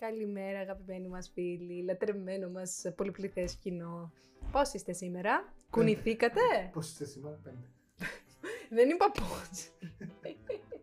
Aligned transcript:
Καλημέρα 0.00 0.58
αγαπημένοι 0.58 1.08
μας 1.08 1.30
φίλοι, 1.34 1.82
λατρεμένο 1.84 2.48
μας 2.50 2.84
πολυπληθές 2.96 3.54
κοινό. 3.54 4.12
Πώς 4.52 4.72
είστε 4.72 4.92
σήμερα, 4.92 5.52
κουνηθήκατε; 5.70 6.40
Πώς 6.74 6.86
είστε 6.88 7.04
σήμερα, 7.04 7.38
πέντε. 7.42 7.70
Δεν 8.76 8.88
είπα 8.88 9.10
πώς. 9.10 9.68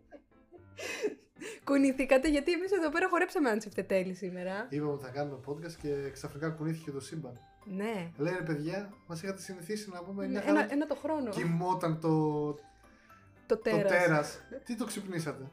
κουνηθήκατε 1.64 2.28
γιατί 2.28 2.52
εμείς 2.52 2.72
εδώ 2.72 2.90
πέρα 2.90 3.08
χορέψαμε 3.08 3.50
αντσιφτετέλη 3.50 4.14
σήμερα. 4.14 4.66
Είπαμε 4.70 4.92
ότι 4.92 5.04
θα 5.04 5.10
κάνουμε 5.10 5.40
podcast 5.46 5.72
και 5.72 6.10
ξαφνικά 6.12 6.50
κουνήθηκε 6.50 6.90
το 6.90 7.00
σύμπαν. 7.00 7.40
Ναι. 7.64 8.10
Λένε 8.16 8.40
παιδιά, 8.40 8.92
μας 9.06 9.22
είχατε 9.22 9.40
συνηθίσει 9.40 9.90
να 9.90 10.02
πούμε 10.04 10.22
Ναι, 10.26 10.30
μια 10.30 10.42
ένα, 10.46 10.60
χαρά 10.60 10.72
ένα 10.72 10.86
το 10.86 10.94
χρόνο. 10.94 11.30
κοιμόταν 11.30 12.00
το, 12.00 12.52
Το 12.52 12.58
το 13.46 13.56
τέρας. 13.58 13.90
τέρας. 13.90 14.40
Τι 14.64 14.76
το 14.76 14.84
ξυπνήσατε; 14.84 15.50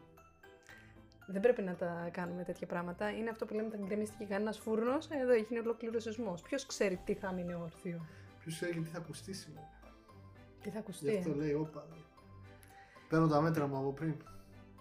Δεν 1.27 1.41
πρέπει 1.41 1.61
να 1.61 1.73
τα 1.75 2.09
κάνουμε 2.11 2.43
τέτοια 2.43 2.67
πράγματα. 2.67 3.11
Είναι 3.11 3.29
αυτό 3.29 3.45
που 3.45 3.53
λέμε 3.53 3.67
ότι 3.67 3.77
γκρεμίστηκε 3.85 4.25
κανένας 4.25 4.59
φούρνος. 4.59 5.07
Εδώ 5.09 5.31
έγινε 5.31 5.59
ολόκληρος 5.59 6.03
σεισμός. 6.03 6.41
Ποιος 6.41 6.65
ξέρει 6.65 6.99
τι 7.05 7.13
θα 7.13 7.31
μείνει 7.31 7.53
όρθιο, 7.53 8.05
Ποιος 8.39 8.55
ξέρει 8.55 8.79
τι 8.79 8.89
θα 8.89 8.97
ακουστεί 8.97 9.33
σήμερα; 9.33 9.69
τι 10.61 10.69
θα 10.69 10.71
Γι' 10.71 10.77
ακουστεί. 10.77 11.17
αυτό 11.17 11.35
λέει, 11.35 11.53
όπα. 11.53 11.87
Παίρνω 13.09 13.27
τα 13.27 13.41
μέτρα 13.41 13.67
μου 13.67 13.77
από 13.77 13.91
πριν. 13.91 14.15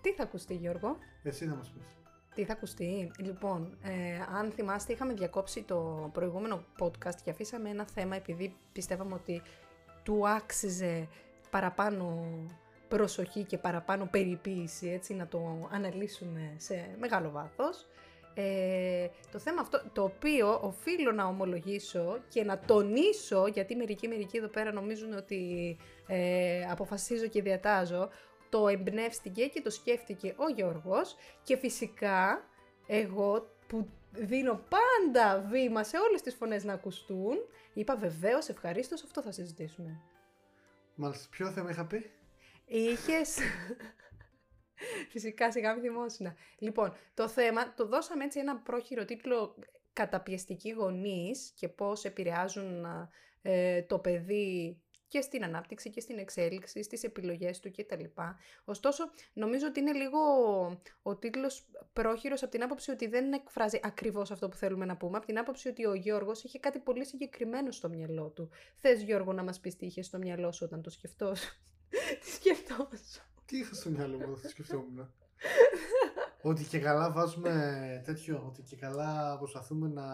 Τι 0.00 0.12
θα 0.12 0.22
ακουστεί, 0.22 0.54
Γιώργο; 0.54 0.96
Εσύ 1.22 1.46
θα 1.46 1.54
μας 1.54 1.70
πεις. 1.70 1.96
Τι 2.34 2.44
θα 2.44 2.52
ακουστεί; 2.52 3.10
Λοιπόν, 3.18 3.76
ε, 3.82 3.90
αν 4.36 4.50
θυμάστε, 4.50 4.92
είχαμε 4.92 5.12
διακόψει 5.12 5.62
το 5.62 6.10
προηγούμενο 6.12 6.64
podcast 6.78 7.16
και 7.24 7.30
αφήσαμε 7.30 7.68
ένα 7.70 7.86
θέμα 7.86 8.16
επειδή 8.16 8.56
πιστεύαμε 8.72 9.14
ότι 9.14 9.42
του 10.02 10.28
άξιζε 10.28 11.08
παραπάνω 11.50 12.26
προσοχή 12.96 13.44
και 13.44 13.58
παραπάνω 13.58 14.08
περιποίηση, 14.10 14.88
έτσι, 14.88 15.14
να 15.14 15.26
το 15.26 15.68
αναλύσουμε 15.70 16.54
σε 16.56 16.96
μεγάλο 16.98 17.30
βάθος. 17.30 17.86
Ε, 18.34 19.08
το 19.32 19.38
θέμα 19.38 19.60
αυτό, 19.60 19.82
το 19.92 20.02
οποίο 20.02 20.60
οφείλω 20.62 21.12
να 21.12 21.24
ομολογήσω 21.24 22.18
και 22.28 22.44
να 22.44 22.58
τονίσω, 22.58 23.46
γιατί 23.46 23.76
μερικοί 23.76 24.08
μερικοί 24.08 24.36
εδώ 24.36 24.48
πέρα 24.48 24.72
νομίζουν 24.72 25.12
ότι 25.12 25.76
ε, 26.06 26.64
αποφασίζω 26.70 27.26
και 27.26 27.42
διατάζω, 27.42 28.08
το 28.48 28.68
εμπνεύστηκε 28.68 29.46
και 29.46 29.60
το 29.60 29.70
σκέφτηκε 29.70 30.34
ο 30.36 30.48
Γιώργος 30.54 31.16
και 31.42 31.56
φυσικά 31.56 32.48
εγώ 32.86 33.54
που 33.66 33.88
δίνω 34.12 34.60
πάντα 34.68 35.46
βήμα 35.50 35.84
σε 35.84 35.96
όλες 35.96 36.22
τις 36.22 36.34
φωνές 36.34 36.64
να 36.64 36.72
ακουστούν, 36.72 37.36
είπα 37.72 37.96
βεβαίως 37.96 38.48
ευχαρίστως 38.48 39.02
αυτό 39.02 39.22
θα 39.22 39.32
συζητήσουμε. 39.32 40.00
Μάλιστα, 40.94 41.26
ποιο 41.30 41.50
θέμα 41.50 41.70
είχα 41.70 41.86
πει; 41.86 42.10
Είχες... 42.72 43.38
Φυσικά 45.08 45.52
σιγά 45.52 45.72
μην 45.72 45.82
θυμόσουνα. 45.82 46.34
Λοιπόν, 46.58 46.92
το 47.14 47.28
θέμα 47.28 47.74
το 47.74 47.86
δώσαμε 47.86 48.24
έτσι 48.24 48.38
ένα 48.38 48.56
πρόχειρο 48.56 49.04
τίτλο 49.04 49.54
καταπιεστικοί 49.92 50.70
γονείς 50.70 51.52
και 51.54 51.68
πώς 51.68 52.04
επηρεάζουν 52.04 52.86
ε, 53.42 53.82
το 53.82 53.98
παιδί 53.98 54.82
και 55.08 55.20
στην 55.20 55.44
ανάπτυξη 55.44 55.90
και 55.90 56.00
στην 56.00 56.18
εξέλιξη, 56.18 56.82
στις 56.82 57.02
επιλογές 57.02 57.60
του 57.60 57.70
κτλ. 57.70 58.04
Ωστόσο, 58.64 59.04
νομίζω 59.32 59.66
ότι 59.66 59.80
είναι 59.80 59.92
λίγο 59.92 60.18
ο 61.02 61.16
τίτλος 61.16 61.66
πρόχειρος 61.92 62.42
από 62.42 62.50
την 62.50 62.62
άποψη 62.62 62.90
ότι 62.90 63.06
δεν 63.06 63.32
εκφράζει 63.32 63.80
ακριβώς 63.82 64.30
αυτό 64.30 64.48
που 64.48 64.56
θέλουμε 64.56 64.84
να 64.84 64.96
πούμε, 64.96 65.16
από 65.16 65.26
την 65.26 65.38
άποψη 65.38 65.68
ότι 65.68 65.86
ο 65.86 65.94
Γιώργος 65.94 66.44
είχε 66.44 66.58
κάτι 66.58 66.78
πολύ 66.78 67.04
συγκεκριμένο 67.04 67.70
στο 67.70 67.88
μυαλό 67.88 68.28
του. 68.30 68.50
Θες 68.76 69.02
Γιώργο 69.02 69.32
να 69.32 69.42
μας 69.42 69.60
πεις 69.60 69.76
τι 69.76 69.86
είχες 69.86 70.06
στο 70.06 70.18
μυαλό 70.18 70.52
σου 70.52 70.64
όταν 70.64 70.82
το 70.82 70.90
σκεφτόσου. 70.90 71.60
Τι 72.20 72.30
σκεφτόσου. 72.30 73.20
Τι 73.44 73.58
είχα 73.58 73.74
στο 73.74 73.90
μυαλό 73.90 74.18
μου, 74.18 74.38
θα 74.38 74.48
σκεφτόμουν. 74.48 75.12
ότι 76.42 76.64
και 76.64 76.78
καλά 76.78 77.12
βάζουμε 77.12 78.02
τέτοιο, 78.04 78.44
ότι 78.46 78.62
και 78.62 78.76
καλά 78.76 79.38
προσπαθούμε 79.38 79.88
να 79.88 80.04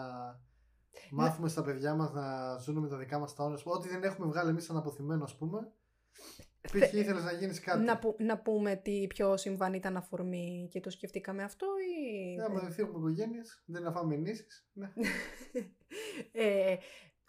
μάθουμε 1.11 1.49
στα 1.49 1.63
παιδιά 1.63 1.95
μας 1.95 2.11
να 2.11 2.57
ζουν 2.57 2.77
με 2.77 2.87
τα 2.87 2.97
δικά 2.97 3.19
μας 3.19 3.35
τα 3.35 3.43
όνειρα. 3.43 3.61
Ό,τι 3.63 3.87
δεν 3.87 4.03
έχουμε 4.03 4.27
βγάλει 4.27 4.49
εμείς 4.49 4.63
σαν 4.63 4.77
αποθυμένο, 4.77 5.23
ας 5.23 5.37
πούμε. 5.37 5.71
Π.χ. 6.61 6.93
ήθελες 6.93 7.23
να 7.23 7.31
γίνεις 7.31 7.59
κάτι. 7.59 7.83
Να, 7.83 7.99
που- 7.99 8.15
να 8.19 8.37
πούμε 8.39 8.75
τι 8.75 9.07
πιο 9.07 9.37
συμβάν 9.37 9.73
ήταν 9.73 9.97
αφορμή 9.97 10.67
και 10.71 10.79
το 10.79 10.89
σκεφτήκαμε 10.89 11.43
αυτό 11.43 11.67
ή... 11.95 12.35
Ναι, 12.35 12.43
άμα 12.43 12.59
δεν 12.59 12.75
έχουμε 12.77 12.97
οικογένειες, 12.99 13.63
δεν 13.65 13.83
να 13.83 13.91
φάμε 13.91 14.15
νήσεις. 14.15 14.67
Ναι. 14.73 14.93
Ε, 16.31 16.75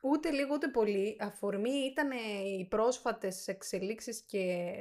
ούτε 0.02 0.30
λίγο 0.30 0.54
ούτε 0.54 0.68
πολύ. 0.68 1.16
Αφορμή 1.20 1.70
ήταν 1.70 2.10
οι 2.58 2.66
πρόσφατες 2.70 3.48
εξελίξεις 3.48 4.20
και 4.20 4.72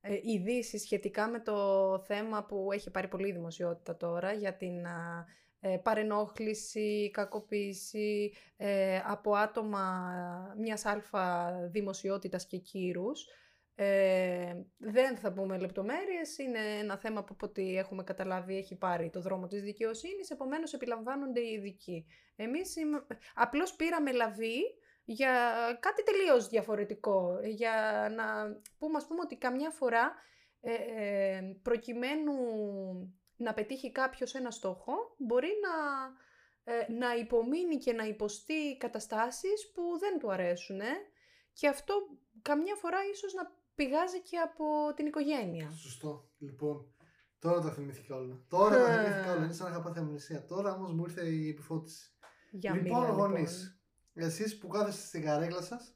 ε, 0.00 0.18
ειδήσεις 0.22 0.82
σχετικά 0.82 1.28
με 1.28 1.40
το 1.40 1.98
θέμα 2.06 2.44
που 2.44 2.68
έχει 2.72 2.90
πάρει 2.90 3.08
πολύ 3.08 3.32
δημοσιότητα 3.32 3.96
τώρα 3.96 4.32
για 4.32 4.56
την 4.56 4.86
α, 4.86 5.26
ε, 5.60 5.76
παρενόχληση, 5.76 7.10
κακοποίηση 7.12 8.32
ε, 8.56 9.00
από 9.04 9.34
άτομα 9.34 10.04
μιας 10.58 10.84
αλφα 10.84 11.52
δημοσιότητας 11.70 12.46
και 12.46 12.56
κύρους. 12.56 13.26
Ε, 13.74 14.54
δεν 14.76 15.16
θα 15.16 15.32
πούμε 15.32 15.58
λεπτομέρειες, 15.58 16.38
είναι 16.38 16.78
ένα 16.78 16.98
θέμα 16.98 17.24
που 17.24 17.32
από 17.32 17.46
ό,τι 17.46 17.76
έχουμε 17.76 18.02
καταλάβει 18.04 18.56
έχει 18.56 18.76
πάρει 18.76 19.10
το 19.10 19.20
δρόμο 19.20 19.46
της 19.46 19.62
δικαιοσύνης, 19.62 20.30
επομένως 20.30 20.72
επιλαμβάνονται 20.72 21.40
οι 21.40 21.52
ειδικοί. 21.52 22.06
Εμείς 22.36 22.76
είμε- 22.76 23.06
απλώς 23.34 23.74
πήραμε 23.76 24.12
λαβή 24.12 24.60
για 25.04 25.52
κάτι 25.80 26.02
τελείως 26.02 26.48
διαφορετικό, 26.48 27.38
για 27.44 28.06
να 28.16 28.24
πούμε, 28.78 28.96
ας 28.96 29.06
πούμε 29.06 29.20
ότι 29.20 29.36
καμιά 29.36 29.70
φορά 29.70 30.14
ε, 30.60 30.74
ε, 30.74 31.40
προκειμένου 31.62 32.34
να 33.36 33.54
πετύχει 33.54 33.92
κάποιος 33.92 34.34
ένα 34.34 34.50
στόχο, 34.50 34.92
μπορεί 35.18 35.50
να, 35.62 35.74
ε, 36.74 36.92
να 36.92 37.14
υπομείνει 37.14 37.76
και 37.76 37.92
να 37.92 38.04
υποστεί 38.04 38.76
καταστάσεις 38.76 39.70
που 39.74 39.98
δεν 39.98 40.18
του 40.18 40.32
αρέσουν 40.32 40.80
και 41.52 41.68
αυτό 41.68 41.94
καμιά 42.42 42.74
φορά 42.74 42.98
ίσως 43.12 43.32
να 43.32 43.58
πηγάζει 43.80 44.20
και 44.22 44.38
από 44.38 44.64
την 44.96 45.06
οικογένεια. 45.06 45.70
Σωστό. 45.70 46.30
Λοιπόν, 46.38 46.94
τώρα 47.38 47.60
τα 47.60 47.70
θυμήθηκα 47.72 48.16
όλα. 48.16 48.44
Τώρα 48.48 48.76
τα 48.76 48.84
θυμήθηκα 48.84 49.32
όλα. 49.32 49.44
Είναι 49.44 49.52
σαν 49.52 49.66
να 49.66 49.72
είχα 49.72 49.82
πάθει 49.82 49.98
αμνησία. 49.98 50.44
Τώρα 50.46 50.74
όμως 50.74 50.92
μου 50.92 51.04
ήρθε 51.04 51.28
η 51.28 51.48
επιφώτιση. 51.48 52.10
Για 52.50 52.74
λοιπόν, 52.74 53.00
μίλα, 53.00 53.12
γονείς, 53.12 53.80
εσείς 54.14 54.58
που 54.58 54.68
κάθεστε 54.68 55.06
στην 55.06 55.22
καρέκλα 55.22 55.62
σας, 55.62 55.94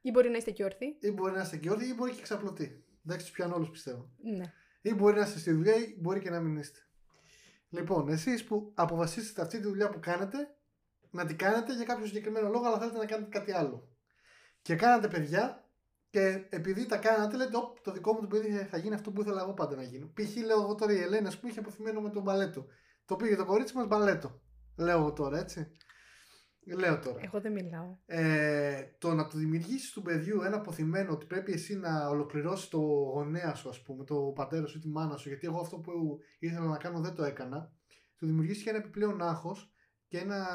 Ή 0.00 0.10
μπορεί 0.10 0.28
να 0.28 0.36
είστε 0.36 0.50
και 0.50 0.64
όρθιοι. 0.64 0.98
ή 1.00 1.10
μπορεί 1.10 1.32
να 1.32 1.42
είστε 1.42 1.56
και 1.56 1.70
όρθιοι 1.70 1.88
ή 1.90 1.94
μπορεί 1.94 2.12
και 2.12 2.22
ξαπλωτοί. 2.22 2.84
Εντάξει, 3.06 3.26
του 3.26 3.32
πιάνω 3.32 3.54
όλους 3.54 3.70
πιστεύω. 3.70 4.10
Ναι. 4.36 4.52
Ή 4.80 4.94
μπορεί 4.94 5.16
να 5.16 5.22
είστε 5.26 5.38
στη 5.38 5.52
δουλειά 5.52 5.74
ή 5.74 5.96
μπορεί 6.00 6.20
και 6.20 6.30
να 6.30 6.40
μην 6.40 6.56
είστε. 6.56 6.78
Λοιπόν, 7.68 8.08
εσείς 8.08 8.44
που 8.44 8.72
αποφασίσετε 8.74 9.42
αυτή 9.42 9.56
τη 9.56 9.62
δουλειά 9.62 9.88
που 9.88 10.00
κάνετε, 10.00 10.56
να 11.10 11.24
την 11.26 11.36
κάνετε 11.36 11.74
για 11.74 11.84
κάποιο 11.84 12.06
συγκεκριμένο 12.06 12.48
λόγο, 12.48 12.66
αλλά 12.66 12.78
θέλετε 12.78 12.98
να 12.98 13.06
κάνετε 13.06 13.38
κάτι 13.38 13.52
άλλο. 13.52 13.88
Και 14.62 14.74
κάνατε 14.76 15.08
παιδιά, 15.08 15.67
και 16.10 16.46
επειδή 16.48 16.86
τα 16.86 16.96
κάνατε, 16.96 17.36
λέτε: 17.36 17.56
Ωπ, 17.56 17.80
το 17.80 17.92
δικό 17.92 18.12
μου 18.12 18.20
το 18.20 18.26
παιδί 18.26 18.50
θα 18.50 18.78
γίνει 18.78 18.94
αυτό 18.94 19.10
που 19.10 19.20
ήθελα 19.20 19.40
εγώ 19.42 19.54
πάντα 19.54 19.76
να 19.76 19.82
γίνω. 19.82 20.10
Π.χ. 20.14 20.36
λέω 20.36 20.60
εγώ 20.60 20.74
τώρα 20.74 20.92
η 20.92 21.00
Ελένα 21.00 21.32
που 21.40 21.46
είχε 21.46 21.58
αποθυμένο 21.58 22.00
με 22.00 22.10
τον 22.10 22.22
μπαλέτο. 22.22 22.66
Το 23.04 23.16
πήγε 23.16 23.36
το 23.36 23.44
κορίτσι 23.44 23.76
μας 23.76 23.86
μπαλέτο. 23.86 24.40
Λέω 24.76 24.98
εγώ 24.98 25.12
τώρα, 25.12 25.38
έτσι. 25.38 25.70
Λέω 26.76 26.98
τώρα. 26.98 27.20
Εγώ 27.22 27.40
δεν 27.40 27.52
μιλάω. 27.52 27.96
Ε, 28.06 28.82
το 28.98 29.14
να 29.14 29.26
του 29.26 29.38
δημιουργήσεις 29.38 29.92
του 29.92 30.02
παιδιού 30.02 30.42
ένα 30.42 30.56
αποθυμένο 30.56 31.12
ότι 31.12 31.26
πρέπει 31.26 31.52
εσύ 31.52 31.76
να 31.76 32.08
ολοκληρώσεις 32.08 32.68
το 32.68 32.78
γονέα 32.78 33.54
σου, 33.54 33.68
ας 33.68 33.82
πούμε, 33.82 34.04
το 34.04 34.32
πατέρα 34.34 34.66
σου 34.66 34.78
ή 34.78 34.80
τη 34.80 34.88
μάνα 34.88 35.16
σου, 35.16 35.28
γιατί 35.28 35.46
εγώ 35.46 35.60
αυτό 35.60 35.78
που 35.78 36.18
ήθελα 36.38 36.66
να 36.66 36.76
κάνω 36.76 37.00
δεν 37.00 37.14
το 37.14 37.24
έκανα. 37.24 37.72
Του 38.16 38.26
δημιουργήσεις 38.26 38.62
και 38.62 38.68
ένα 38.68 38.78
επιπλέον 38.78 39.22
άγχος 39.22 39.72
και, 40.08 40.18
ένα, 40.18 40.46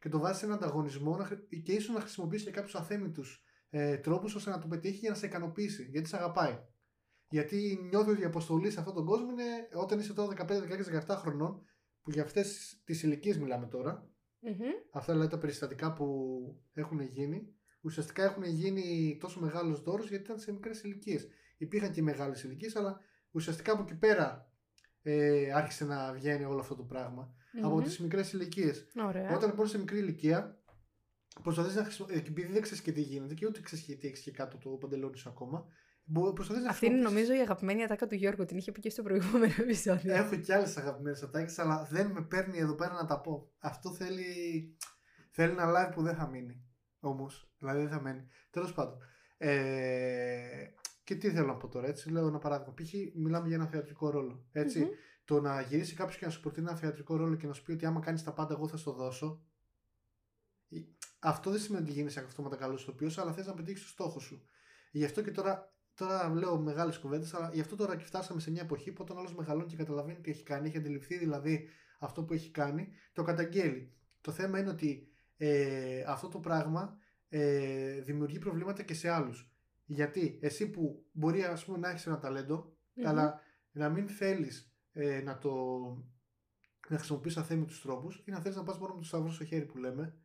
και 0.00 0.08
το 0.08 0.18
βάζεις 0.18 0.38
σε 0.38 0.44
έναν 0.44 0.56
ανταγωνισμό 0.56 1.16
να, 1.16 1.24
χρη- 1.24 1.62
και 1.62 1.72
ίσως 1.72 1.94
να 1.94 2.00
χρησιμοποιήσεις 2.00 2.46
και 2.46 2.52
κάποιους 2.52 2.74
αθέμητους 2.74 3.44
ε, 3.74 3.96
τρόπους 3.96 4.34
ώστε 4.34 4.50
να 4.50 4.58
το 4.58 4.66
πετύχει 4.66 4.96
για 4.96 5.10
να 5.10 5.16
σε 5.16 5.26
ικανοποιήσει, 5.26 5.88
γιατί 5.90 6.08
σε 6.08 6.16
αγαπάει. 6.16 6.58
Γιατί 7.28 7.78
νιώθεις 7.88 8.12
ότι 8.12 8.20
η 8.20 8.24
αποστολή 8.24 8.70
σε 8.70 8.78
αυτόν 8.78 8.94
τον 8.94 9.04
κόσμο 9.04 9.30
είναι 9.30 9.68
όταν 9.72 9.98
είσαι 9.98 10.12
τώρα 10.12 10.34
15, 10.36 10.44
16, 11.06 11.06
17 11.06 11.16
χρονών, 11.16 11.62
που 12.02 12.10
για 12.10 12.22
αυτές 12.22 12.80
τις 12.84 13.02
ηλικίες 13.02 13.38
μιλάμε 13.38 13.66
τώρα, 13.66 14.10
Μμμ. 14.40 14.60
αυτά 14.92 15.12
δηλαδή 15.12 15.30
τα 15.30 15.38
περιστατικά 15.38 15.92
που 15.92 16.06
έχουν 16.72 17.00
γίνει, 17.00 17.54
ουσιαστικά 17.80 18.24
έχουν 18.24 18.42
γίνει 18.42 19.16
τόσο 19.20 19.40
μεγάλος 19.40 19.82
δώρος 19.82 20.08
γιατί 20.08 20.24
ήταν 20.24 20.38
σε 20.38 20.52
μικρές 20.52 20.82
ηλικίες. 20.82 21.28
Υπήρχαν 21.56 21.92
και 21.92 22.02
μεγάλες 22.02 22.42
ηλικίες, 22.42 22.76
αλλά 22.76 23.00
ουσιαστικά 23.30 23.72
από 23.72 23.82
εκεί 23.82 23.94
πέρα 23.98 24.52
ε, 25.02 25.52
άρχισε 25.52 25.84
να 25.84 26.12
βγαίνει 26.12 26.44
όλο 26.44 26.60
αυτό 26.60 26.74
το 26.74 26.82
πράγμα. 26.82 27.34
Από 27.62 27.74
Μμμ. 27.76 27.82
τις 27.82 27.98
μικρές 27.98 28.32
ηλικίες. 28.32 28.86
Ωραία. 29.06 29.34
Όταν 29.34 29.48
λοιπόν 29.48 29.66
σε 29.66 29.78
μικρή 29.78 29.98
ηλικία 29.98 30.61
προσπαθείς 31.42 31.74
να 31.74 31.82
χρησιμοποιήσει. 31.84 32.18
Επειδή 32.28 32.52
δεν 32.52 32.62
ξέρεις 32.62 32.82
και 32.82 32.92
τι 32.92 33.00
γίνεται 33.00 33.34
και 33.34 33.46
ούτε 33.46 33.60
ξέρεις 33.60 33.84
και 33.84 33.94
τι 33.96 34.06
έχεις 34.06 34.20
και 34.20 34.30
κάτω 34.30 34.58
το 34.58 34.70
παντελόνι 34.70 35.16
σου 35.16 35.28
ακόμα. 35.28 35.66
Προσπαθείς 36.34 36.62
να 36.62 36.68
Αυτή 36.70 36.86
είναι 36.86 36.94
χρησιμοποιήσεις- 36.94 37.28
νομίζω 37.28 37.32
η 37.32 37.38
αγαπημένη 37.40 37.82
ατάκα 37.82 38.06
του 38.06 38.14
Γιώργου. 38.14 38.44
Την 38.44 38.56
είχε 38.56 38.72
πει 38.72 38.80
και 38.80 38.90
στο 38.90 39.02
προηγούμενο 39.02 39.52
επεισόδιο. 39.60 40.14
Έχω 40.14 40.36
και 40.36 40.54
άλλες 40.54 40.76
αγαπημένες 40.76 41.22
ατάκες, 41.22 41.58
αλλά 41.58 41.84
δεν 41.90 42.10
με 42.10 42.22
παίρνει 42.22 42.58
εδώ 42.58 42.74
πέρα 42.74 42.92
να 42.92 43.06
τα 43.06 43.20
πω. 43.20 43.50
Αυτό 43.58 43.92
θέλει, 43.94 44.24
θέλει 45.30 45.52
ένα 45.52 45.72
live 45.72 45.94
που 45.94 46.02
δεν 46.02 46.14
θα 46.14 46.26
μείνει. 46.28 46.64
Όμως. 47.00 47.52
Δηλαδή 47.58 47.80
δεν 47.80 47.88
θα 47.90 48.00
μένει. 48.00 48.26
Τέλος 48.50 48.72
πάντων. 48.72 48.98
Ε, 49.38 50.66
και 51.04 51.14
τι 51.14 51.30
θέλω 51.30 51.46
να 51.46 51.56
πω 51.56 51.68
τώρα, 51.68 51.86
έτσι. 51.88 52.10
Λέω 52.10 52.26
ένα 52.26 52.38
παράδειγμα. 52.38 52.74
Π.χ. 52.74 52.92
μιλάμε 53.14 53.46
για 53.46 53.56
ένα 53.56 53.66
θεατρικό 53.66 54.10
ρόλο. 54.10 54.46
Έτσι. 54.52 54.80
Μμμ. 54.80 54.88
Το 55.24 55.40
να 55.40 55.60
γυρίσει 55.60 55.94
κάποιος 55.94 56.16
και 56.16 56.24
να 56.24 56.30
σου 56.30 56.40
προτείνει 56.40 56.66
ένα 56.68 56.76
θεατρικό 56.76 57.16
ρόλο 57.16 57.36
και 57.36 57.46
να 57.46 57.52
σου 57.52 57.62
πει 57.62 57.72
ότι 57.72 57.86
άμα 57.86 58.00
κάνεις 58.00 58.22
τα 58.22 58.32
πάντα, 58.32 58.54
εγώ 58.54 58.68
θα 58.68 58.76
στο 58.76 58.92
δώσω. 58.92 59.42
Αυτό 61.24 61.50
δεν 61.50 61.60
σημαίνει 61.60 61.84
ότι 61.84 61.92
γίνει 61.92 62.08
αυτόματα 62.08 62.56
καλός 62.56 62.82
ηθοποιός, 62.82 63.18
αλλά 63.18 63.32
θες 63.32 63.46
να 63.46 63.54
πετύχεις 63.54 63.82
το 63.82 63.88
στόχο 63.88 64.20
σου. 64.20 64.46
Γι' 64.90 65.04
αυτό 65.04 65.22
και 65.22 65.30
τώρα, 65.30 65.74
τώρα 65.94 66.34
λέω 66.34 66.60
μεγάλες 66.60 66.98
κουβέντες, 66.98 67.34
αλλά 67.34 67.50
γι' 67.52 67.60
αυτό 67.60 67.76
τώρα 67.76 67.96
και 67.96 68.04
φτάσαμε 68.04 68.40
σε 68.40 68.50
μια 68.50 68.62
εποχή 68.62 68.92
που 68.92 69.02
όταν 69.02 69.18
άλλο 69.18 69.32
μεγαλώνει 69.36 69.66
και 69.66 69.76
καταλαβαίνει 69.76 70.20
τι 70.20 70.30
έχει 70.30 70.42
κάνει, 70.42 70.68
έχει 70.68 70.76
αντιληφθεί 70.76 71.18
δηλαδή 71.18 71.68
αυτό 71.98 72.24
που 72.24 72.32
έχει 72.32 72.50
κάνει, 72.50 72.88
το 73.12 73.22
καταγγέλει. 73.22 73.92
Το 74.20 74.32
θέμα 74.32 74.58
είναι 74.58 74.70
ότι 74.70 75.08
ε, 75.36 76.04
αυτό 76.06 76.28
το 76.28 76.38
πράγμα 76.38 76.96
ε, 77.28 78.00
δημιουργεί 78.00 78.38
προβλήματα 78.38 78.82
και 78.82 78.94
σε 78.94 79.08
άλλους. 79.08 79.52
Γιατί 79.84 80.38
εσύ 80.42 80.70
που 80.70 81.06
μπορεί 81.12 81.44
ας 81.44 81.64
πούμε, 81.64 81.78
να 81.78 81.88
έχεις 81.88 82.06
ένα 82.06 82.20
αλλά 83.04 83.40
να 83.72 83.88
μην 83.88 84.08
θέλεις 84.08 84.76
ε, 84.92 85.22
να 85.22 85.38
το 85.38 85.52
να 86.88 86.96
χρησιμοποιήσει 86.96 87.38
αθέμητους 87.38 87.80
τρόπους 87.80 88.22
ή 88.26 88.30
να 88.30 88.40
θέλεις 88.40 88.56
να 88.56 88.62
πας 88.62 88.78
μόνο 88.78 88.94
με 88.94 89.00
το 89.00 89.06
σταυρό 89.06 89.30
στο 89.30 89.44
χέρι 89.44 89.64
που 89.64 89.78
λέμε, 89.78 90.21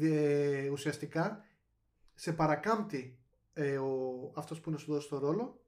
ε, 0.00 0.68
ουσιαστικά 0.68 1.44
σε 2.14 2.32
παρακάμπτει 2.32 3.18
ε, 3.52 3.78
ο, 3.78 4.32
αυτός 4.36 4.60
που 4.60 4.70
να 4.70 4.76
σου 4.76 4.92
δώσει 4.92 5.08
το 5.08 5.18
ρόλο 5.18 5.64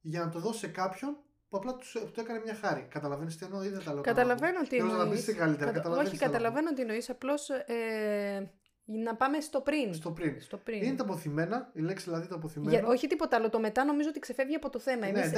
για 0.00 0.24
να 0.24 0.28
το 0.30 0.38
δώσει 0.38 0.58
σε 0.58 0.68
κάποιον 0.68 1.16
που 1.48 1.56
απλά 1.56 1.74
τους, 1.74 1.92
του 1.92 2.20
έκανε 2.20 2.40
μια 2.44 2.54
χάρη. 2.54 2.86
Καταλαβαίνεις 2.90 3.36
τι 3.36 3.44
εννοώ 3.44 3.64
ή 3.64 3.68
δεν 3.68 3.84
τα 3.84 3.92
λέω. 3.92 4.02
Καταλαβαίνω 4.02 4.62
τι 4.62 4.76
εννοείς. 4.76 5.34
Κατα... 5.58 5.90
Όχι, 5.90 6.16
καταλαβαίνω 6.16 6.72
τι 6.72 6.80
εννοείς. 6.80 7.10
Απλώς 7.10 7.50
ε, 7.50 8.52
να 8.88 9.16
πάμε 9.16 9.40
στο 9.40 9.60
πριν. 9.60 9.94
Στο 9.94 10.10
πριν. 10.10 10.40
Στο 10.40 10.56
πριν. 10.56 10.82
Είναι 10.82 10.96
τα 10.96 11.02
αποθυμένα, 11.02 11.70
η 11.72 11.80
λέξη 11.80 12.04
δηλαδή 12.04 12.28
το 12.28 12.34
αποθυμένο. 12.34 12.70
Για, 12.70 12.86
όχι 12.86 13.06
τίποτα 13.06 13.36
άλλο. 13.36 13.50
Το 13.50 13.60
μετά 13.60 13.84
νομίζω 13.84 14.08
ότι 14.08 14.18
ξεφεύγει 14.18 14.54
από 14.54 14.70
το 14.70 14.78
θέμα. 14.78 15.10
Ναι, 15.10 15.20
Εμείς 15.20 15.32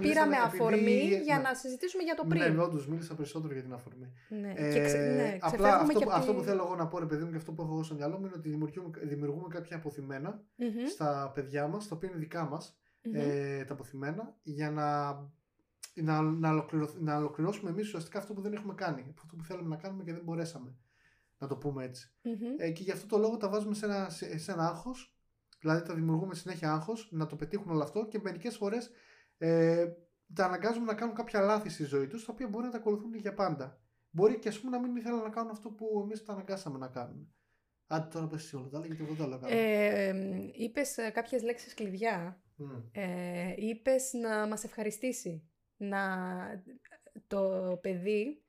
πήραμε 0.00 0.36
αφορμή 0.36 1.20
για 1.24 1.36
ναι. 1.36 1.42
να 1.42 1.54
συζητήσουμε 1.54 2.02
για 2.02 2.14
το 2.14 2.24
πριν. 2.28 2.54
Ναι, 2.54 2.62
όντως 2.62 2.88
μίλησα 2.88 3.14
περισσότερο 3.14 3.52
για 3.52 3.62
την 3.62 3.72
αφορμή. 3.72 4.12
Ναι, 4.28 4.52
ε, 4.56 4.72
και 4.72 4.80
ξε, 4.84 4.96
ναι, 4.96 5.38
απλά 5.40 5.76
αυτό, 5.76 5.98
και 5.98 6.04
αυτό 6.08 6.34
που 6.34 6.42
θέλω 6.42 6.62
εγώ 6.64 6.76
να 6.76 6.86
πω, 6.86 6.98
ρε 6.98 7.06
παιδί 7.06 7.24
μου, 7.24 7.30
και 7.30 7.36
αυτό 7.36 7.52
που 7.52 7.62
έχω 7.62 7.72
εγώ 7.72 7.82
στο 7.82 7.94
μυαλό 7.94 8.18
μου 8.18 8.26
είναι 8.26 8.34
ότι 8.36 8.48
δημιουργούμε, 8.48 8.90
δημιουργούμε 9.02 9.48
κάποια 9.48 9.76
αποθυμένα 9.76 10.42
mm-hmm. 10.58 10.88
στα 10.90 11.32
παιδιά 11.34 11.66
μας, 11.66 11.88
τα 11.88 11.96
οποία 11.96 12.08
είναι 12.08 12.18
δικά 12.18 12.44
μας, 12.44 12.78
mm-hmm. 13.04 13.14
ε, 13.14 13.64
τα 13.64 13.72
αποθυμένα, 13.72 14.36
για 14.42 14.70
να 14.70 15.18
να, 15.96 16.22
να, 16.22 16.66
να 16.98 17.16
ολοκληρώσουμε 17.16 17.70
εμείς 17.70 17.86
ουσιαστικά 17.86 18.18
αυτό 18.18 18.32
που 18.32 18.40
δεν 18.40 18.52
έχουμε 18.52 18.74
κάνει. 18.74 19.14
Αυτό 19.22 19.36
που 19.36 19.44
θέλουμε 19.44 19.68
να 19.68 19.76
κάνουμε 19.76 20.02
και 20.02 20.12
δεν 20.12 20.22
μπορέσαμε 20.24 20.76
να 21.44 21.50
το 21.50 21.56
πούμε 21.56 21.84
έτσι. 21.84 22.12
Mm-hmm. 22.24 22.54
Ε, 22.60 22.70
και 22.70 22.82
γι' 22.82 22.90
αυτό 22.90 23.06
το 23.06 23.18
λόγο 23.18 23.36
τα 23.36 23.48
βάζουμε 23.48 23.74
σε 23.74 23.84
ένα, 23.84 24.10
σε, 24.10 24.38
σε 24.38 24.52
ένα 24.52 24.68
άγχος, 24.68 25.18
δηλαδή 25.60 25.82
τα 25.82 25.94
δημιουργούμε 25.94 26.34
συνέχεια 26.34 26.72
άγχος, 26.72 27.08
να 27.12 27.26
το 27.26 27.36
πετύχουν 27.36 27.70
όλο 27.70 27.82
αυτό 27.82 28.06
και 28.06 28.18
μερικές 28.22 28.56
φορές 28.56 28.90
ε, 29.38 29.86
τα 30.34 30.44
αναγκάζουμε 30.44 30.84
να 30.84 30.94
κάνουν 30.94 31.14
κάποια 31.14 31.40
λάθη 31.40 31.68
στη 31.68 31.84
ζωή 31.84 32.06
τους, 32.06 32.24
τα 32.24 32.32
οποία 32.32 32.48
μπορεί 32.48 32.64
να 32.64 32.70
τα 32.70 32.76
ακολουθούν 32.76 33.14
για 33.14 33.34
πάντα. 33.34 33.78
Μπορεί 34.10 34.38
και 34.38 34.48
ας 34.48 34.60
πούμε 34.60 34.76
να 34.76 34.82
μην 34.82 34.96
ήθελαν 34.96 35.22
να 35.22 35.28
κάνουν 35.28 35.50
αυτό 35.50 35.70
που 35.70 36.00
εμείς 36.02 36.24
τα 36.24 36.32
αναγκάσαμε 36.32 36.78
να 36.78 36.88
κάνουμε. 36.88 37.28
Άντε 37.86 38.08
τώρα 38.08 38.26
πες 38.26 38.42
εσύ 38.42 38.56
όλα 38.56 38.68
τα 38.68 38.76
άλλα 38.76 38.86
γιατί 38.86 39.02
εγώ 39.02 39.14
το 39.14 39.46
ε, 39.46 40.08
ε, 40.08 40.14
είπες 40.52 40.96
κάποιες 41.12 41.42
λέξεις 41.42 41.74
κλειδιά. 41.74 42.42
Mm. 42.58 42.82
Ε, 42.92 43.54
είπες 43.56 44.12
να 44.12 44.46
μας 44.46 44.64
ευχαριστήσει. 44.64 45.48
Να 45.76 46.04
το 47.26 47.78
παιδί 47.82 48.43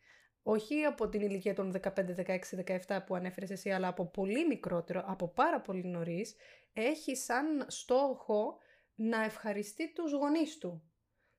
όχι 0.48 0.84
από 0.84 1.10
την 1.10 1.22
ηλικία 1.22 1.54
των 1.54 1.74
15, 1.82 1.90
16, 2.26 2.40
17 2.88 3.00
που 3.06 3.16
ανέφερες 3.16 3.50
εσύ, 3.50 3.70
αλλά 3.70 3.88
από 3.88 4.06
πολύ 4.06 4.48
μικρότερο, 4.48 5.04
από 5.06 5.28
πάρα 5.28 5.62
πολύ 5.62 5.86
νωρίς, 5.86 6.36
έχει 6.74 7.16
σαν 7.16 7.66
στόχο 7.68 8.58
να 8.96 9.24
ευχαριστεί 9.24 9.94
τους 9.94 10.12
γονείς 10.12 10.58
του. 10.58 10.92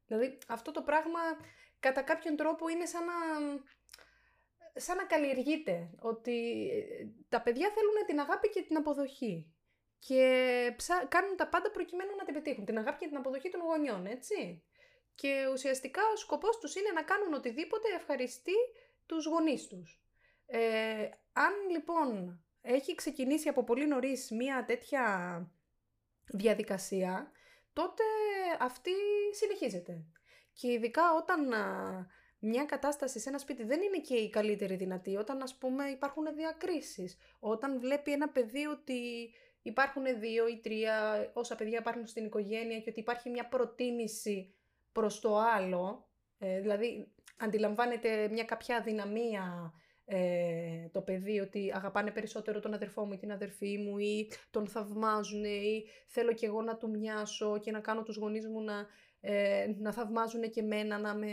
Δηλαδή 0.06 0.38
αυτό 0.48 0.70
το 0.70 0.82
πράγμα 0.82 1.20
κατά 1.80 2.02
κάποιον 2.02 2.36
τρόπο 2.36 2.68
είναι 2.68 2.86
σαν 2.86 3.04
να, 3.04 3.14
σαν 4.80 4.96
να 4.96 5.04
καλλιεργείται, 5.04 5.90
ότι 6.00 6.68
ε, 6.70 7.06
τα 7.28 7.42
παιδιά 7.42 7.70
θέλουν 7.74 8.06
την 8.06 8.20
αγάπη 8.20 8.48
και 8.48 8.62
την 8.62 8.76
αποδοχή 8.76 9.54
και 9.98 10.20
κάνουν 11.08 11.36
τα 11.36 11.48
πάντα 11.48 11.70
προκειμένου 11.70 12.16
να 12.16 12.24
την 12.24 12.34
πετύχουν, 12.34 12.64
την 12.64 12.78
αγάπη 12.78 12.98
και 12.98 13.08
την 13.08 13.16
αποδοχή 13.16 13.48
των 13.48 13.60
γονιών, 13.60 14.06
έτσι. 14.06 14.64
Και 15.14 15.48
ουσιαστικά 15.52 16.02
ο 16.12 16.16
σκοπός 16.16 16.58
τους 16.58 16.74
είναι 16.74 16.90
να 16.90 17.02
κάνουν 17.02 17.32
οτιδήποτε 17.34 17.88
ευχαριστεί 17.94 18.54
τους 19.06 19.26
γονείς 19.26 19.66
τους. 19.66 20.00
Ε, 20.46 21.08
αν 21.32 21.52
λοιπόν 21.70 22.40
έχει 22.60 22.94
ξεκινήσει 22.94 23.48
από 23.48 23.64
πολύ 23.64 23.86
νωρίς 23.86 24.30
μία 24.30 24.64
τέτοια 24.64 25.04
διαδικασία, 26.26 27.30
τότε 27.72 28.02
αυτή 28.60 28.92
συνεχίζεται. 29.32 30.04
Και 30.52 30.72
ειδικά 30.72 31.14
όταν 31.14 31.52
μια 32.38 32.64
κατάσταση 32.64 33.20
σε 33.20 33.28
ένα 33.28 33.38
σπίτι 33.38 33.64
δεν 33.64 33.82
είναι 33.82 33.98
και 33.98 34.14
η 34.14 34.30
καλύτερη 34.30 34.76
δυνατή, 34.76 35.16
όταν 35.16 35.42
ας 35.42 35.58
πούμε 35.58 35.84
υπάρχουν 35.84 36.34
διακρίσεις, 36.34 37.16
όταν 37.38 37.80
βλέπει 37.80 38.12
ένα 38.12 38.28
παιδί 38.28 38.66
ότι 38.66 39.30
υπάρχουν 39.62 40.04
δύο 40.20 40.48
ή 40.48 40.60
τρία 40.60 41.26
όσα 41.34 41.54
παιδιά 41.54 41.78
υπάρχουν 41.78 42.06
στην 42.06 42.24
οικογένεια 42.24 42.80
και 42.80 42.90
ότι 42.90 43.00
υπάρχει 43.00 43.30
μια 43.30 43.48
προτίμηση 43.48 44.54
προς 44.92 45.20
το 45.20 45.38
άλλο, 45.38 46.08
ε, 46.38 46.60
δηλαδή 46.60 47.14
αντιλαμβάνεται 47.36 48.28
μια 48.28 48.44
κάποια 48.44 48.76
αδυναμία 48.76 49.72
ε, 50.08 50.88
το 50.92 51.00
παιδί 51.00 51.40
ότι 51.40 51.72
αγαπάνε 51.74 52.10
περισσότερο 52.10 52.60
τον 52.60 52.74
αδερφό 52.74 53.04
μου 53.04 53.12
ή 53.12 53.16
την 53.16 53.32
αδερφή 53.32 53.78
μου 53.78 53.98
ή 53.98 54.30
τον 54.50 54.66
θαυμάζουν 54.66 55.44
ή 55.44 55.84
θέλω 56.06 56.32
και 56.32 56.46
εγώ 56.46 56.62
να 56.62 56.76
του 56.76 56.90
μοιάσω 56.90 57.58
και 57.60 57.70
να 57.70 57.80
κάνω 57.80 58.02
τους 58.02 58.16
γονείς 58.16 58.46
μου 58.46 58.62
να, 58.62 58.86
ε, 59.20 59.66
να 59.78 59.92
θαυμάζουν 59.92 60.50
και 60.50 60.60
εμένα, 60.60 60.98
να 60.98 61.14
με... 61.14 61.28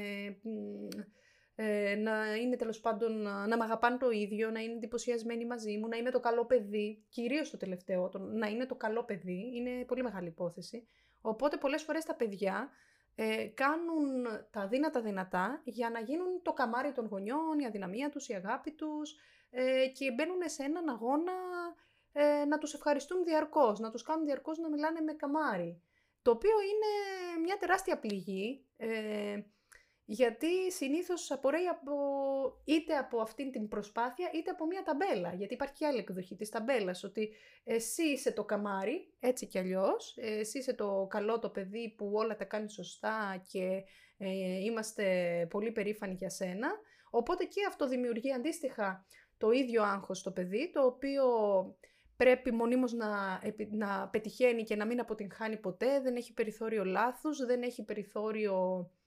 Ε, 1.56 1.96
να 1.96 2.36
είναι 2.36 2.56
τέλος 2.56 2.80
πάντων 2.80 3.22
να, 3.22 3.48
να 3.48 3.58
με 3.58 3.64
αγαπάνε 3.64 3.98
το 3.98 4.10
ίδιο, 4.10 4.50
να 4.50 4.60
είναι 4.60 4.74
εντυπωσιασμένοι 4.74 5.46
μαζί 5.46 5.78
μου, 5.78 5.88
να 5.88 5.98
είμαι 5.98 6.12
το 6.12 6.20
καλό 6.20 6.46
παιδί. 6.46 7.06
Κυρίως 7.10 7.50
το 7.50 7.58
τελευταίο, 7.58 8.10
το, 8.10 8.20
να 8.20 8.48
είναι 8.48 8.66
το 8.66 8.76
καλό 8.76 9.04
παιδί, 9.04 9.52
είναι 9.56 9.86
πολύ 9.86 10.04
μεγάλη 10.04 10.28
υπόθεση. 10.28 10.88
Οπότε 11.22 11.58
πολλές 11.58 11.84
φορές 11.84 12.06
τα 12.06 12.16
παιδιά 12.16 12.70
ε, 13.16 13.48
κάνουν 13.54 14.28
τα 14.52 14.68
δύνατα 14.68 15.02
δυνατά 15.02 15.62
για 15.64 15.90
να 15.90 16.00
γίνουν 16.00 16.42
το 16.42 16.54
καμάρι 16.54 16.92
των 16.92 17.08
γονιών, 17.08 17.60
η 17.60 17.66
αδυναμία 17.66 18.10
τους, 18.10 18.28
η 18.28 18.34
αγάπη 18.34 18.72
τους 18.72 19.16
ε, 19.50 19.88
και 19.88 20.12
μπαίνουν 20.12 20.42
σε 20.46 20.64
έναν 20.64 20.90
αγώνα 20.90 21.34
ε, 22.12 22.46
να 22.46 22.58
τους 22.58 22.74
ευχαριστούν 22.74 23.24
διαρκώς, 23.24 23.80
να 23.80 23.92
τους 23.92 24.04
κάνουν 24.04 24.26
διαρκώς 24.26 24.58
να 24.58 24.70
μιλάνε 24.70 25.02
με 25.02 25.14
καμάρι. 25.14 25.82
Το 26.22 26.32
οποίο 26.32 26.62
είναι 26.62 27.42
μια 27.42 27.58
τεράστια 27.58 28.00
πληγή 28.00 28.66
ε, 28.78 29.42
γιατί 30.06 30.72
συνήθως 30.72 31.32
απορρέει 31.32 31.68
από, 31.68 31.94
είτε 32.64 32.98
από 32.98 33.22
αυτήν 33.22 33.52
την 33.52 33.68
προσπάθεια 33.68 34.30
είτε 34.34 34.50
από 34.50 34.66
μια 34.66 34.84
ταμπέλα. 34.84 35.34
Γιατί 35.34 35.54
υπάρχει 35.54 35.74
και 35.74 35.86
άλλη 35.86 36.00
εκδοχή 36.00 36.36
της 36.36 36.50
ταμπέλας, 36.50 37.04
ότι 37.04 37.34
εσύ 37.64 38.04
είσαι 38.04 38.32
το 38.32 38.44
καμάρι, 38.44 39.14
έτσι 39.20 39.46
κι 39.46 39.60
αλλιώς, 39.60 40.18
εσύ 40.18 40.58
είσαι 40.58 40.74
το 40.74 41.08
καλό 41.10 41.40
το 41.40 41.50
παιδί 41.50 41.94
που 41.98 42.12
όλα 42.14 42.36
τα 42.36 42.46
κάνει 42.46 42.70
σωστά 42.70 43.44
και 43.52 43.84
ε, 44.18 44.60
είμαστε 44.64 45.48
πολύ 45.50 45.72
περήφανοι 45.72 46.14
για 46.14 46.30
σένα. 46.30 46.70
Οπότε 47.10 47.44
και 47.44 47.66
αυτό 47.68 47.88
δημιουργεί 47.88 48.34
αντίστοιχα 48.34 49.06
το 49.38 49.52
ίδιο 49.52 49.84
άγχος 49.84 50.18
στο 50.18 50.32
παιδί, 50.32 50.72
το 50.74 50.86
οποίο 50.86 51.26
πρέπει 52.18 52.52
μονίμως 52.52 52.94
να, 52.94 53.42
να 53.70 54.08
πετυχαίνει 54.08 54.64
και 54.64 54.76
να 54.76 54.86
μην 54.86 55.00
αποτυγχάνει 55.00 55.58
ποτέ, 55.58 56.02
δεν 56.02 56.16
έχει 56.16 56.34
περιθώριο 56.34 56.86
λάθους, 56.86 57.46
δεν 57.46 57.62
έχει 57.62 57.84
περιθώριο 57.84 58.90
ε, 58.90 59.03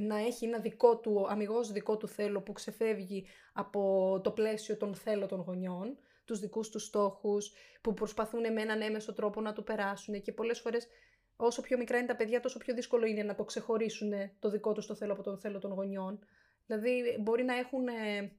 να 0.00 0.18
έχει 0.18 0.44
ένα 0.44 0.58
δικό 0.58 0.98
του, 0.98 1.26
αμυγός 1.28 1.72
δικό 1.72 1.96
του 1.96 2.08
θέλω 2.08 2.40
που 2.40 2.52
ξεφεύγει 2.52 3.26
από 3.52 4.20
το 4.22 4.30
πλαίσιο 4.30 4.76
των 4.76 4.94
θέλω 4.94 5.26
των 5.26 5.40
γονιών, 5.40 5.98
τους 6.24 6.38
δικούς 6.38 6.70
τους 6.70 6.84
στόχους, 6.84 7.52
που 7.80 7.94
προσπαθούν 7.94 8.52
με 8.52 8.62
έναν 8.62 8.80
έμεσο 8.80 9.12
τρόπο 9.12 9.40
να 9.40 9.52
του 9.52 9.64
περάσουν 9.64 10.22
και 10.22 10.32
πολλές 10.32 10.60
φορές 10.60 10.88
όσο 11.36 11.62
πιο 11.62 11.78
μικρά 11.78 11.98
είναι 11.98 12.06
τα 12.06 12.16
παιδιά 12.16 12.40
τόσο 12.40 12.58
πιο 12.58 12.74
δύσκολο 12.74 13.06
είναι 13.06 13.22
να 13.22 13.34
το 13.34 13.44
ξεχωρίσουν 13.44 14.12
το 14.38 14.50
δικό 14.50 14.72
τους 14.72 14.86
το 14.86 14.94
θέλω 14.94 15.12
από 15.12 15.22
τον 15.22 15.38
θέλω 15.38 15.58
των 15.58 15.72
γονιών. 15.72 16.18
Δηλαδή 16.66 17.16
μπορεί 17.20 17.44
να 17.44 17.54
έχουν 17.54 17.88
ε, 17.88 18.32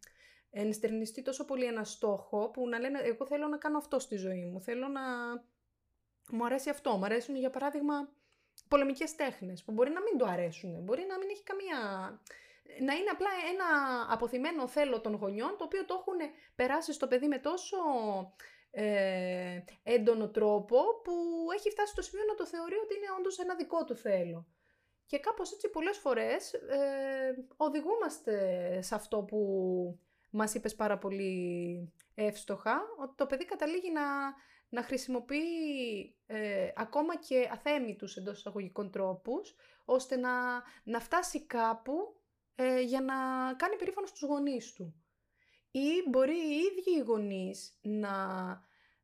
ενστερνιστεί 0.50 1.22
τόσο 1.22 1.46
πολύ 1.46 1.66
ένα 1.66 1.84
στόχο 1.84 2.50
που 2.50 2.68
να 2.68 2.80
λένε 2.80 3.00
εγώ 3.00 3.26
θέλω 3.26 3.48
να 3.48 3.58
κάνω 3.58 3.78
αυτό 3.78 4.00
στη 4.00 4.16
ζωή 4.16 4.46
μου, 4.46 4.62
θέλω 4.62 4.88
να 4.88 5.02
μου 6.32 6.46
αρέσει 6.46 6.70
αυτό, 6.70 6.98
μου 6.98 7.06
αρέσουν 7.06 7.36
για 7.36 7.50
παράδειγμα 7.50 8.10
πολεμικές 8.68 9.16
τέχνες 9.16 9.64
που 9.64 9.72
μπορεί 9.72 9.92
να 9.92 10.02
μην 10.02 10.18
του 10.18 10.28
αρέσουν, 10.28 10.84
μπορεί 10.84 11.06
να 11.10 11.18
μην 11.18 11.30
έχει 11.30 11.44
καμία. 11.44 11.78
Να 12.80 12.94
είναι 12.94 13.10
απλά 13.10 13.30
ένα 13.52 13.68
αποθυμένο 14.10 14.68
θέλω 14.68 15.02
των 15.02 15.16
γονιών, 15.16 15.56
το 15.58 15.64
οποίο 15.64 15.86
το 15.86 15.94
έχουν 16.00 16.32
περάσει 16.56 16.94
στο 16.94 17.08
παιδί 17.08 17.28
με 17.28 17.38
τόσο 17.38 17.78
ε, 18.72 19.60
έντονο 19.84 20.30
τρόπο 20.30 20.78
που 21.04 21.14
έχει 21.58 21.70
φτάσει 21.70 21.92
στο 21.92 22.02
σημείο 22.02 22.26
να 22.26 22.36
το 22.36 22.46
θεωρεί 22.46 22.76
ότι 22.76 22.96
είναι 22.96 23.12
όντως 23.20 23.40
ένα 23.40 23.56
δικό 23.56 23.84
του 23.84 23.96
θέλω. 23.96 24.48
Και 25.06 25.20
κάπως 25.20 25.52
έτσι 25.52 25.70
πολλές 25.70 25.98
φορές 25.98 26.54
ε, 26.54 27.46
οδηγούμαστε 27.58 28.36
σε 28.82 28.96
αυτό 28.96 29.24
που 29.24 29.40
μας 30.32 30.54
είπες 30.54 30.76
πάρα 30.76 30.98
πολύ 30.98 31.94
εύστοχα, 32.16 32.82
ότι 33.00 33.14
το 33.16 33.26
παιδί 33.26 33.46
καταλήγει 33.46 33.92
να 33.92 34.02
να 34.72 34.84
χρησιμοποιεί 34.84 36.16
ε, 36.26 36.72
ακόμα 36.76 37.18
και 37.18 37.50
αθέμητους 37.52 38.16
εντός 38.16 38.38
εισαγωγικών 38.38 38.92
τρόπους, 38.92 39.56
ώστε 39.86 40.16
να, 40.16 40.32
να 40.84 41.00
φτάσει 41.00 41.46
κάπου 41.46 41.94
ε, 42.56 42.82
για 42.82 43.02
να 43.02 43.14
κάνει 43.58 43.76
περήφανο 43.76 44.08
στους 44.08 44.22
γονείς 44.22 44.74
του. 44.74 44.96
Ή 45.72 46.10
μπορεί 46.10 46.36
οι 46.36 46.56
ίδιοι 46.56 46.98
οι 46.98 47.04
γονείς 47.06 47.78
να 47.82 48.10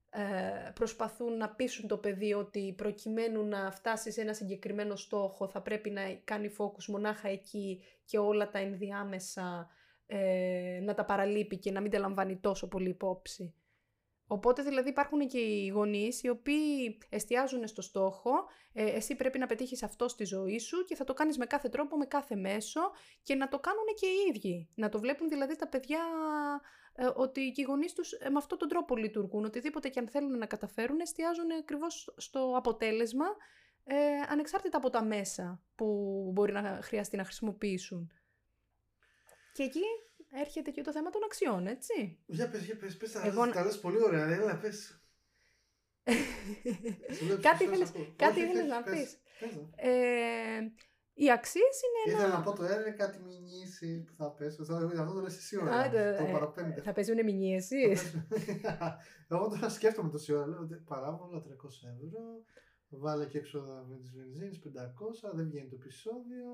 ε, 0.10 0.72
προσπαθούν 0.74 1.38
να 1.38 1.50
πείσουν 1.50 1.88
το 1.88 1.98
παιδί 1.98 2.34
ότι 2.34 2.74
προκειμένου 2.78 3.44
να 3.46 3.72
φτάσει 3.72 4.12
σε 4.12 4.22
ένα 4.22 4.34
συγκεκριμένο 4.34 4.96
στόχο 4.96 5.48
θα 5.48 5.62
πρέπει 5.62 5.90
να 5.90 6.02
κάνει 6.24 6.56
focus 6.58 6.86
μονάχα 6.88 7.28
εκεί 7.28 7.84
και 8.06 8.18
όλα 8.18 8.50
τα 8.50 8.60
ενδιάμεσα 8.60 9.70
ε, 10.06 10.80
να 10.84 10.94
τα 10.94 11.06
παραλείπει 11.06 11.58
και 11.58 11.72
να 11.72 11.82
μην 11.82 11.92
τα 11.92 12.00
λαμβάνει 12.00 12.38
τόσο 12.38 12.68
πολύ 12.68 12.90
υπόψη. 12.90 13.54
Οπότε 14.28 14.62
δηλαδή 14.62 14.90
υπάρχουν 14.90 15.28
και 15.28 15.38
οι 15.38 15.68
γονείς 15.68 16.24
οι 16.24 16.30
οποίοι 16.30 16.98
εστιάζουν 17.10 17.68
στο 17.68 17.82
στόχο, 17.82 18.32
ε, 18.74 18.86
εσύ 18.86 19.16
πρέπει 19.16 19.40
να 19.40 19.46
πετύχεις 19.46 19.84
αυτό 19.84 20.08
στη 20.08 20.26
ζωή 20.26 20.60
σου 20.60 20.86
και 20.86 20.96
θα 20.96 21.04
το 21.04 21.14
κάνεις 21.14 21.38
με 21.38 21.46
κάθε 21.46 21.70
τρόπο, 21.70 21.98
με 21.98 22.06
κάθε 22.06 22.36
μέσο 22.36 22.82
και 23.24 23.36
να 23.36 23.48
το 23.48 23.60
κάνουν 23.60 23.86
και 24.00 24.06
οι 24.06 24.36
ίδιοι. 24.36 24.70
Να 24.76 24.90
το 24.90 25.00
βλέπουν 25.00 25.30
δηλαδή 25.30 25.56
τα 25.56 25.68
παιδιά 25.68 26.00
ε, 26.94 27.10
ότι 27.16 27.52
και 27.52 27.62
οι 27.62 27.66
γονείς 27.68 27.94
τους 27.94 28.12
ε, 28.12 28.30
με 28.30 28.38
αυτόν 28.38 28.58
τον 28.58 28.68
τρόπο 28.68 28.96
λειτουργούν. 28.96 29.46
Οτιδήποτε 29.46 29.90
και 29.90 30.00
αν 30.00 30.08
θέλουν 30.08 30.38
να 30.38 30.46
καταφέρουν 30.46 31.00
εστιάζουν 31.00 31.52
ακριβώς 31.52 32.14
στο 32.18 32.54
αποτέλεσμα 32.56 33.26
ε, 33.84 33.96
ανεξάρτητα 34.30 34.78
από 34.78 34.90
τα 34.90 35.04
μέσα 35.04 35.62
που 35.76 35.86
μπορεί 36.34 36.52
να 36.52 36.80
χρειαστεί 36.82 37.18
να 37.18 37.24
χρησιμοποιήσουν. 37.24 38.12
Και 39.54 39.64
εκεί 39.64 39.84
έρχεται 40.30 40.72
και 40.72 40.82
το 40.82 40.92
θέμα 40.92 41.10
των 41.10 41.24
αξιών, 41.24 41.68
έτσι. 41.68 42.20
Για 42.26 42.50
πες, 42.50 42.64
για 42.64 42.78
πες, 42.78 42.98
πες 42.98 43.12
τα, 43.12 43.26
Εγώ... 43.26 43.50
τα 43.50 43.64
λες 43.64 43.80
πολύ 43.80 44.04
ωραία, 44.04 44.28
έλα 44.28 44.58
πες. 44.58 45.02
κάτι 47.48 47.64
ήθελες, 47.64 47.92
κάτι 48.16 48.40
ήθελες 48.40 48.68
να 48.68 48.84
πεις. 48.84 49.18
Ε, 49.76 49.90
οι 51.14 51.32
αξίες 51.32 51.82
είναι. 51.84 52.16
Ήθελα 52.16 52.28
ένα... 52.28 52.38
να 52.38 52.44
πω 52.44 52.56
το 52.56 52.64
έργο 52.64 52.96
κάτι 52.98 53.20
μηνύσει 53.20 54.04
που 54.08 54.14
θα 54.18 54.32
πέσω. 54.32 54.62
Αυτό 54.62 55.14
το 55.14 55.22
λες 55.22 55.38
εσύ 55.38 55.58
ώρα. 55.62 55.90
το 55.90 55.98
ε, 55.98 56.30
παραπέμπει. 56.32 56.82
Θα 56.82 56.92
παίζουν 56.92 57.24
μηνύσεις. 57.24 58.16
Εγώ 59.32 59.48
τώρα 59.48 59.70
σκέφτομαι 59.70 60.10
τόση 60.10 60.34
ώρα. 60.34 60.48
Λέω 60.48 60.68
παράβολα 60.86 61.38
300 61.38 61.44
ευρώ. 62.04 62.44
Βάλε 62.90 63.26
και 63.26 63.38
έξοδα 63.38 63.86
με 63.90 63.98
τι 63.98 64.10
βενζίνε 64.16 64.50
500. 65.30 65.34
Δεν 65.34 65.48
βγαίνει 65.48 65.68
το 65.68 65.76
επεισόδιο. 65.80 66.48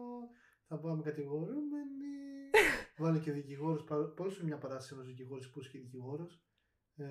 Θα 0.68 0.80
πάμε 0.80 1.02
κατηγορούμενοι. 1.02 2.12
Βάλε 2.98 3.20
και 3.20 3.32
δικηγόρο. 3.32 3.84
Πόσο 4.16 4.38
είναι 4.40 4.48
μια 4.48 4.58
παράσταση 4.58 4.94
ενό 4.94 5.04
δικηγόρου 5.04 5.50
που 5.52 5.60
είσαι 5.60 5.70
δικηγόρος; 5.78 6.44
Ε, 6.96 7.06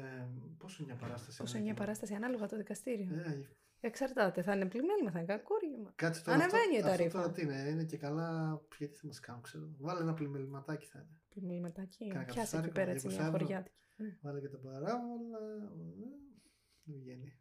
πόσο 0.59 0.83
είναι 0.83 0.93
μια 0.93 1.03
παράσταση. 1.03 1.39
Πόσο 1.39 1.57
είναι 1.57 1.65
μια 1.65 1.75
παράσταση 1.75 2.15
ανάλογα 2.15 2.47
το 2.47 2.57
δικαστήριο. 2.57 3.15
Ε, 3.15 3.49
Εξαρτάται. 3.85 4.43
Θα 4.43 4.55
είναι 4.55 4.67
πλημέλημα, 4.67 5.11
θα 5.11 5.19
είναι 5.19 5.27
κακούργημα. 5.27 5.93
Κάτσε 5.95 6.23
τώρα. 6.23 6.37
Ανεβαίνει 6.37 6.77
αυτό, 6.77 6.89
η 6.89 6.91
ταρήφα. 6.91 7.05
Αυτό 7.07 7.19
τώρα 7.19 7.33
τι 7.33 7.43
είναι, 7.43 7.71
είναι 7.71 7.85
και 7.85 7.97
καλά. 7.97 8.61
Γιατί 8.79 8.95
θα 8.97 9.07
μας 9.07 9.21
κάνουν, 9.21 9.43
ξέρω. 9.43 9.75
Βάλε 9.79 10.01
ένα 10.01 10.15
πλημεληματάκι 10.15 10.87
θα 10.87 10.99
είναι. 10.99 11.21
Πλημεληματάκι. 11.29 12.13
Πιάσε 12.27 12.57
εκεί 12.57 12.69
πέρα 12.69 12.91
έτσι 12.91 13.07
μια 13.07 13.31
χωριάτικη. 13.31 13.77
Ναι. 13.97 14.19
Βάλε 14.23 14.41
και 14.41 14.49
τα 14.49 14.59
παράβολα. 14.59 15.39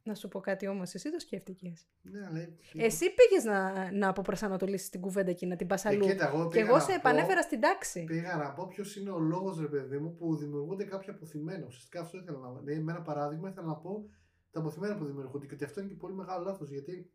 Να 0.03 0.15
σου 0.15 0.27
πω 0.27 0.39
κάτι 0.39 0.67
όμως, 0.67 0.93
εσύ 0.93 1.11
το 1.11 1.19
σκέφτηκες. 1.19 1.87
Ναι, 2.01 2.25
αλλά... 2.25 2.47
Εσύ 2.73 3.05
πήγες 3.13 3.43
να, 3.43 3.91
να 3.91 4.07
αποπροσανατολίσεις 4.07 4.89
την 4.89 5.01
κουβέντα 5.01 5.31
και 5.31 5.45
να 5.45 5.55
την 5.55 5.67
πας 5.67 5.85
αλλού. 5.85 6.07
Ε, 6.07 6.17
εγώ 6.19 6.47
και 6.47 6.59
εγώ 6.59 6.79
σε 6.79 6.93
επανέφερα 6.93 7.41
στην 7.41 7.59
τάξη. 7.59 8.03
Πήγα 8.03 8.35
να 8.35 8.53
πω 8.53 8.67
ποιος 8.67 8.95
είναι 8.95 9.09
ο 9.09 9.19
λόγος, 9.19 9.59
ρε 9.59 9.67
παιδί 9.67 9.97
μου, 9.97 10.15
που 10.15 10.35
δημιουργούνται 10.35 10.83
κάποια 10.83 11.13
αποθυμένα. 11.13 11.65
Ουσιαστικά 11.65 12.01
αυτό 12.01 12.17
ήθελα 12.17 12.37
να. 12.37 12.59
Δηλαδή, 12.59 12.81
με 12.81 12.91
ένα 12.91 13.01
παράδειγμα 13.01 13.49
ήθελα 13.49 13.67
να 13.67 13.75
πω 13.75 14.09
τα 14.51 14.59
αποθυμένα 14.59 14.97
που 14.97 15.05
δημιουργούνται. 15.05 15.45
Και 15.45 15.53
ότι 15.53 15.63
αυτό 15.63 15.79
είναι 15.79 15.89
και 15.89 15.95
πολύ 15.95 16.13
μεγάλο 16.13 16.43
λάθος 16.43 16.69
γιατί 16.69 17.11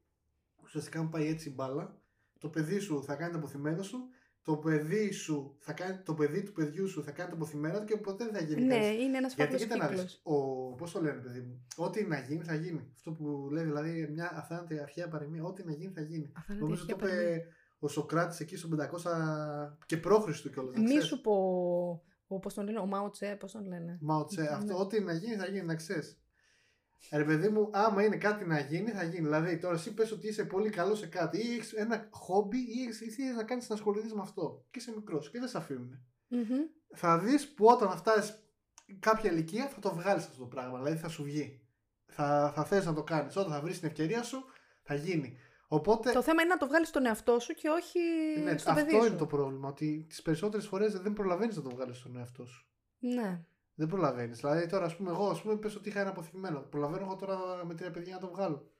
ουσιαστικά 0.62 0.98
αν 1.00 1.10
πάει 1.10 1.28
έτσι 1.28 1.48
η 1.48 1.52
μπάλα, 1.54 2.00
το 2.38 2.48
παιδί 2.48 2.78
σου 2.78 3.04
θα 3.04 3.14
κάνει 3.14 3.32
τα 3.32 3.38
αποθυμένα 3.38 3.82
σου, 3.82 3.98
το 4.46 4.56
παιδί 4.56 5.10
σου 5.10 5.56
θα 5.58 5.72
κάνει, 5.72 5.98
το 6.04 6.14
παιδί 6.14 6.42
του 6.42 6.52
παιδιού 6.52 6.88
σου 6.88 7.02
θα 7.02 7.10
κάνει 7.10 7.28
τα 7.30 7.34
αποθυμένα 7.36 7.78
του 7.78 7.84
και 7.84 7.96
ποτέ 7.96 8.24
δεν 8.24 8.34
θα 8.34 8.42
γίνει 8.42 8.64
Ναι, 8.64 8.78
κάτι. 8.78 9.02
είναι 9.02 9.16
ένας 9.16 9.34
φαύλος 9.34 9.66
κύκλος. 9.66 10.20
Ο, 10.22 10.34
πώς 10.74 10.92
το 10.92 11.00
λένε 11.00 11.20
παιδί 11.20 11.40
μου, 11.40 11.66
ό,τι 11.76 12.04
να 12.04 12.18
γίνει 12.18 12.44
θα 12.44 12.54
γίνει. 12.54 12.90
Αυτό 12.94 13.12
που 13.12 13.48
λέει 13.52 13.64
δηλαδή 13.64 14.08
μια 14.12 14.36
αθάνατη 14.36 14.78
αρχαία 14.78 15.08
παροιμία, 15.08 15.42
ό,τι 15.42 15.64
να 15.64 15.72
γίνει 15.72 15.92
θα 15.92 16.00
γίνει. 16.00 16.32
Αθάνατη 16.36 16.62
Νομίζω 16.62 16.86
το 16.86 16.96
είπε 16.96 17.44
ο 17.78 17.88
Σοκράτης 17.88 18.40
εκεί 18.40 18.56
στο 18.56 18.68
500 18.68 19.76
και 19.86 19.96
πρόχριστο 19.96 20.48
κιόλας. 20.48 20.76
Μη 20.76 21.00
σου 21.00 21.20
πω, 21.20 21.32
ο, 22.26 22.38
πώς 22.38 22.54
τον 22.54 22.64
λένε, 22.64 22.78
ο 22.78 22.86
Μάουτσε, 22.86 23.36
πώς 23.40 23.52
τον 23.52 23.66
λένε. 23.66 23.98
Μάουτσε, 24.00 24.40
ναι. 24.40 24.48
αυτό 24.48 24.78
ό,τι 24.78 25.00
να 25.00 25.12
γίνει 25.12 25.36
θα 25.36 25.46
γίνει, 25.46 25.64
να 25.64 25.74
ξέρεις. 25.74 26.18
Ρε 27.12 27.24
παιδί 27.24 27.48
μου, 27.48 27.68
άμα 27.72 28.04
είναι 28.04 28.16
κάτι 28.16 28.44
να 28.44 28.60
γίνει, 28.60 28.90
θα 28.90 29.02
γίνει. 29.02 29.24
Δηλαδή, 29.24 29.58
τώρα 29.58 29.74
εσύ 29.74 29.94
πες 29.94 30.12
ότι 30.12 30.28
είσαι 30.28 30.44
πολύ 30.44 30.70
καλός 30.70 30.98
σε 30.98 31.06
κάτι 31.06 31.36
ή 31.36 31.52
έχεις 31.52 31.72
ένα 31.72 32.08
χόμπι 32.10 32.58
ή 32.58 32.92
θέλει 32.92 33.34
να 33.34 33.44
κάνεις 33.44 33.68
να 33.68 33.74
ασχοληθείς 33.74 34.12
με 34.14 34.20
αυτό. 34.20 34.64
Και 34.70 34.78
είσαι 34.78 34.92
μικρός 34.96 35.30
και 35.30 35.38
δεν 35.38 35.48
σε 35.48 35.58
αφηνουν 35.58 36.06
Θα 36.94 37.18
δεις 37.18 37.54
που 37.54 37.66
όταν 37.66 37.96
φτάσει 37.96 38.32
κάποια 38.98 39.30
ηλικία 39.30 39.68
θα 39.68 39.80
το 39.80 39.94
βγάλεις 39.94 40.24
αυτό 40.24 40.38
το 40.38 40.46
πράγμα. 40.46 40.78
Δηλαδή 40.78 40.96
θα 40.96 41.08
σου 41.08 41.22
βγει. 41.22 41.60
Θα, 42.06 42.52
θα 42.54 42.64
θες 42.64 42.84
να 42.84 42.94
το 42.94 43.02
κάνεις. 43.02 43.36
Όταν 43.36 43.52
θα 43.52 43.60
βρεις 43.60 43.78
την 43.78 43.88
ευκαιρία 43.88 44.22
σου, 44.22 44.44
θα 44.82 44.94
γίνει. 44.94 45.38
Οπότε... 45.68 46.12
Το 46.12 46.22
θέμα 46.22 46.42
είναι 46.42 46.52
να 46.52 46.58
το 46.58 46.66
βγάλεις 46.66 46.88
στον 46.88 47.06
εαυτό 47.06 47.38
σου 47.38 47.54
και 47.54 47.68
όχι 47.68 47.98
ναι, 48.44 48.58
στο 48.58 48.72
παιδί 48.72 48.94
Αυτό 48.94 49.06
είναι 49.06 49.16
το 49.16 49.26
πρόβλημα. 49.26 49.68
Ότι 49.68 50.04
τις 50.08 50.22
περισσότερες 50.22 50.66
φορές 50.66 51.00
δεν 51.00 51.12
προλαβαίνεις 51.12 51.56
να 51.56 51.62
το 51.62 51.70
βγάλεις 51.70 51.96
στον 51.96 52.16
εαυτό 52.16 52.46
σου. 52.46 52.66
Ναι. 52.98 53.44
Δεν 53.76 53.88
προλαβαίνεις. 53.88 54.38
Δηλαδή 54.38 54.66
τώρα, 54.66 54.84
ας 54.84 54.96
πούμε, 54.96 55.10
εγώ 55.10 55.28
ας 55.28 55.42
πούμε, 55.42 55.56
πες 55.56 55.76
ότι 55.76 55.88
είχα 55.88 56.00
ένα 56.00 56.10
αποθυμένο. 56.10 56.60
Προλαβαίνω 56.60 57.04
εγώ 57.04 57.16
τώρα 57.16 57.64
με 57.64 57.74
τρία 57.74 57.90
παιδιά 57.90 58.14
να 58.14 58.20
το 58.20 58.28
βγάλω. 58.28 58.70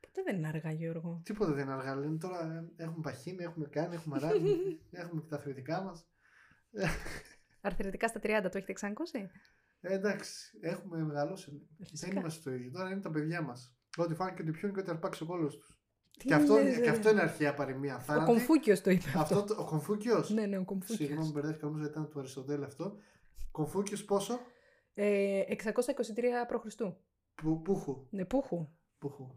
Ποτέ 0.00 0.22
δεν 0.22 0.36
είναι 0.36 0.48
αργά, 0.48 0.72
Γιώργο. 0.72 1.20
Τίποτα 1.24 1.52
δεν 1.52 1.64
είναι 1.64 1.72
αργά. 1.72 1.94
Λένε 1.94 2.18
τώρα 2.18 2.70
έχουμε 2.76 3.00
παχύνει, 3.02 3.42
έχουμε 3.42 3.66
κάνει, 3.66 3.94
έχουμε 3.94 4.18
ράβει, 4.18 4.80
έχουμε 4.90 5.20
και 5.20 5.26
τα 5.28 5.36
αθλητικά 5.36 5.82
μας. 5.82 6.06
Αρθρητικά 7.60 8.08
στα 8.08 8.20
30 8.22 8.24
το 8.42 8.58
έχετε 8.58 8.72
ξανακούσει. 8.72 9.30
Ε, 9.80 9.94
εντάξει, 9.94 10.58
έχουμε 10.60 11.04
μεγαλώσει. 11.04 11.68
Δεν 11.92 12.16
είμαστε 12.16 12.50
το 12.50 12.56
ίδιο. 12.56 12.70
Τώρα 12.70 12.90
είναι 12.90 13.00
τα 13.00 13.10
παιδιά 13.10 13.42
μας. 13.42 13.76
Ό,τι 13.96 14.14
φάνηκε 14.14 14.42
ότι 14.42 14.50
πιούν 14.50 14.74
και 14.74 14.80
ότι 14.80 14.90
αρπάξει 14.90 15.22
ο 15.22 15.26
κόλος 15.26 15.58
τους. 15.58 15.76
Και 16.16 16.34
αυτό, 16.34 16.56
και 16.82 16.88
αυτό 16.88 17.10
είναι 17.10 17.20
αρχαία 17.20 17.54
παροιμία. 17.54 18.04
Ο 18.20 18.24
Κομφούκιος 18.24 18.80
το 18.80 18.90
είπε. 18.90 19.04
Αυτό, 19.16 19.46
ο 19.56 19.64
Κομφούκιος; 19.64 20.30
ναι, 20.30 20.46
ναι, 20.46 20.58
ο 20.58 20.64
Κομφούκιος. 20.64 21.08
Συγγνώμη, 21.08 21.32
μπερδεύτηκα, 21.32 21.66
νομίζω 21.66 21.84
ήταν 21.84 22.08
του 22.08 22.18
Αριστοτέλη 22.18 22.64
αυτό. 22.64 22.96
Κομφούκιο 23.50 23.98
πόσο; 24.06 24.40
Ε, 24.94 25.42
623 25.48 25.54
π.Χ. 26.48 26.76
Που, 27.34 27.62
πούχου. 27.62 28.06
Ναι, 28.10 28.24
πούχου. 28.24 28.68
Πούχου. 28.98 29.30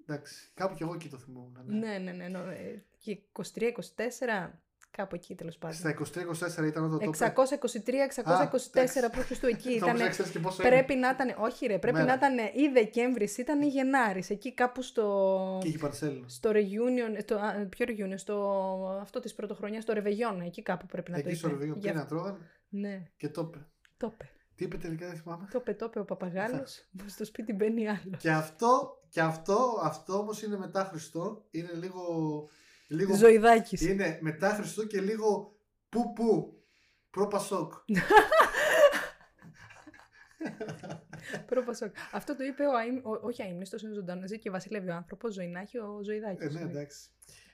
Εντάξει, 0.00 0.50
κάπου 0.54 0.74
κι 0.74 0.82
εγώ 0.82 0.94
εκεί 0.94 1.08
το 1.08 1.18
θυμόμουν. 1.18 1.64
Ναι, 1.64 1.98
ναι, 1.98 2.12
ναι. 2.12 2.28
ναι, 2.28 2.38
ναι. 2.38 2.82
Και 2.98 3.18
23-24, 3.32 3.72
κάπου 4.98 5.14
εκεί 5.14 5.34
τέλος 5.34 5.56
πάντων. 5.56 5.76
Στα 5.76 5.94
23-24 6.62 6.66
ήταν 6.66 6.90
το 6.90 6.98
τοπέ. 6.98 7.32
623-624 7.36 9.10
π.Χ. 9.12 9.42
εκεί 9.42 9.72
ήταν. 9.72 9.96
πρέπει 10.56 10.94
να 10.94 11.10
ήταν. 11.10 11.34
Όχι, 11.38 11.66
ρε, 11.66 11.78
πρέπει 11.78 11.98
να 11.98 12.12
ήταν 12.12 12.38
ή 12.38 12.68
Δεκέμβρης 12.72 13.38
ήταν 13.38 13.62
ή 13.62 13.66
Γενάρης. 13.66 14.30
Εκεί 14.30 14.54
κάπου 14.54 14.82
στο. 14.82 15.58
Και 15.62 15.68
είχε 15.68 15.78
Πανσέλινο. 15.78 16.28
Στο 16.28 16.50
reunion. 16.50 17.18
Στο, 17.22 17.38
ποιο 17.68 17.86
reunion, 17.88 18.14
στο, 18.16 18.98
αυτό 19.00 19.20
της 19.20 19.34
πρωτοχρονιάς, 19.34 19.82
στο 19.82 19.92
Ρεβεγιόν. 19.92 20.40
Εκεί 20.40 20.62
κάπου 20.62 20.86
πρέπει 20.86 21.10
να 21.10 21.16
εκεί 21.16 21.24
το 21.24 21.30
Εκεί 21.30 21.38
στο 21.38 21.48
Ρεβεγιόν. 21.48 21.80
Τι 21.80 21.92
να 21.92 22.06
τρώγαν. 22.06 22.38
Ναι. 22.68 23.02
Και 23.16 23.28
το 23.28 23.40
είπε. 23.40 23.66
Το 23.96 24.12
είπε. 24.14 24.30
Τι 24.54 24.64
είπε 24.64 24.76
τελικά, 24.76 25.06
δεν 25.06 25.16
θυμάμαι. 25.16 25.48
Το 25.52 25.58
είπε, 25.60 25.74
το 25.74 25.84
είπε 25.88 26.00
ο 26.00 26.04
Παπαγάλος. 26.04 26.88
στο 27.14 27.24
σπίτι 27.24 27.52
μπαίνει 27.52 27.88
άλλος. 27.88 28.18
Και 28.18 28.30
αυτό, 28.30 29.00
και 29.08 29.20
αυτό, 29.20 29.80
αυτό 29.82 30.18
όμως 30.18 30.42
είναι 30.42 30.56
μετά 30.58 30.84
Χριστό. 30.84 31.46
Είναι 31.50 31.72
λίγο. 31.74 32.02
Λίγο 32.88 33.14
Ζωηδάκι. 33.14 33.88
Είναι 33.90 34.18
μετά 34.20 34.54
Χριστό 34.54 34.86
και 34.86 35.00
λίγο 35.00 35.58
που 35.88 36.12
που. 36.12 36.52
Προπασόκ. 37.10 37.72
Προπασόκ. 41.46 41.94
Αυτό 42.12 42.36
το 42.36 42.44
είπε 42.44 42.66
ο, 42.66 42.76
αείμ, 42.76 42.96
ο 42.96 43.18
όχι 43.22 43.42
αίμνηστο, 43.42 43.76
είναι 43.82 43.94
ζωντανός. 43.94 44.28
Ζει 44.28 44.38
και 44.38 44.50
βασιλεύει 44.50 44.88
ο 44.88 44.94
άνθρωπος. 44.94 45.34
Ζωηνάχη 45.34 45.78
ο 45.78 46.00
Ζωηδάκης. 46.02 46.46
Ε, 46.46 46.50
ναι, 46.50 46.60
εντάξει. 46.60 47.08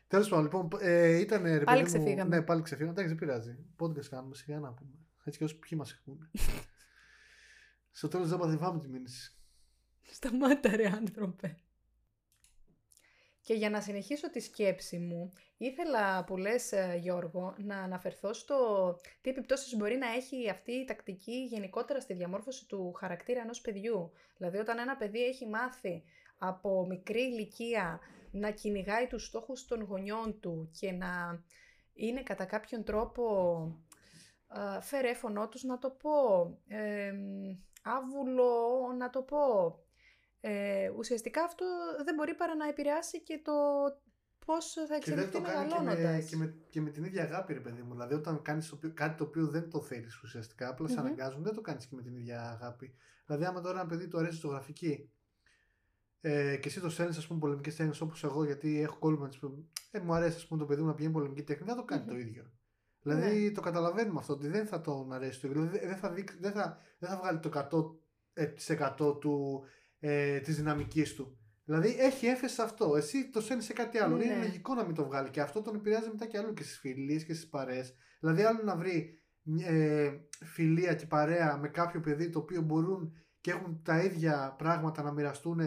Τέλος 0.06 0.28
πάντων, 0.28 0.44
λοιπόν, 0.44 0.68
ε, 0.80 1.18
ήταν. 1.18 1.64
Πάλι 1.64 1.82
ξεφύγαμε. 1.82 2.36
Ναι, 2.36 2.42
πάλι 2.42 2.62
ξεφύγαμε. 2.62 2.92
Εντάξει, 2.92 3.14
δεν 3.14 3.18
πειράζει. 3.18 3.58
Πότε 3.76 4.02
κάνουμε 4.10 4.34
σιγά 4.34 4.58
να 4.58 4.72
πούμε. 4.72 4.90
Έτσι 5.24 5.38
κι 5.38 5.44
όσο 5.44 5.58
ποιοι 5.58 5.78
μας 5.80 5.92
έχουν. 5.92 6.30
Στο 7.96 8.08
τέλος 8.08 8.28
δεν 8.28 8.38
παθηβάμε 8.38 8.80
τη 8.80 8.88
μήνυση. 8.88 9.38
Σταμάτα 10.02 10.76
ρε 10.76 10.86
άνθρωπε. 10.86 11.58
Και 13.44 13.54
για 13.54 13.70
να 13.70 13.80
συνεχίσω 13.80 14.30
τη 14.30 14.40
σκέψη 14.40 14.98
μου, 14.98 15.32
ήθελα 15.56 16.24
που 16.24 16.36
λες 16.36 16.72
ε, 16.72 16.98
Γιώργο 17.00 17.54
να 17.58 17.78
αναφερθώ 17.78 18.32
στο 18.32 18.58
τι 19.20 19.30
επιπτώσεις 19.30 19.76
μπορεί 19.76 19.96
να 19.96 20.12
έχει 20.12 20.50
αυτή 20.50 20.72
η 20.72 20.84
τακτική 20.84 21.44
γενικότερα 21.44 22.00
στη 22.00 22.14
διαμόρφωση 22.14 22.66
του 22.66 22.92
χαρακτήρα 22.92 23.40
ενός 23.40 23.60
παιδιού. 23.60 24.12
Δηλαδή 24.36 24.58
όταν 24.58 24.78
ένα 24.78 24.96
παιδί 24.96 25.24
έχει 25.24 25.46
μάθει 25.46 26.04
από 26.38 26.86
μικρή 26.86 27.20
ηλικία 27.20 28.00
να 28.30 28.50
κυνηγάει 28.50 29.06
τους 29.06 29.26
στόχους 29.26 29.66
των 29.66 29.82
γονιών 29.82 30.40
του 30.40 30.70
και 30.80 30.92
να 30.92 31.42
είναι 31.94 32.22
κατά 32.22 32.44
κάποιον 32.44 32.84
τρόπο 32.84 33.24
φερέφωνό 34.80 35.48
τους 35.48 35.62
να 35.62 35.78
το 35.78 35.90
πω, 35.90 36.12
άβουλο 37.82 38.48
να 38.98 39.10
το 39.10 39.22
πω, 39.22 39.78
ε, 40.46 40.90
ουσιαστικά 40.96 41.42
αυτό 41.44 41.64
δεν 42.04 42.14
μπορεί 42.14 42.34
παρά 42.34 42.54
να 42.54 42.68
επηρεάσει 42.68 43.22
και 43.22 43.40
το 43.44 43.52
πώς 44.46 44.72
θα 44.72 44.80
Και 44.80 44.86
δεν 44.88 44.96
εξελιχθεί 44.98 45.30
το 45.32 45.40
κάνει 45.40 45.68
και 45.68 45.78
με, 45.78 45.84
μεγαλώνοντας. 45.84 46.24
και, 46.30 46.36
με, 46.36 46.54
και 46.70 46.80
με 46.80 46.90
την 46.90 47.04
ίδια 47.04 47.22
αγάπη, 47.22 47.52
ρε 47.52 47.60
παιδί 47.60 47.82
μου. 47.82 47.92
Δηλαδή, 47.92 48.14
όταν 48.14 48.42
κάνεις 48.42 48.74
κάτι 48.94 49.16
το 49.16 49.24
οποίο 49.24 49.46
δεν 49.46 49.70
το 49.70 49.80
θέλεις 49.80 50.22
ουσιαστικά, 50.22 50.68
απλά 50.68 50.88
σε 50.88 50.94
Μμμ. 50.94 51.00
αναγκάζουν, 51.06 51.42
δεν 51.42 51.54
το 51.54 51.60
κάνεις 51.60 51.86
και 51.86 51.94
με 51.94 52.02
την 52.02 52.16
ίδια 52.16 52.42
αγάπη. 52.50 52.94
Δηλαδή, 53.26 53.44
άμα 53.44 53.60
τώρα 53.60 53.80
ένα 53.80 53.88
παιδί 53.88 54.08
του 54.08 54.18
αρέσει 54.18 54.36
η 54.36 54.38
ζωγραφική 54.40 55.10
ε, 56.20 56.56
και 56.56 56.68
εσύ 56.68 56.80
το 56.80 56.90
στέλνεις, 56.90 57.16
ας 57.16 57.26
πούμε, 57.26 57.38
πολεμικές 57.40 57.76
τέχνες 57.76 58.00
όπως 58.00 58.24
εγώ, 58.24 58.44
γιατί 58.44 58.80
έχω 58.80 58.98
κόλλημα 58.98 59.28
τη. 59.28 59.38
Ε, 59.90 59.98
μου 60.00 60.14
αρέσει, 60.14 60.36
ας 60.36 60.46
πούμε, 60.46 60.60
το 60.60 60.66
παιδί 60.66 60.80
μου 60.80 60.86
να 60.86 60.94
πηγαίνει 60.94 61.12
πολεμική 61.14 61.42
τέχνη, 61.42 61.66
δεν 61.66 61.74
θα 61.74 61.80
το 61.80 61.86
κάνει 61.86 62.02
Μμμ. 62.02 62.08
το 62.10 62.16
ίδιο. 62.18 62.50
Δηλαδή, 63.02 63.40
Ναι. 63.44 63.50
το 63.50 63.60
καταλαβαίνουμε 63.60 64.18
αυτό, 64.18 64.32
ότι 64.32 64.48
δεν 64.48 64.66
θα 64.66 64.80
τον 64.80 65.12
αρέσει 65.12 65.40
το 65.40 65.48
ίδιο. 65.48 65.60
Δηλαδή, 65.62 65.86
δεν 65.86 65.96
θα, 65.96 66.10
δείξει- 66.10 66.40
δεν 66.40 66.52
θα, 66.52 66.78
δεν 66.98 67.10
θα 67.10 67.16
βγάλει 67.16 67.38
το 67.40 67.48
100% 67.48 69.20
του, 69.20 69.64
ε, 70.06 70.40
της 70.40 70.56
δυναμικής 70.56 71.14
του. 71.14 71.38
Δηλαδή 71.64 71.96
έχει 71.98 72.26
έμφαση 72.26 72.54
σε 72.54 72.62
αυτό. 72.62 72.96
Εσύ 72.96 73.30
το 73.30 73.40
στέλνει 73.40 73.62
σε 73.62 73.72
κάτι 73.72 73.98
άλλο. 73.98 74.16
Ναι. 74.16 74.24
Είναι 74.24 74.36
λογικό 74.36 74.74
να 74.74 74.84
μην 74.84 74.94
το 74.94 75.04
βγάλει. 75.04 75.30
Και 75.30 75.40
αυτό 75.40 75.62
τον 75.62 75.74
επηρεάζει 75.74 76.08
μετά 76.08 76.26
και 76.26 76.38
αλλού 76.38 76.52
και 76.52 76.62
στις 76.62 76.78
φιλίες 76.78 77.24
και 77.24 77.34
στις 77.34 77.48
παρέες. 77.48 77.94
Δηλαδή, 78.20 78.42
άλλο 78.42 78.62
να 78.64 78.76
βρει 78.76 79.22
ε, 79.66 80.10
φιλία 80.44 80.94
και 80.94 81.06
παρέα 81.06 81.56
με 81.56 81.68
κάποιο 81.68 82.00
παιδί 82.00 82.30
το 82.30 82.38
οποίο 82.38 82.60
μπορούν 82.60 83.12
και 83.40 83.50
έχουν 83.50 83.80
τα 83.84 84.02
ίδια 84.02 84.54
πράγματα 84.58 85.02
να 85.02 85.12
μοιραστούν, 85.12 85.60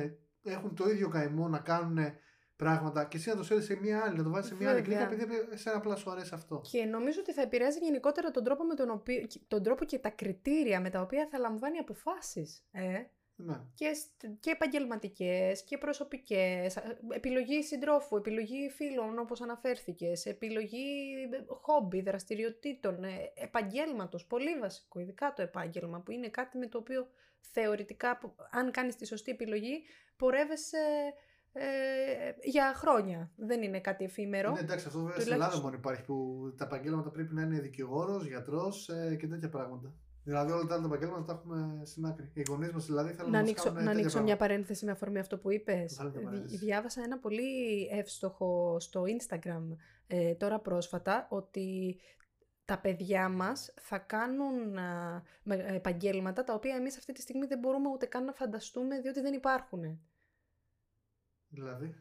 έχουν 0.44 0.76
το 0.76 0.90
ίδιο 0.90 1.10
καημό 1.10 1.48
να 1.48 1.60
κάνουν 1.60 1.98
πράγματα 2.56 3.06
και 3.06 3.18
εσύ 3.18 3.30
να 3.30 3.36
το 3.36 3.44
στέλνει 3.44 3.64
σε 3.64 3.76
μία 3.76 4.04
άλλη, 4.06 4.18
να 4.18 4.24
το 4.24 4.30
βάζεις 4.30 4.50
σε 4.50 4.56
μία 4.56 4.70
άλλη 4.70 4.82
Βέβαια. 4.82 5.06
κλίκα 5.06 5.24
επειδή 5.24 5.48
εσένα 5.52 5.78
απλά 5.78 5.96
σου 5.96 6.12
αρέσει 6.12 6.34
αυτό. 6.34 6.62
Και 6.72 6.86
νομίζω 6.86 7.20
ότι 7.20 7.34
θα 7.34 7.42
επηρεάζει 7.42 7.80
γενικότερα 7.80 8.32
τον 8.32 8.44
τρόπο, 8.44 8.64
με 8.64 8.76
τον, 8.76 8.90
οποίο, 8.90 9.28
τον 9.48 9.64
τρόπο 9.64 9.86
και 9.86 10.00
τα 10.00 10.10
κριτήρια 10.10 10.82
με 10.82 10.90
τα 10.90 11.02
οποία 11.02 11.28
θα 11.32 11.38
λαμβάνει 11.38 11.78
αποφάσεις. 11.78 12.64
Ε; 12.72 13.04
Ναι. 13.40 13.56
Και, 13.74 13.94
σ- 13.94 14.26
και 14.40 14.50
επαγγελματικές 14.52 15.64
και 15.64 15.78
προσωπικές, 15.78 16.76
ε, 16.76 16.98
επιλογή 17.10 17.64
συντρόφου, 17.64 18.16
επιλογή 18.18 18.70
φίλων 18.70 19.20
όπως 19.20 19.42
αναφέρθηκες, 19.42 20.26
επιλογή 20.26 21.14
ε, 21.32 21.44
χόμπι, 21.48 22.02
δραστηριοτήτων, 22.02 23.04
ε, 23.04 23.10
επαγγέλματος, 23.36 24.26
πολύ 24.26 24.60
βασικό, 24.60 25.00
ειδικά 25.00 25.34
το 25.34 25.42
επάγγελμα 25.42 26.00
που 26.02 26.12
είναι 26.12 26.30
κάτι 26.30 26.58
με 26.58 26.68
το 26.68 26.78
οποίο 26.78 27.08
θεωρητικά, 27.42 28.18
που- 28.18 28.36
αν 28.52 28.72
κάνεις 28.72 28.96
τη 28.96 29.06
σωστή 29.06 29.32
επιλογή, 29.32 29.84
πορεύεσαι 30.18 30.78
ε, 31.54 31.66
για 32.44 32.74
χρόνια. 32.76 33.32
Δεν 33.36 33.62
είναι 33.62 33.80
κάτι 33.80 34.04
εφήμερο. 34.04 34.52
Ναι, 34.52 34.60
εντάξει, 34.60 34.86
αυτό 34.88 35.00
βέβαια 35.00 35.20
στην 35.20 35.24
Τουλάχιστον- 35.34 35.60
Ελλάδα 35.60 35.62
μόνο 35.64 35.76
υπάρχει 35.76 36.04
που 36.04 36.54
τα 36.58 36.66
επαγγέλματα 36.66 37.10
πρέπει 37.12 37.34
να 37.34 37.42
είναι 37.42 37.60
δικηγόρος, 37.60 38.26
γιατρός 38.28 38.90
ε, 38.90 39.16
και 39.20 39.28
τέτοια 39.28 39.50
πράγματα. 39.50 39.94
Δηλαδή 40.28 40.52
όλα 40.52 40.66
τα 40.66 40.74
άλλα 40.74 40.88
τα 40.88 40.96
επαγγέλματα 40.96 41.26
τα 41.26 41.34
έχουμε 41.34 41.82
στην 41.86 42.06
άκρη. 42.06 42.30
Οι 42.34 42.44
γονείς 42.48 42.72
μας 42.72 42.86
δηλαδή 42.86 43.14
θέλουν 43.14 43.32
Να 43.32 43.38
να, 43.38 43.44
μας 43.44 43.48
ανοίξω, 43.48 43.64
κάνουν 43.64 43.78
να 43.80 43.86
τέτοια 43.86 44.00
ανοίξω 44.00 44.18
μια 44.24 44.26
πράγματα. 44.26 44.48
παρένθεση 44.54 44.86
με 44.86 44.92
αφορμή 44.92 45.20
αυτό 45.20 45.38
που 45.38 45.52
είπες. 45.52 45.96
Βάλτε 45.98 46.20
μια 46.20 46.30
Δι- 46.30 46.38
παρένθεση. 46.38 46.66
Διάβασα 46.66 47.02
ένα 47.04 47.20
πολύ 47.20 47.84
εύστοχο 47.92 48.80
στο 48.80 49.04
Instagram 49.04 49.64
ε, 50.08 50.34
τώρα 50.36 50.60
πρόσφατα 50.60 51.28
ότι 51.30 52.00
τα 52.66 52.80
παιδιά 52.80 53.30
μας 53.30 53.74
θα 53.82 53.98
κάνουν 53.98 54.78
α, 54.78 55.24
με- 55.44 55.66
επαγγέλματα 55.68 56.44
τα 56.44 56.54
οποία 56.54 56.76
εμείς 56.76 56.98
αυτή 56.98 57.14
τη 57.14 57.22
στιγμή 57.22 57.46
δεν 57.46 57.60
μπορούμε 57.60 57.90
ούτε 57.90 58.06
καν 58.06 58.24
να 58.26 58.34
φανταστούμε 58.34 59.00
διότι 59.02 59.22
δεν 59.22 59.34
υπάρχουν. 59.34 60.00
Δηλαδή; 61.48 61.96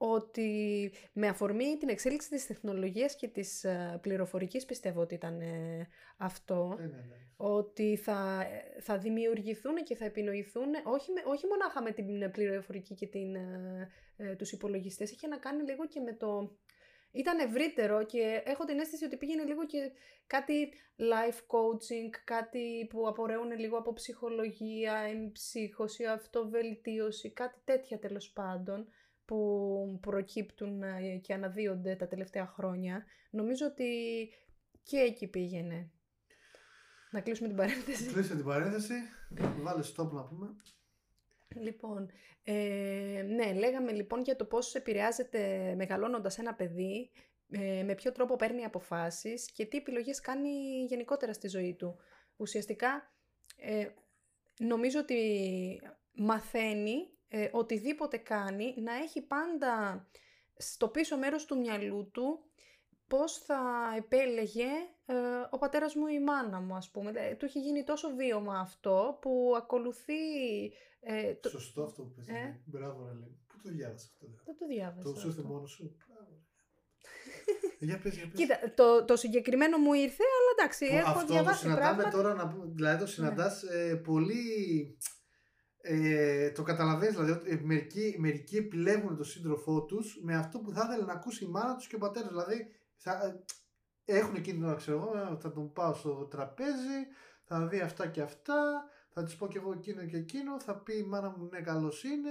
Ότι 0.00 0.92
με 1.12 1.28
αφορμή 1.28 1.76
την 1.78 1.88
εξέλιξη 1.88 2.30
της 2.30 2.46
τεχνολογίας 2.46 3.16
και 3.16 3.28
της 3.28 3.64
α, 3.64 3.98
πληροφορικής 4.02 4.64
πιστεύω 4.64 5.00
ότι 5.00 5.14
ήταν 5.14 5.40
ε, 5.40 5.88
αυτό 6.16 6.74
Ναι, 6.78 6.86
ναι, 6.86 6.90
ναι. 6.90 7.16
ότι 7.36 7.96
θα, 7.96 8.46
θα 8.80 8.98
δημιουργηθούν 8.98 9.74
και 9.74 9.96
θα 9.96 10.04
επινοηθούν 10.04 10.68
όχι, 10.84 11.12
με, 11.12 11.22
όχι 11.26 11.46
μονάχα 11.46 11.82
με 11.82 11.90
την 11.90 12.30
πληροφορική 12.30 12.94
και 12.94 13.06
την, 13.06 13.34
ε, 13.34 13.90
ε, 14.16 14.34
τους 14.34 14.52
υπολογιστές, 14.52 15.10
είχε 15.10 15.26
να 15.26 15.36
κάνει 15.36 15.62
λίγο 15.62 15.86
και 15.86 16.00
με 16.00 16.12
το... 16.12 16.56
Ήταν 17.12 17.38
ευρύτερο 17.38 18.04
και 18.04 18.42
έχω 18.44 18.64
την 18.64 18.78
αίσθηση 18.78 19.04
ότι 19.04 19.16
πήγαινε 19.16 19.44
λίγο 19.44 19.66
και 19.66 19.90
κάτι 20.26 20.72
life 20.96 21.40
coaching, 21.56 22.10
κάτι 22.24 22.86
που 22.90 23.08
απορρέουν 23.08 23.58
λίγο 23.58 23.78
από 23.78 23.92
ψυχολογία, 23.92 24.94
εμψύχωση, 24.94 26.04
αυτοβελτίωση, 26.04 27.30
κάτι 27.30 27.58
τέτοια 27.64 27.98
τέλος 27.98 28.30
πάντων 28.30 28.88
που 29.28 29.98
προκύπτουν 30.00 30.82
ε, 30.82 31.16
και 31.22 31.34
αναδύονται 31.34 31.96
τα 31.96 32.06
τελευταία 32.06 32.46
χρόνια. 32.46 33.04
Νομίζω 33.30 33.66
ότι 33.66 33.84
και 34.82 34.96
εκεί 34.96 35.26
πήγαινε. 35.26 35.90
Να 37.10 37.20
κλείσουμε 37.20 37.48
την 37.48 37.56
παρένθεση. 37.56 38.12
Κλείσε 38.12 38.34
την 38.34 38.44
παρένθεση. 38.44 38.94
Βάλε 39.62 39.82
stop 39.96 40.10
να 40.10 40.24
πούμε. 40.24 40.56
Λοιπόν, 41.48 42.10
ε, 42.42 43.24
ναι, 43.28 43.52
λέγαμε 43.52 43.92
λοιπόν 43.92 44.22
για 44.22 44.36
το 44.36 44.44
πώς 44.44 44.74
επηρεάζεται 44.74 45.74
μεγαλώνοντας 45.76 46.38
ένα 46.38 46.54
παιδί, 46.54 47.10
ε, 47.50 47.82
με 47.82 47.94
ποιο 47.94 48.12
τρόπο 48.12 48.36
παίρνει 48.36 48.64
αποφάσεις 48.64 49.52
και 49.52 49.66
τι 49.66 49.76
επιλογές 49.76 50.20
κάνει 50.20 50.50
γενικότερα 50.88 51.32
στη 51.32 51.48
ζωή 51.48 51.74
του. 51.74 51.96
Ουσιαστικά, 52.36 53.12
ε, 53.56 53.88
νομίζω 54.58 55.00
ότι 55.00 55.20
μαθαίνει 56.12 57.17
ε, 57.28 57.48
οτιδήποτε 57.52 58.16
κάνει 58.16 58.74
να 58.76 58.94
έχει 58.94 59.20
πάντα 59.22 60.06
στο 60.56 60.88
πίσω 60.88 61.18
μέρος 61.18 61.44
του 61.44 61.58
μυαλού 61.58 62.10
του 62.12 62.42
πώς 63.08 63.38
θα 63.38 63.60
επέλεγε 63.96 64.68
ε, 65.06 65.14
ο 65.50 65.58
πατέρας 65.58 65.94
μου 65.94 66.06
ή 66.06 66.16
η 66.20 66.22
μάνα 66.22 66.60
μου, 66.60 66.74
ας 66.74 66.90
πούμε. 66.90 67.10
Δηλαδή, 67.10 67.36
του 67.36 67.44
έχει 67.44 67.60
γίνει 67.60 67.84
τόσο 67.84 68.14
βίωμα 68.14 68.58
αυτό 68.60 69.18
που 69.20 69.54
ακολουθεί... 69.56 70.14
Ε, 71.00 71.34
το... 71.34 71.48
Σωστό 71.48 71.82
αυτό 71.82 72.02
που 72.02 72.12
πες. 72.12 72.28
Ε; 72.28 72.32
ναι. 72.32 72.60
Μπράβο, 72.64 73.06
ρε 73.06 73.12
λέει. 73.12 73.38
Πού 73.46 73.58
το 73.62 73.70
διάβασα 73.70 74.08
αυτό. 74.12 74.26
δε; 74.26 74.36
Δεν 74.44 74.56
το 74.58 74.66
διάβασα. 74.66 75.02
Το 75.02 75.20
σου 75.20 75.26
ήρθε 75.26 75.40
αυτό. 75.40 75.52
μόνος 75.52 75.70
σου; 75.70 75.96
Μπράβο. 76.08 76.32
Ε, 77.78 77.84
για 77.84 77.98
πες, 77.98 78.14
για 78.16 78.28
πες. 78.28 78.40
Κοίτα, 78.40 78.72
το, 78.74 79.04
το 79.04 79.16
συγκεκριμένο 79.16 79.78
μου 79.78 79.92
ήρθε, 79.92 80.22
αλλά 80.38 80.50
εντάξει, 80.58 80.86
Που 80.86 80.94
έχω 80.94 81.08
αυτό 81.08 81.26
το 81.26 81.32
διαβάσει 81.32 81.58
συναντάμε 81.60 82.02
πράγματα. 82.02 82.16
τώρα 82.16 82.34
να 82.34 82.48
πούμε. 82.48 82.66
Δηλαδή 82.74 83.00
το 83.00 83.06
συναντάς 83.06 83.62
ε, 83.62 83.94
πολύ. 83.96 84.42
Ε, 85.90 86.50
το 86.50 86.62
καταλαβαίνεις, 86.62 87.14
δηλαδή 87.14 87.30
ότι 87.32 87.50
ε, 87.50 87.60
μερικοί, 87.62 88.16
μερικοί 88.18 88.56
επιλέγουν 88.56 89.16
τον 89.16 89.24
σύντροφό 89.24 89.84
τους 89.84 90.18
με 90.22 90.36
αυτό 90.36 90.58
που 90.58 90.72
θα 90.72 90.84
ήθελε 90.88 91.04
να 91.04 91.12
ακούσει 91.12 91.44
η 91.44 91.48
μάνα 91.48 91.76
τους 91.76 91.86
και 91.86 91.94
ο 91.94 91.98
πατέρας. 91.98 92.28
Δηλαδή 92.28 92.66
θα, 92.96 93.42
ε, 94.04 94.16
έχουν 94.18 94.34
εκείνη 94.34 94.56
την 94.58 94.66
ώρα, 94.66 94.74
ξέρω 94.76 94.96
εγώ, 94.96 95.36
θα 95.40 95.52
τον 95.52 95.72
πάω 95.72 95.94
στο 95.94 96.24
τραπέζι, 96.24 96.98
θα 97.44 97.66
δει 97.66 97.80
αυτά 97.80 98.06
και 98.06 98.20
αυτά, 98.20 98.84
θα 99.12 99.22
της 99.22 99.36
πω 99.36 99.46
και 99.48 99.58
εγώ 99.58 99.72
εκείνο 99.72 100.04
και 100.04 100.16
εκείνο, 100.16 100.60
θα 100.60 100.74
πει 100.82 100.96
η 100.96 101.02
μάνα 101.02 101.34
μου 101.36 101.48
ναι, 101.52 101.60
καλός 101.60 102.04
είναι. 102.04 102.30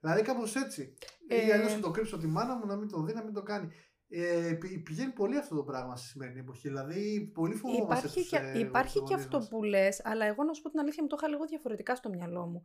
Δηλαδή 0.00 0.22
κάπως 0.22 0.56
έτσι. 0.56 0.94
Ε, 1.28 1.46
Ή 1.46 1.52
αλλιώς 1.52 1.72
θα 1.72 1.80
το 1.80 1.90
κρύψω 1.90 2.18
τη 2.18 2.26
μάνα 2.26 2.54
μου 2.56 2.66
να 2.66 2.76
μην 2.76 2.88
το 2.88 3.02
δει, 3.02 3.12
να 3.14 3.22
μην 3.24 3.32
το 3.32 3.42
κάνει. 3.42 3.68
Ε, 4.08 4.52
πη- 4.60 4.82
πηγαίνει 4.82 5.12
πολύ 5.12 5.36
αυτό 5.38 5.54
το 5.56 5.62
πράγμα 5.62 5.96
στη 5.96 6.06
σημερινή 6.08 6.40
εποχή. 6.40 6.68
Δηλαδή, 6.68 7.30
πολύ 7.34 7.54
φοβόμαστε. 7.54 8.06
Υπάρχει, 8.06 8.20
τους, 8.20 8.28
και, 8.28 8.36
ε, 8.36 8.58
υπάρχει 8.58 8.92
και 8.92 9.04
γονείς 9.08 9.24
αυτό 9.24 9.36
μας. 9.38 9.48
που 9.48 9.62
λες, 9.62 10.00
αλλά 10.04 10.24
εγώ 10.26 10.44
να 10.44 10.52
σου 10.52 10.62
πω 10.62 10.70
την 10.70 10.80
αλήθεια 10.80 11.02
μου 11.02 11.08
το 11.08 11.16
είχα 11.18 11.28
λίγο 11.28 11.44
διαφορετικά 11.44 11.94
στο 11.96 12.08
μυαλό 12.08 12.46
μου. 12.46 12.64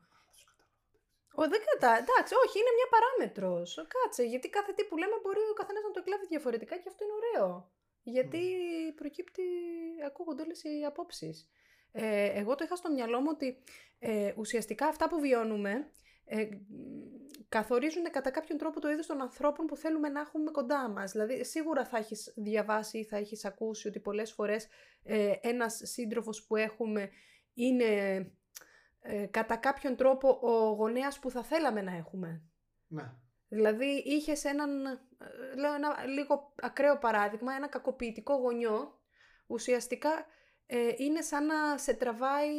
Ο, 1.40 1.42
δεν 1.52 1.62
κατά, 1.70 1.92
εντάξει, 2.04 2.34
όχι, 2.44 2.56
είναι 2.60 2.74
μια 2.80 2.90
παράμετρος. 2.96 3.70
Κάτσε, 3.94 4.24
γιατί 4.24 4.48
κάθε 4.50 4.72
τι 4.74 4.84
που 4.84 4.98
λέμε 4.98 5.18
μπορεί 5.24 5.44
ο 5.54 5.58
καθένας 5.60 5.84
να 5.84 5.92
το 5.92 6.00
εκλάβει 6.04 6.26
διαφορετικά 6.34 6.76
και 6.78 6.90
αυτό 6.92 7.02
είναι 7.04 7.18
ωραίο. 7.22 7.72
Γιατί 8.04 8.44
προκύπτει, 8.96 9.44
ακούγονται 10.06 10.42
όλες 10.42 10.64
οι 10.64 10.86
απόψεις. 10.86 11.50
Ε, 11.92 12.40
εγώ 12.40 12.56
το 12.56 12.64
είχα 12.64 12.76
στο 12.76 12.92
μυαλό 12.92 13.20
μου 13.20 13.30
ότι 13.32 13.64
ε, 14.00 14.34
ουσιαστικά 14.38 14.88
αυτά 14.88 15.10
που 15.10 15.20
βιώνουμε 15.20 15.92
ε, 16.26 16.48
καθορίζουν 17.50 18.04
κατά 18.04 18.32
κάποιον 18.32 18.58
τρόπο 18.58 18.80
το 18.80 18.90
είδος 18.90 19.06
των 19.06 19.22
ανθρώπων 19.22 19.66
που 19.66 19.76
θέλουμε 19.76 20.10
να 20.10 20.20
έχουμε 20.20 20.52
κοντά 20.52 20.90
μας. 20.90 21.12
Δηλαδή, 21.12 21.44
σίγουρα 21.44 21.86
θα 21.86 21.98
έχεις 21.98 22.34
διαβάσει 22.36 22.98
ή 22.98 23.04
θα 23.04 23.18
έχεις 23.18 23.46
ακούσει 23.46 23.88
ότι 23.88 24.00
πολλές 24.00 24.32
φορές 24.32 24.68
ε, 25.04 25.34
ένας 25.42 25.80
σύντροφος 25.84 26.46
που 26.46 26.56
έχουμε 26.56 27.10
είναι 27.54 28.20
ε, 29.08 29.26
κατά 29.26 29.56
κάποιον 29.56 29.96
τρόπο 29.96 30.40
ο 30.42 30.74
γονέας 30.74 31.20
που 31.20 31.30
θα 31.30 31.44
θέλαμε 31.44 31.82
να 31.82 31.96
έχουμε. 31.96 32.42
Ναι. 32.88 33.14
Δηλαδή 33.48 34.04
είχες 34.06 34.44
έναν, 34.44 34.86
ε, 34.86 35.56
λέω 35.58 35.74
ένα 35.74 36.06
λίγο 36.06 36.54
ακραίο 36.62 36.98
παράδειγμα, 36.98 37.54
ένα 37.54 37.68
κακοποιητικό 37.68 38.36
γονιό, 38.36 39.00
ουσιαστικά 39.48 40.26
ε, 40.66 40.94
είναι 40.98 41.22
σαν 41.22 41.46
να 41.46 41.78
σε 41.78 41.94
τραβάει 41.94 42.50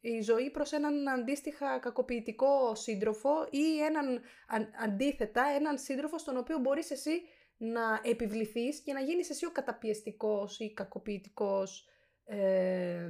η 0.00 0.20
ζωή 0.20 0.50
προς 0.50 0.72
έναν 0.72 1.08
αντίστοιχα 1.08 1.78
κακοποιητικό 1.78 2.74
σύντροφο 2.74 3.46
ή 3.50 3.82
έναν 3.82 4.20
αν- 4.48 4.70
αντίθετα, 4.82 5.42
έναν 5.46 5.78
σύντροφο 5.78 6.18
στον 6.18 6.36
οποίο 6.36 6.58
μπορείς 6.58 6.90
εσύ 6.90 7.22
να 7.56 8.00
επιβληθείς 8.02 8.80
και 8.80 8.92
να 8.92 9.00
γίνεις 9.00 9.30
εσύ 9.30 9.46
ο 9.46 9.52
καταπιεστικός 9.52 10.58
ή 10.58 10.72
κακοποιητικός 10.72 11.88
ε, 12.24 13.08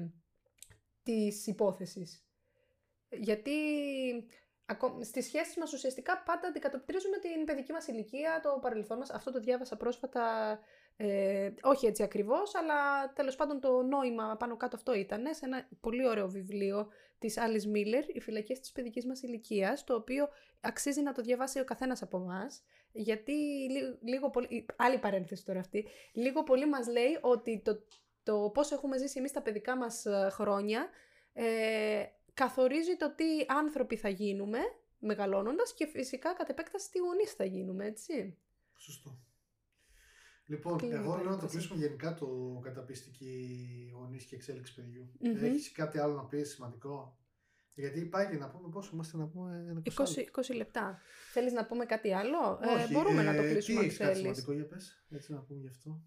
της 1.02 1.46
υπόθεσης. 1.46 2.27
Γιατί 3.10 3.52
ακό- 4.66 5.02
στις 5.02 5.24
σχέσεις 5.24 5.56
μας 5.56 5.72
ουσιαστικά 5.72 6.22
πάντα 6.22 6.48
αντικατοπτρίζουμε 6.48 7.18
την 7.18 7.44
παιδική 7.44 7.72
μας 7.72 7.86
ηλικία, 7.86 8.40
το 8.42 8.58
παρελθόν 8.60 8.98
μας. 8.98 9.10
Αυτό 9.10 9.32
το 9.32 9.40
διάβασα 9.40 9.76
πρόσφατα 9.76 10.58
Ε, 11.00 11.52
όχι 11.62 11.86
έτσι 11.86 12.02
ακριβώς, 12.02 12.54
αλλά 12.54 13.12
τέλος 13.12 13.36
πάντων 13.36 13.60
το 13.60 13.82
νόημα 13.82 14.36
πάνω 14.38 14.56
κάτω 14.56 14.76
αυτό 14.76 14.94
ήταν 14.94 15.34
σε 15.34 15.46
ένα 15.46 15.68
πολύ 15.80 16.06
ωραίο 16.08 16.28
βιβλίο 16.28 16.88
της 17.18 17.36
Alice 17.38 17.64
Μίλλερ, 17.66 18.16
«Οι 18.16 18.20
φυλακές 18.20 18.60
της 18.60 18.72
παιδικής 18.72 19.06
μας 19.06 19.22
ηλικίας, 19.22 19.84
το 19.84 19.94
οποίο 19.94 20.28
αξίζει 20.60 21.02
να 21.02 21.12
το 21.12 21.22
διαβάσει 21.22 21.60
ο 21.60 21.64
καθένας 21.64 22.02
από 22.02 22.16
εμάς, 22.18 22.62
γιατί 22.92 23.32
λίγο 24.02 24.30
πολύ, 24.30 24.66
άλλη 24.76 24.98
παρένθεση 24.98 25.44
τώρα 25.44 25.60
αυτή, 25.60 25.88
λίγο 26.12 26.42
πολύ 26.42 26.66
μας 26.68 26.88
λέει 26.88 27.18
ότι 27.20 27.62
το, 27.64 27.84
το 28.22 28.50
πώς 28.54 28.70
έχουμε 28.70 28.98
ζήσει 28.98 29.18
εμείς 29.18 29.32
τα 29.32 29.42
παιδικά 29.42 29.76
μας 29.76 30.06
ε, 30.06 30.28
χρόνια 30.30 30.88
ε, 31.32 32.02
καθορίζει 32.42 32.96
το 32.96 33.14
τι 33.14 33.24
άνθρωποι 33.48 33.96
θα 33.96 34.08
γίνουμε 34.08 34.58
μεγαλώνοντας 34.98 35.74
και 35.74 35.86
φυσικά 35.86 36.34
κατ' 36.34 36.48
επέκταση 36.48 36.90
τι 36.90 36.98
γονείς 36.98 37.32
θα 37.32 37.44
γίνουμε, 37.44 37.86
έτσι. 37.86 38.36
Σωστό. 38.76 39.18
Λοιπόν, 40.46 40.78
εγώ 40.82 41.16
λέω 41.16 41.30
να 41.30 41.38
το 41.38 41.46
κλείσουμε 41.46 41.80
γενικά 41.80 42.14
το 42.14 42.60
καταπιστική 42.62 43.32
γονείς 43.94 44.24
και 44.24 44.34
εξέλιξη 44.34 44.74
παιδιού. 44.74 45.12
Mm-hmm. 45.22 45.42
Έχεις 45.42 45.72
κάτι 45.72 45.98
άλλο 45.98 46.14
να 46.14 46.24
πεις 46.24 46.50
σημαντικό; 46.50 47.18
Γιατί 47.74 48.04
πάει 48.04 48.36
να 48.36 48.50
πούμε 48.50 48.68
πόσο 48.68 48.90
είμαστε 48.92 49.16
να 49.16 49.26
πούμε 49.26 49.82
20, 49.96 50.50
20 50.50 50.54
λεπτά. 50.56 51.00
Θέλεις 51.32 51.52
να 51.52 51.66
πούμε 51.66 51.84
κάτι 51.84 52.12
άλλο; 52.12 52.60
ε, 52.62 52.92
μπορούμε 52.92 53.20
ε, 53.20 53.24
να 53.24 53.34
το 53.34 53.42
ε, 53.42 53.50
κλείσουμε 53.50 53.80
αν 53.80 53.90
θέλεις. 53.90 53.98
Κάτι 53.98 54.18
σημαντικό 54.18 54.52
για 54.52 54.66
πες, 54.66 55.04
έτσι 55.10 55.32
να 55.32 55.40
πούμε 55.40 55.60
γι' 55.60 55.68
αυτό. 55.68 56.02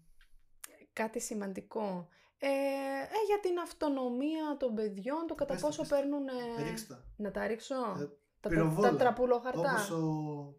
Κάτι 0.92 1.20
σημαντικό. 1.20 2.08
Ε, 2.44 2.48
ε, 2.48 3.24
για 3.26 3.40
την 3.42 3.58
αυτονομία 3.58 4.56
των 4.58 4.74
παιδιών, 4.74 5.26
το 5.26 5.34
κατά 5.34 5.54
πόσο 5.54 5.82
παίρνουν... 5.88 6.28
Ε, 6.28 6.74
να 7.16 7.30
τα 7.30 7.46
ρίξω. 7.46 7.74
Ε, 7.74 8.08
τα, 8.40 8.74
τα, 8.80 8.96
τραπουλοχαρτά. 8.96 9.74
Όπως 9.74 9.90
ο, 9.90 10.56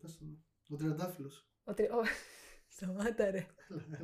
ο 0.69 0.76
τριαντάφυλλος. 0.76 1.48
Ο, 1.63 1.74
τρι... 1.74 1.86
ο... 1.86 2.02
Σταμάτα 2.76 3.32
ρε. 3.32 3.46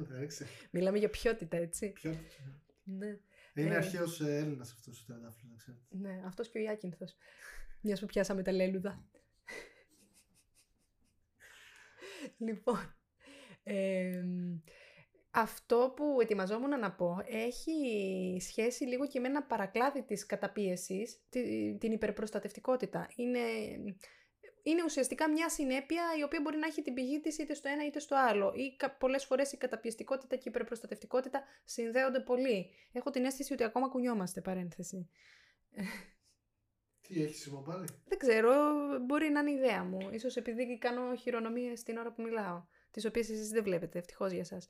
Μιλάμε 0.71 0.97
για 0.97 1.09
ποιότητα, 1.09 1.57
έτσι. 1.57 1.91
Ποιότητα. 1.91 2.61
Ναι. 2.83 3.19
Είναι 3.53 3.73
ε, 3.73 3.75
αρχαίος 3.75 4.21
ε, 4.21 4.37
Έλληνας 4.37 4.71
αυτός 4.71 5.01
ο 5.01 5.05
τριαντάφυλλος, 5.05 5.51
να 5.51 5.57
ξέρετε. 5.57 5.85
Ναι, 5.89 6.21
αυτός 6.25 6.49
και 6.49 6.57
ο 6.57 6.61
Ιάκυνθος. 6.61 7.15
Μιας 7.81 7.99
που 7.99 8.05
πιάσαμε 8.05 8.41
τα 8.41 8.51
λέλουδα. 8.51 9.05
λοιπόν, 12.47 12.95
ε, 13.63 14.23
αυτό 15.31 15.93
που 15.95 16.17
ετοιμαζόμουν 16.21 16.79
να 16.79 16.91
πω 16.91 17.17
έχει 17.25 17.71
σχέση 18.39 18.83
λίγο 18.83 19.07
και 19.07 19.19
με 19.19 19.27
ένα 19.27 19.43
παρακλάδι 19.43 20.03
της 20.03 20.25
καταπίεσης, 20.25 21.19
την 21.79 21.91
υπερπροστατευτικότητα. 21.91 23.07
Είναι, 23.15 23.39
είναι 24.63 24.83
ουσιαστικά 24.85 25.29
μια 25.29 25.49
συνέπεια 25.49 26.03
η 26.19 26.23
οποία 26.23 26.39
μπορεί 26.41 26.57
να 26.57 26.67
έχει 26.67 26.81
την 26.81 26.93
πηγή 26.93 27.19
της 27.19 27.37
είτε 27.37 27.53
στο 27.53 27.69
ένα 27.69 27.85
είτε 27.85 27.99
στο 27.99 28.15
άλλο. 28.15 28.53
Ή 28.55 28.75
πολλές 28.99 29.25
φορές 29.25 29.51
η 29.51 29.57
καταπιεστικότητα 29.57 30.35
και 30.35 30.43
η 30.45 30.49
υπερπροστατευτικότητα 30.49 31.43
συνδέονται 31.63 32.19
πολύ. 32.19 32.69
Έχω 32.91 33.09
την 33.09 33.25
αίσθηση 33.25 33.53
ότι 33.53 33.63
ακόμα 33.63 33.87
κουνιόμαστε, 33.87 34.41
παρένθεση. 34.41 35.09
Τι 37.01 37.23
έχεις 37.23 37.41
σημαίνει 37.41 37.63
πάλι; 37.65 37.87
Δεν 38.07 38.17
ξέρω, 38.17 38.51
μπορεί 39.05 39.29
να 39.29 39.39
είναι 39.39 39.51
ιδέα 39.51 39.83
μου. 39.83 40.09
Ίσως 40.11 40.35
επειδή 40.35 40.77
κάνω 40.77 41.15
χειρονομίες 41.15 41.83
την 41.83 41.97
ώρα 41.97 42.11
που 42.13 42.21
μιλάω, 42.21 42.63
τις 42.99 43.09
οποίες 43.09 43.29
εσείς 43.29 43.49
δεν 43.49 43.63
βλέπετε, 43.63 43.97
ευτυχώς 43.97 44.31
για 44.31 44.43
σας. 44.43 44.67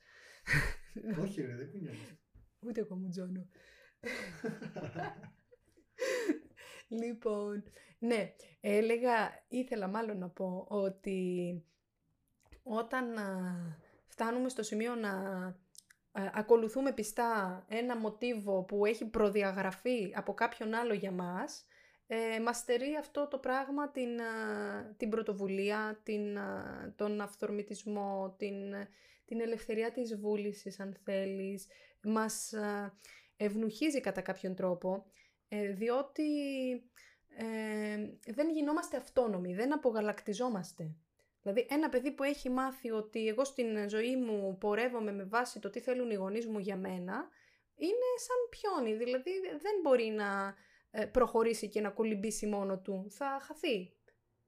Όχι 1.23 1.41
ρε, 1.41 1.55
δεν 1.55 1.71
κουνιόμαστε. 1.71 2.17
Ούτε 2.59 2.79
εγώ 2.79 2.95
μου 2.95 3.09
τζώνω. 3.09 3.47
λοιπόν, 6.87 7.63
ναι, 7.99 8.33
έλεγα, 8.59 9.43
ήθελα 9.47 9.87
μάλλον 9.87 10.17
να 10.17 10.29
πω 10.29 10.65
ότι 10.69 11.63
όταν 12.63 13.05
φτάνουμε 14.07 14.49
στο 14.49 14.63
σημείο 14.63 14.95
να 14.95 15.13
ακολουθούμε 16.11 16.93
πιστά 16.93 17.65
ένα 17.69 17.97
μοτίβο 17.97 18.63
που 18.63 18.85
έχει 18.85 19.05
προδιαγραφεί 19.05 20.13
από 20.15 20.33
κάποιον 20.33 20.73
άλλο 20.73 20.93
για 20.93 21.11
μας, 21.11 21.65
ε, 22.11 22.39
μας 22.39 22.57
στερεί 22.57 22.95
αυτό 22.95 23.27
το 23.27 23.37
πράγμα 23.37 23.89
την, 23.91 24.19
την 24.97 25.09
πρωτοβουλία, 25.09 25.99
την, 26.03 26.37
τον 26.95 27.21
αυθορμητισμό, 27.21 28.35
την, 28.37 28.55
την 29.25 29.41
ελευθερία 29.41 29.91
της 29.91 30.19
βούλησης 30.19 30.79
αν 30.79 30.97
θέλεις, 31.03 31.67
μας 32.03 32.53
ευνουχίζει 33.41 33.99
κατά 33.99 34.21
κάποιον 34.21 34.55
τρόπο, 34.55 35.05
ε, 35.47 35.71
διότι 35.71 36.23
ε, 37.37 38.33
δεν 38.33 38.49
γινόμαστε 38.49 38.97
αυτόνομοι, 38.97 39.53
δεν 39.53 39.73
απογαλακτιζόμαστε. 39.73 40.95
Δηλαδή 41.41 41.67
ένα 41.69 41.89
παιδί 41.89 42.11
που 42.11 42.23
έχει 42.23 42.49
μάθει 42.49 42.91
ότι 42.91 43.27
εγώ 43.27 43.43
στην 43.43 43.89
ζωή 43.89 44.15
μου 44.15 44.57
πορεύομαι 44.57 45.11
με 45.11 45.23
βάση 45.23 45.59
το 45.59 45.69
τι 45.69 45.79
θέλουν 45.79 46.11
οι 46.11 46.15
γονείς 46.15 46.47
μου 46.47 46.59
για 46.59 46.77
μένα, 46.77 47.29
είναι 47.75 48.09
σαν 48.17 48.37
πιόνι, 48.49 48.97
δηλαδή 48.97 49.31
δεν 49.61 49.73
μπορεί 49.83 50.05
να 50.05 50.25
ε, 50.45 50.53
προχωρήσει 51.11 51.69
και 51.69 51.81
να 51.81 51.89
κολυμπήσει 51.89 52.47
μόνο 52.47 52.79
του, 52.79 53.05
θα 53.09 53.39
χαθεί. 53.41 53.93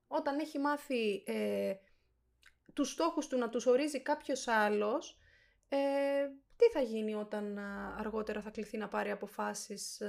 Όταν 0.07 0.39
έχει 0.39 0.59
μάθει 0.59 1.23
ε, 1.25 1.73
τους 2.73 2.89
στόχους 2.89 3.27
του 3.27 3.37
να 3.37 3.49
τους 3.49 3.65
ορίζει 3.65 4.01
κάποιος 4.01 4.47
άλλος, 4.47 5.19
ε, 5.69 5.77
τι 6.55 6.65
θα 6.73 6.81
γίνει 6.81 7.13
όταν 7.13 7.57
αργότερα 7.99 8.41
θα 8.41 8.49
κληθεί 8.49 8.77
να 8.77 8.87
πάρει 8.87 9.11
αποφάσεις 9.11 10.01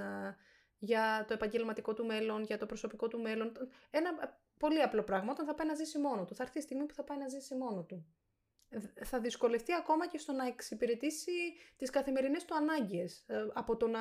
για 0.78 1.24
το 1.28 1.34
επαγγελματικό 1.34 1.94
του 1.94 2.06
μέλλον, 2.06 2.42
για 2.42 2.58
το 2.58 2.66
προσωπικό 2.66 3.08
του 3.08 3.20
μέλλον. 3.20 3.52
Ένα 3.90 4.40
πολύ 4.58 4.82
απλό 4.82 5.02
πράγμα, 5.02 5.32
όταν 5.32 5.46
θα 5.46 5.54
πάει 5.54 5.66
να 5.66 5.74
ζήσει 5.74 5.98
μόνο 5.98 6.24
του. 6.24 6.34
Θα 6.34 6.42
έρθει 6.42 6.58
η 6.58 6.62
στιγμή 6.62 6.86
που 6.86 6.94
θα 6.94 7.04
πάει 7.04 7.18
να 7.18 7.28
ζήσει 7.28 7.54
μόνο 7.54 7.82
του. 7.82 8.06
Θα 9.04 9.20
δυσκολευτεί 9.20 9.72
ακόμα 9.72 10.08
και 10.08 10.18
στο 10.18 10.32
να 10.32 10.46
εξυπηρετήσει 10.46 11.32
τις 11.76 11.90
καθημερινές 11.90 12.44
του 12.44 12.54
ανάγκες. 12.54 13.24
Ε, 13.26 13.46
από 13.52 13.76
το 13.76 13.86
να, 13.86 14.00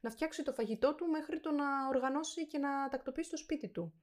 να 0.00 0.10
φτιάξει 0.10 0.42
το 0.42 0.52
φαγητό 0.52 0.94
του 0.94 1.06
μέχρι 1.06 1.40
το 1.40 1.50
να 1.50 1.88
οργανώσει 1.88 2.46
και 2.46 2.58
να 2.58 2.88
τακτοποιήσει 2.88 3.30
το 3.30 3.36
σπίτι 3.36 3.68
του. 3.68 3.94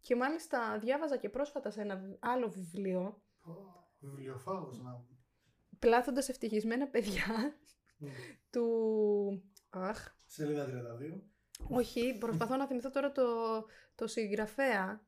Και 0.00 0.16
μάλιστα 0.16 0.78
διάβαζα 0.78 1.16
και 1.16 1.28
πρόσφατα 1.28 1.70
σε 1.70 1.80
ένα 1.80 2.16
άλλο 2.20 2.48
βιβλίο. 2.48 3.22
Βιβλιοφάγος 4.00 4.78
να 4.78 5.04
Πλάθοντας 5.78 6.28
ευτυχισμένα 6.28 6.88
παιδιά 6.88 7.58
του... 8.50 8.64
Αχ. 9.70 10.16
Σελίδα 10.24 10.66
32. 10.66 11.20
Όχι, 11.68 12.16
προσπαθώ 12.18 12.56
να 12.56 12.66
θυμηθώ 12.66 12.90
τώρα 12.90 13.12
το, 13.12 13.24
το 13.94 14.06
συγγραφέα. 14.06 15.06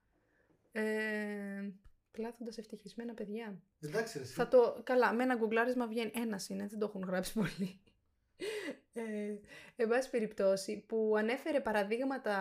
Ε, 0.73 1.71
Πλάθοντα 2.17 2.53
ευτυχισμένα 2.57 3.15
παιδιά. 3.15 3.63
Εντάξει, 3.81 4.19
εσύ. 4.19 4.33
Θα 4.33 4.49
το... 4.49 4.81
Καλά, 4.85 5.13
με 5.13 5.23
ένα 5.23 5.35
γκουγκλάρισμα 5.35 5.87
βγαίνει. 5.87 6.11
Ένας 6.15 6.49
είναι, 6.49 6.67
δεν 6.67 6.79
το 6.79 6.87
έχουν 6.87 7.03
γράψει 7.03 7.33
πολύ. 7.33 7.81
Ε, 8.93 9.03
εν 9.77 9.89
πάση 9.89 10.11
περιπτώσει, 10.11 10.85
που 10.89 11.15
ανέφερε 11.17 11.61
παραδείγματα 11.61 12.37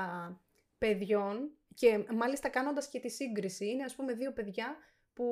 παιδιών 0.77 1.51
και 1.73 2.05
μάλιστα 2.13 2.49
κάνοντας 2.49 2.89
και 2.89 2.99
τη 2.99 3.09
σύγκριση, 3.09 3.65
είναι 3.65 3.83
ας 3.83 3.95
πούμε 3.95 4.13
δύο 4.13 4.31
παιδιά 4.33 4.77
που 5.13 5.25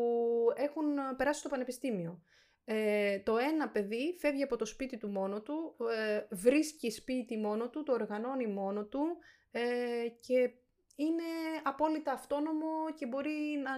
έχουν 0.55 0.85
περάσει 1.17 1.39
στο 1.39 1.49
πανεπιστήμιο. 1.49 2.21
Ε, 2.65 3.19
το 3.19 3.37
ένα 3.37 3.69
παιδί 3.69 4.15
φεύγει 4.19 4.43
από 4.43 4.55
το 4.55 4.65
σπίτι 4.65 4.97
του 4.97 5.09
μόνο 5.09 5.41
του, 5.41 5.75
ε, 5.97 6.25
βρίσκει 6.29 6.91
σπίτι 6.91 7.37
μόνο 7.37 7.69
του, 7.69 7.83
το 7.83 7.93
οργανώνει 7.93 8.47
μόνο 8.47 8.85
του 8.85 9.17
ε, 9.51 10.07
και 10.19 10.53
είναι 10.95 11.23
απόλυτα 11.63 12.11
αυτόνομο 12.11 12.93
και 12.95 13.05
μπορεί 13.05 13.61
να, 13.63 13.71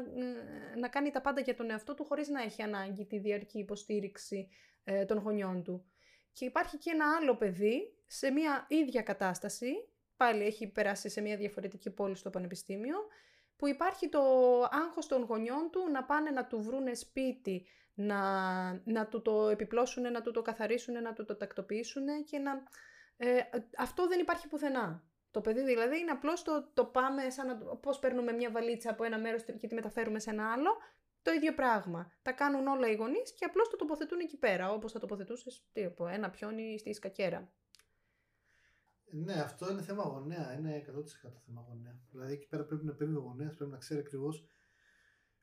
να 0.79 0.87
κάνει 0.87 1.11
τα 1.11 1.21
πάντα 1.21 1.41
για 1.41 1.55
τον 1.55 1.69
εαυτό 1.69 1.93
του 1.93 2.03
χωρίς 2.03 2.27
να 2.27 2.41
έχει 2.41 2.61
ανάγκη 2.61 3.05
τη 3.05 3.19
διαρκή 3.19 3.59
υποστήριξη 3.59 4.49
ε, 4.83 5.05
των 5.05 5.17
γονιών 5.17 5.63
του. 5.63 5.85
Και 6.33 6.45
υπάρχει 6.45 6.77
και 6.77 6.91
ένα 6.93 7.05
άλλο 7.19 7.35
παιδί 7.35 7.95
σε 8.05 8.31
μια 8.31 8.65
ίδια 8.69 9.01
κατάσταση, 9.01 9.71
πάλι 10.17 10.43
έχει 10.43 10.67
περάσει 10.67 11.09
σε 11.09 11.21
μια 11.21 11.37
διαφορετική 11.37 11.89
πόλη 11.89 12.15
στο 12.15 12.29
πανεπιστήμιο, 12.29 12.97
που 13.55 13.67
υπάρχει 13.67 14.09
το 14.09 14.21
άγχος 14.71 15.07
των 15.07 15.23
γονιών 15.23 15.69
του 15.71 15.89
να 15.91 16.03
πάνε 16.03 16.29
να 16.29 16.45
του 16.45 16.61
βρούνε 16.61 16.93
σπίτι, 16.93 17.67
να, 17.93 18.21
να 18.83 19.07
του 19.07 19.21
το 19.21 19.49
επιπλώσουν, 19.49 20.11
να 20.11 20.21
του 20.21 20.31
το 20.31 20.41
καθαρίσουν, 20.41 21.01
να 21.01 21.13
του 21.13 21.25
το 21.25 21.35
τακτοποιήσουν 21.35 22.05
και 22.25 22.39
να... 22.39 22.63
Ε, 23.17 23.39
αυτό 23.77 24.07
δεν 24.07 24.19
υπάρχει 24.19 24.47
πουθενά. 24.47 25.03
Το 25.35 25.41
παιδί 25.41 25.63
δηλαδή 25.63 25.99
είναι 25.99 26.11
απλώς 26.11 26.43
το, 26.43 26.69
το 26.73 26.85
πάμε 26.85 27.29
σαν 27.29 27.47
να... 27.47 27.55
Πώς 27.57 27.99
παίρνουμε 27.99 28.31
μια 28.31 28.51
βαλίτσα 28.51 28.89
από 28.91 29.03
ένα 29.03 29.19
μέρος 29.19 29.43
και 29.43 29.67
τη 29.67 29.73
μεταφέρουμε 29.73 30.19
σε 30.19 30.29
ένα 30.29 30.51
άλλο. 30.51 30.69
Το 31.21 31.31
ίδιο 31.31 31.53
πράγμα. 31.53 32.11
Τα 32.21 32.31
κάνουν 32.31 32.67
όλα 32.67 32.87
οι 32.89 32.95
γονείς 32.95 33.33
και 33.33 33.45
απλώς 33.45 33.69
το 33.69 33.75
τοποθετούν 33.75 34.19
εκεί 34.19 34.37
πέρα, 34.37 34.71
όπως 34.71 34.91
θα 34.91 34.99
τοποθετούσες 34.99 35.67
τι, 35.73 35.83
από 35.83 36.07
ένα 36.07 36.29
πιόνι 36.29 36.79
στη 36.79 36.93
σκακέρα. 36.93 37.53
Ναι, 39.11 39.33
αυτό 39.33 39.71
είναι 39.71 39.81
θέμα 39.81 40.03
γονέα. 40.03 40.53
Είναι 40.53 40.85
100% 40.87 41.31
θέμα 41.45 41.65
γονέα. 41.67 41.99
Δηλαδή 42.11 42.33
εκεί 42.33 42.47
πέρα 42.47 42.65
πρέπει 42.65 42.85
να 42.85 42.93
παίρνει 42.93 43.15
ο 43.15 43.19
γονέας, 43.19 43.55
πρέπει 43.55 43.71
να 43.71 43.77
ξέρει 43.77 43.99
ακριβώς. 43.99 44.49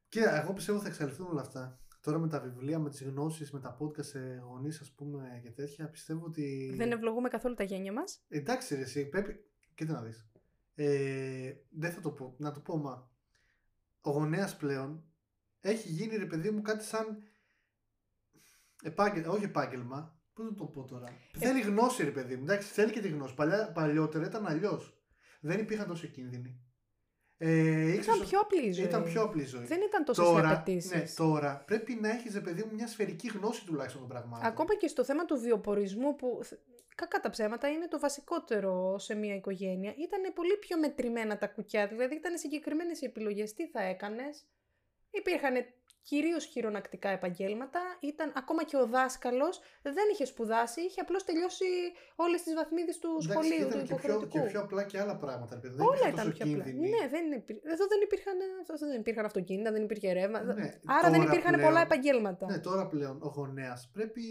Κοίτα, 0.09 0.43
εγώ 0.43 0.53
πιστεύω 0.53 0.79
θα 0.79 0.89
εξαλειφθούν 0.89 1.27
όλα 1.27 1.41
αυτά. 1.41 1.81
Τώρα 2.01 2.19
με 2.19 2.29
τα 2.29 2.41
βιβλία, 2.41 2.79
με 2.79 2.91
τις 2.91 3.03
γνώσεις, 3.03 3.53
με 3.53 3.61
τα 3.61 3.77
podcast 3.81 4.05
σε 4.05 4.43
γονείς, 4.47 4.81
ας 4.81 4.93
πούμε 4.93 5.41
και 5.43 5.51
τέτοια, 5.51 5.91
πιστεύω 5.91 6.25
ότι. 6.25 6.75
Δεν 6.77 6.93
ευλογούμε 6.93 7.29
καθόλου 7.29 7.55
τα 7.55 7.65
γένια 7.65 7.93
μας. 7.93 8.25
Εντάξει, 8.29 8.75
ρε, 8.75 8.81
εσύ 8.81 9.09
πρέπει. 9.09 9.52
Κοίτα 9.75 9.93
να 9.93 10.03
δεις. 10.03 10.27
Ε, 10.75 11.53
δεν 11.71 11.93
θα 11.93 12.01
το 12.01 12.11
πω. 12.11 12.35
Να 12.39 12.53
το 12.53 12.61
πω, 12.61 12.77
μα. 12.77 13.11
Ο 14.01 14.11
γονέας 14.11 14.57
πλέον 14.57 15.05
έχει 15.61 15.89
γίνει 15.89 16.17
ρε 16.17 16.27
παιδί 16.27 16.51
μου 16.51 16.63
κάτι 16.63 16.85
σαν. 16.85 17.23
επάγγελμα, 18.83 19.33
όχι 19.33 19.45
επάγγελμα, 19.45 20.23
Πώς 20.35 20.45
να 20.45 20.55
το 20.55 20.65
πω 20.65 20.85
τώρα. 20.85 21.07
Ε... 21.35 21.39
Θέλει 21.39 21.61
γνώση, 21.61 22.05
ρε 22.05 22.11
παιδί 22.11 22.37
μου. 22.37 22.43
Εντάξει, 22.43 22.69
θέλει 22.69 22.93
και 22.93 23.01
τη 23.01 23.09
γνώση. 23.09 23.35
Παλιά, 23.35 23.73
παλιότερα 23.73 24.27
ήταν 24.27 24.47
αλλιώς. 24.47 24.97
Δεν 25.41 25.59
υπήρχαν 25.59 25.87
τόσο 25.87 26.07
κίνδυνοι. 26.07 26.61
Ε, 27.37 27.93
ήταν 27.93 28.21
πιο 28.21 28.41
απλή 28.41 28.73
ζωή. 28.73 28.85
Ήταν 28.85 29.05
πιο 29.05 29.23
απλή 29.23 29.45
ζωή. 29.45 29.65
Δεν 29.65 29.81
ήταν 29.81 30.05
τόσο 30.05 30.23
τώρα, 30.23 30.65
ναι, 30.67 31.05
τώρα 31.17 31.63
πρέπει 31.67 31.99
να 32.01 32.11
έχεις, 32.11 32.41
παιδί 32.41 32.63
μου, 32.63 32.75
μια 32.75 32.87
σφαιρική 32.87 33.29
γνώση 33.29 33.65
τουλάχιστον 33.65 34.01
των 34.01 34.11
πραγμάτων. 34.11 34.47
Ακόμα 34.47 34.75
και 34.75 34.87
στο 34.87 35.05
θέμα 35.05 35.25
του 35.25 35.41
βιοπορισμού, 35.41 36.17
που 36.17 36.41
κακά 36.95 37.21
τα 37.21 37.31
ψέματα 37.31 37.69
είναι 37.69 37.89
το 37.89 37.99
βασικότερο 37.99 38.99
σε 38.99 39.15
μια 39.15 39.35
οικογένεια. 39.35 39.95
Ήταν 39.99 40.33
πολύ 40.35 40.57
πιο 40.57 40.79
μετρημένα 40.79 41.39
τα 41.39 41.47
κουκιά. 41.47 41.87
Δηλαδή 41.87 42.15
ήταν 42.15 42.39
συγκεκριμένες 42.39 43.01
οι 43.01 43.05
επιλογές. 43.05 43.55
Τι 43.55 43.69
θα 43.69 43.83
έκανες; 43.83 44.47
Υπήρχαν 45.11 45.55
κυρίως 46.03 46.45
χειρονακτικά 46.45 47.09
επαγγέλματα. 47.09 47.81
Ήταν 48.01 48.33
ακόμα 48.37 48.65
και 48.65 48.77
ο 48.77 48.87
δάσκαλος, 48.87 49.61
δεν 49.83 50.07
είχε 50.13 50.25
σπουδάσει, 50.25 50.81
είχε 50.81 51.01
απλώς 51.01 51.25
τελειώσει 51.25 51.65
όλες 52.15 52.43
τις 52.43 52.55
βαθμίδες 52.55 52.99
του 52.99 53.09
Εντάξει, 53.09 53.29
σχολείου, 53.29 53.69
του 53.69 53.79
υποχρεωτικού. 53.79 54.31
Και 54.31 54.39
πιο, 54.39 54.43
και 54.43 54.51
πιο 54.51 54.61
απλά 54.61 54.83
και 54.85 55.01
άλλα 55.01 55.17
πράγματα. 55.17 55.61
Δεν 55.63 55.81
Όλα 55.81 56.09
ήταν 56.09 56.33
πιο 56.33 56.45
απλά. 56.47 56.65
Ναι, 56.65 57.09
δεν 57.15 57.33
υπήρ... 57.33 57.57
εδώ 57.57 57.87
δεν 57.87 58.01
υπήρχαν, 58.03 58.37
δεν 58.91 59.01
υπήρχαν 59.01 59.25
αυτοκίνητα, 59.25 59.73
δεν 59.73 59.83
υπήρχε 59.83 60.13
ρεύμα. 60.13 60.43
Ναι, 60.43 60.79
Άρα 60.87 61.11
δεν 61.11 61.23
υπήρχαν 61.23 61.53
πλέον, 61.53 61.69
πολλά 61.69 61.81
επαγγέλματα. 61.81 62.47
Ναι, 62.47 62.59
τώρα 62.59 62.87
πλέον 62.87 63.23
ο 63.23 63.29
γονέας 63.29 63.91
πρέπει, 63.93 64.23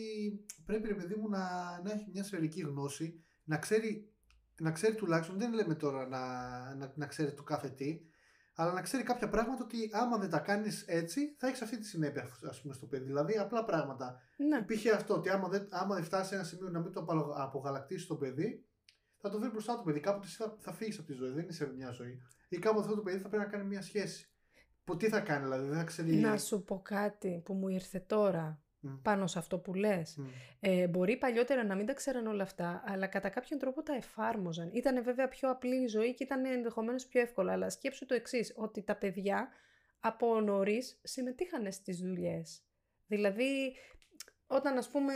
πρέπει 0.66 0.88
ρε 0.88 0.96
παιδί 0.96 1.16
μου 1.16 1.30
να, 1.30 1.40
να 1.84 1.92
έχει 1.92 2.10
μια 2.14 2.24
σφαιρική 2.24 2.62
γνώση, 2.62 3.24
να 3.44 3.58
ξέρει, 3.58 4.10
να 4.60 4.72
ξέρει 4.72 4.96
τουλάχιστον, 4.96 5.38
δεν 5.38 5.54
λέμε 5.54 5.76
τώρα 5.76 6.08
να, 6.08 6.20
να, 6.76 6.94
να 6.96 7.06
ξέρει 7.06 7.34
το 7.34 7.44
κάθε 7.44 7.70
τι, 7.70 8.00
αλλά 8.56 8.74
να 8.74 8.82
ξέρει 8.82 9.04
κάποια 9.04 9.30
πράγματα 9.30 9.64
ότι 9.64 9.90
άμα 9.92 10.18
δεν 10.18 10.30
τα 10.30 10.40
κάνεις 10.40 10.84
έτσι, 10.88 11.36
θα 11.38 11.48
έχεις 11.48 11.62
αυτή 11.62 11.78
τη 11.78 11.86
συνέπεια 11.86 12.30
ας 12.50 12.62
πούμε, 12.62 12.74
στο 12.74 12.86
παιδί. 12.86 13.06
Δηλαδή, 13.06 13.38
απλά 13.38 13.66
πράγματα. 13.66 14.20
Ναι. 14.38 14.58
Υπήρχε 14.58 14.92
αυτό 14.92 15.14
ότι 15.14 15.30
άμα 15.30 15.48
δεν, 15.48 15.68
άμα 15.70 15.96
δεν 15.96 16.04
φτάσει 16.04 16.30
σε 16.30 16.36
ένα 16.36 16.44
σημείο 16.44 16.70
να 16.70 16.80
μην 16.80 16.92
το 16.92 17.06
απογαλακτήσεις 17.36 18.08
το 18.08 18.16
παιδί, 18.16 18.66
θα 19.18 19.30
το 19.30 19.40
βρει 19.40 19.50
μπροστά 19.50 19.76
το 19.76 19.84
παιδί. 19.84 20.00
Κάποτε 20.00 20.28
θα, 20.28 20.58
θα 20.60 20.74
φύγεις 20.74 20.98
από 20.98 21.08
τη 21.08 21.14
ζωή, 21.14 21.32
δεν 21.32 21.46
είσαι 21.50 21.74
μια 21.76 21.92
ζωή. 21.92 22.22
Ή 22.50 22.58
κάποτε 22.58 22.82
αυτό 22.82 22.96
το 22.96 23.02
παιδί 23.02 23.18
θα 23.18 23.30
πρέπει 23.30 23.44
να 23.44 23.50
κάνει 23.50 23.64
μια 23.64 23.82
σχέση. 23.82 24.26
Που 24.84 24.98
τι 24.98 25.10
θα 25.10 25.20
κάνει, 25.20 25.44
δηλαδή, 25.44 25.68
δεν 25.68 25.78
θα 25.78 25.84
ξέρει. 25.84 26.16
Να 26.16 26.38
σου 26.38 26.64
πω 26.64 26.82
κάτι 26.84 27.42
που 27.46 27.54
μου 27.54 27.68
ήρθε 27.68 28.00
τώρα 28.00 28.62
πάνω 29.02 29.28
σε 29.28 29.40
αυτό 29.40 29.58
που 29.58 29.74
λες. 29.74 30.18
Ε, 30.60 30.88
μπορεί 30.88 31.18
παλιότερα 31.18 31.64
να 31.64 31.76
μην 31.76 31.86
τα 31.86 31.94
ξέραν 31.94 32.28
όλα 32.28 32.44
αυτά, 32.44 32.84
αλλά 32.86 33.08
κατά 33.08 33.30
κάποιον 33.30 33.60
τρόπο 33.60 33.84
τα 33.84 33.94
εφάρμοζαν. 33.94 34.70
Ήταν 34.74 35.04
βέβαια 35.04 35.28
πιο 35.28 35.50
απλή 35.50 35.84
η 35.84 35.88
ζωή 35.88 36.14
και 36.14 36.24
ήταν 36.24 36.46
ενδεχομένως 36.46 37.06
πιο 37.06 37.22
εύκολα. 37.22 37.52
Αλλά 37.52 37.70
σκέψου 37.70 38.06
το 38.06 38.14
εξής, 38.14 38.54
ότι 38.56 38.82
τα 38.84 38.96
παιδιά 38.96 39.50
από 40.00 40.42
νωρίς 40.42 41.00
συμμετείχαν 41.04 41.72
στις 41.72 41.98
δουλειές. 42.00 42.62
Δηλαδή, 43.08 43.76
όταν 44.48 44.78
ας 44.78 44.90
πούμε 44.90 45.14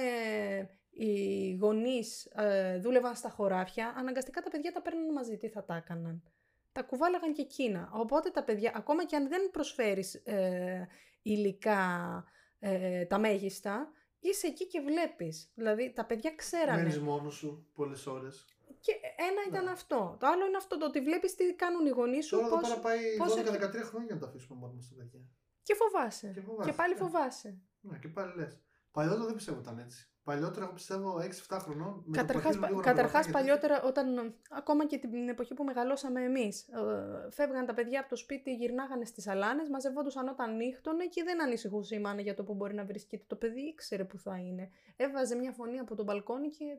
οι 0.90 1.54
γονείς 1.56 2.26
ε, 2.26 2.80
δούλευαν 2.80 3.16
στα 3.16 3.30
χωράφια, 3.30 3.94
αναγκαστικά 3.98 4.42
τα 4.42 4.50
παιδιά 4.50 4.72
τα 4.72 4.82
παίρνουν 4.82 5.12
μαζί. 5.12 5.38
Τι 5.38 5.50
θα 5.50 5.64
τα 5.64 5.76
έκαναν; 5.76 6.24
Τα 6.72 6.82
κουβάλαγαν 6.82 7.34
και 7.34 7.42
εκείνα. 7.42 7.90
Οπότε 7.94 8.30
τα 8.30 8.44
παιδιά, 8.44 8.72
ακόμα 8.76 9.06
και 9.06 9.16
αν 9.16 9.28
δεν 9.28 9.50
προσφέρεις 9.52 10.14
ε, 10.14 10.88
υλικά 11.22 12.24
ε, 12.68 13.06
τα 13.06 13.18
μέγιστα, 13.18 13.92
είσαι 14.20 14.48
εκεί 14.48 14.68
και 14.68 14.82
βλέπεις. 14.82 15.52
Δηλαδή 15.56 15.94
τα 15.96 16.06
παιδιά 16.06 16.36
ξέρανε. 16.36 16.82
Μένεις 16.82 17.00
μόνος 17.00 17.36
σου 17.36 17.70
πολλές 17.74 18.08
ώρες. 18.08 18.46
Και 18.80 18.92
ένα 19.18 19.42
ναι. 19.42 19.58
ήταν 19.58 19.68
αυτό. 19.68 20.18
Το 20.20 20.28
άλλο 20.28 20.46
είναι 20.46 20.58
αυτό 20.58 20.78
το 20.78 20.86
ότι 20.86 21.02
βλέπεις 21.02 21.36
τι 21.36 21.56
κάνουν 21.56 21.86
οι 21.86 21.90
γονείς 21.90 22.26
σου. 22.26 22.36
Τώρα 22.36 22.48
πώς, 22.48 22.70
εδώ 22.70 22.80
πέρα 22.80 22.82
πάει 22.82 23.80
12-13 23.80 23.84
χρόνια 23.84 24.14
να 24.14 24.20
τα 24.20 24.28
αφήσουμε 24.28 24.60
μόνο 24.60 24.82
στα 24.82 24.96
παιδιά. 24.96 25.20
Και 25.64 25.76
φοβάσαι. 25.76 26.32
Και, 26.34 26.42
φοβάσαι. 26.42 26.70
και 26.70 26.76
πάλι 26.76 26.94
ναι. 26.94 27.00
φοβάσαι. 27.00 27.62
Ναι, 27.80 27.98
και 27.98 28.08
πάλι 28.08 28.34
λες. 28.36 28.62
Παλιότερα 28.92 29.26
δεν 29.26 29.36
πιστεύω 29.36 29.60
ήταν 29.60 29.78
έτσι. 29.80 30.10
Παλιότερα, 30.26 30.66
εγώ 30.66 30.74
πιστεύω 30.74 31.22
6-7 31.50 31.58
χρονών. 31.60 32.06
Καταρχάς, 32.12 32.60
καταρχάς 32.82 33.30
παλιότερα, 33.30 33.84
όταν, 33.84 34.36
ακόμα 34.50 34.86
και 34.86 34.98
την 34.98 35.30
εποχή 35.30 35.54
που 35.54 35.64
μεγαλώσαμε 35.64 36.24
εμείς, 36.24 36.62
ε, 36.62 37.32
φεύγαν 37.32 37.66
τα 37.66 37.74
παιδιά 37.74 38.00
από 38.00 38.10
το 38.10 38.16
σπίτι, 38.16 38.54
γυρνάγανε 38.54 39.06
στις 39.06 39.28
αλάνες, 39.28 39.70
μαζευόντουσαν 39.70 40.28
όταν 40.28 40.56
νύχτωνε 40.56 41.06
και 41.06 41.24
δεν 41.24 41.42
ανησυχούσε 41.42 41.96
η 41.96 42.00
μάνα 42.00 42.22
για 42.22 42.34
το 42.34 42.44
που 42.44 42.54
μπορεί 42.54 42.74
να 42.74 42.86
βρίσκεται. 42.86 43.24
Το 43.28 43.36
παιδί 43.36 43.62
ήξερε 43.62 44.04
που 44.04 44.18
θα 44.18 44.38
είναι. 44.38 44.70
Έβαζε 44.96 45.36
μια 45.36 45.52
φωνή 45.52 45.80
από 45.80 45.96
τον 45.96 46.06
μπαλκόνι 46.06 46.50
και 46.50 46.78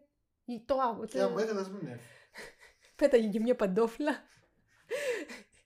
το 0.65 0.75
άκουγε. 0.75 1.07
Και 1.07 1.21
άμα 1.21 1.43
έκανε, 1.43 1.61
μην 1.61 1.87
έρθεις. 1.87 2.07
Πέταγε 2.97 3.29
και 3.29 3.41
μια 3.41 3.57
παντόφλα. 3.57 4.13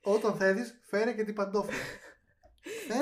Όταν 0.02 0.34
θέλει, 0.34 0.62
φέρε 0.82 1.12
και 1.12 1.24
την 1.24 1.34
παντόφλα. 1.34 1.74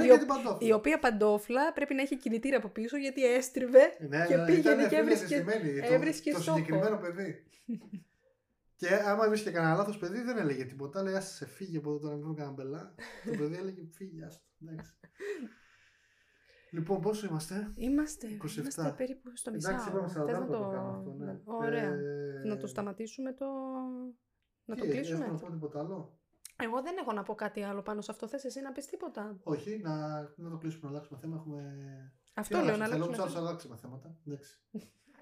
η, 0.05 0.19
την 0.19 0.27
παντόφλα. 0.27 0.69
η 0.69 0.73
οποία 0.73 0.99
παντόφλα 0.99 1.73
πρέπει 1.73 1.95
να 1.95 2.03
έχει 2.03 2.17
κινητήρα 2.17 2.57
από 2.57 2.69
πίσω 2.69 2.97
γιατί 2.97 3.25
έστριβε 3.25 3.97
ναι, 4.09 4.27
και 4.27 4.37
ναι, 4.37 4.45
πήγαινε 4.45 4.89
και 4.89 4.97
έβρισκε, 4.97 5.45
έβρισκε 5.83 6.31
το, 6.31 6.37
το 6.37 6.43
συγκεκριμένο 6.43 6.97
παιδί. 6.97 7.45
και 8.79 8.89
άμα 9.05 9.25
έβρισκε 9.25 9.51
κανένα 9.51 9.75
λάθος 9.75 9.99
παιδί 9.99 10.21
δεν 10.23 10.39
έλεγε 10.39 10.65
τίποτα. 10.65 11.03
Λέει 11.03 11.15
άσε 11.15 11.35
σε 11.35 11.47
φύγει 11.47 11.77
από 11.77 11.91
εδώ 11.91 11.99
τώρα 11.99 12.15
να 12.15 12.21
βρούμε 12.21 12.35
κανένα 12.35 12.55
μπελά. 12.55 12.95
το 13.25 13.37
παιδί 13.39 13.57
έλεγε 13.57 13.83
φύγει, 13.93 14.23
άστο. 14.23 14.45
Λοιπόν, 16.71 17.01
πόσο 17.01 17.27
είμαστε; 17.27 17.73
Είμαστε, 17.75 18.27
27. 18.27 18.59
είμαστε 18.59 18.95
περίπου 18.97 19.37
στο 19.37 19.51
μισό. 19.51 19.71
Εντάξει, 19.71 19.89
είπαμε 19.89 20.13
40 20.17 20.41
να 20.41 20.47
το... 20.47 20.59
αυτό, 20.59 21.15
ναι. 21.19 21.41
Ωραία. 21.45 21.93
Ε... 21.93 22.43
Να 22.45 22.57
το 22.57 22.67
σταματήσουμε 22.67 23.33
το... 23.33 23.47
Να 24.65 24.75
Τι, 24.75 24.81
το 24.81 24.87
κλείσουμε; 24.89 25.25
Έχουμε 25.25 25.33
να 25.33 25.39
πω 25.39 25.51
τίποτα 25.51 25.79
άλλο; 25.79 26.18
Εγώ 26.63 26.83
δεν 26.83 26.97
έχω 26.97 27.13
να 27.13 27.23
πω 27.23 27.35
κάτι 27.35 27.63
άλλο 27.63 27.83
πάνω 27.83 28.01
σε 28.01 28.11
αυτό. 28.11 28.29
Θες 28.29 28.45
εσύ 28.45 28.61
να 28.61 28.73
πεις 28.73 28.87
τίποτα; 28.87 29.39
Όχι, 29.43 29.81
να, 29.83 30.21
να 30.37 30.51
το 30.51 30.57
κλείσουμε, 30.57 30.83
να 30.83 30.89
αλλάξουμε 30.89 31.19
θέμα. 31.21 31.37
Έχουμε... 31.37 31.63
Αυτό 32.35 32.61
λέω, 32.61 32.77
να 32.77 32.85
αλλάξουμε 32.85 33.17
θέμα; 33.17 33.29
Θέλω 33.29 33.47
αλλάξουμε 33.47 33.77
θέματα. 33.77 34.17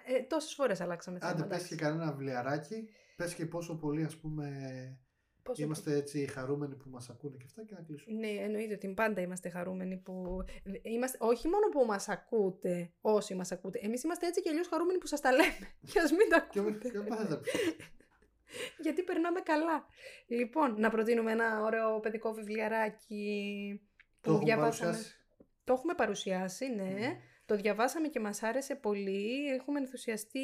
Ε, 0.07 0.22
τόσες 0.22 0.55
φορές 0.55 0.81
αλλάξαμε 0.81 1.18
θέματα. 1.18 1.44
Άντε, 1.44 1.55
πες 1.55 1.66
και 1.66 1.75
κανένα 1.75 2.12
βιβλιαράκι. 2.12 2.88
Πες 3.16 3.35
και 3.35 3.46
πόσο 3.46 3.77
πολύ, 3.77 4.05
ας 4.05 4.16
πούμε, 4.16 4.49
Πόσο 5.46 5.62
είμαστε 5.62 5.94
έτσι 5.94 6.27
χαρούμενοι 6.27 6.75
που 6.75 6.90
μας 6.90 7.11
ακούνε 7.11 7.37
και 7.37 7.44
αυτά 7.46 7.64
και 7.64 7.75
να 7.75 7.81
κλείσουμε. 7.81 8.18
Ναι, 8.18 8.29
εννοείται 8.29 8.75
ότι 8.75 8.88
πάντα 8.88 9.20
είμαστε 9.20 9.49
χαρούμενοι 9.49 9.96
που... 9.96 10.44
Είμαστε... 10.83 11.16
Όχι 11.20 11.49
μόνο 11.49 11.68
που 11.68 11.85
μας 11.87 12.09
ακούτε, 12.09 12.92
όσοι 13.01 13.35
μας 13.35 13.53
ακούτε. 13.53 13.79
Εμείς 13.83 14.03
είμαστε 14.03 14.27
έτσι 14.27 14.42
και 14.42 14.49
αλλιώς 14.49 14.68
χαρούμενοι 14.68 14.99
που 14.99 15.07
σας 15.07 15.20
τα 15.20 15.31
λέμε. 15.31 15.66
Και 15.92 16.01
ας 16.01 16.11
μην 16.11 16.29
τα 16.29 16.37
ακούτε. 16.37 16.88
Και, 16.88 16.90
και, 16.90 16.99
γιατί 18.78 19.02
περνάμε 19.02 19.40
καλά. 19.40 19.87
Λοιπόν, 20.26 20.80
να 20.80 20.90
προτείνουμε 20.90 21.32
ένα 21.32 21.62
ωραίο 21.62 22.00
παιδικό 22.00 22.32
βιβλιαράκι 22.32 23.80
που 24.20 24.32
το 24.32 24.38
διαβάσαμε. 24.38 24.98
Το 25.64 25.72
έχουμε 25.72 25.94
παρουσιάσει, 25.94 26.66
ναι. 26.66 27.20
Το 27.46 27.56
διαβάσαμε 27.56 28.09
και 28.09 28.20
μας 28.20 28.42
άρεσε 28.42 28.74
πολύ. 28.74 29.46
Έχουμε 29.46 29.78
ενθουσιαστεί 29.78 30.40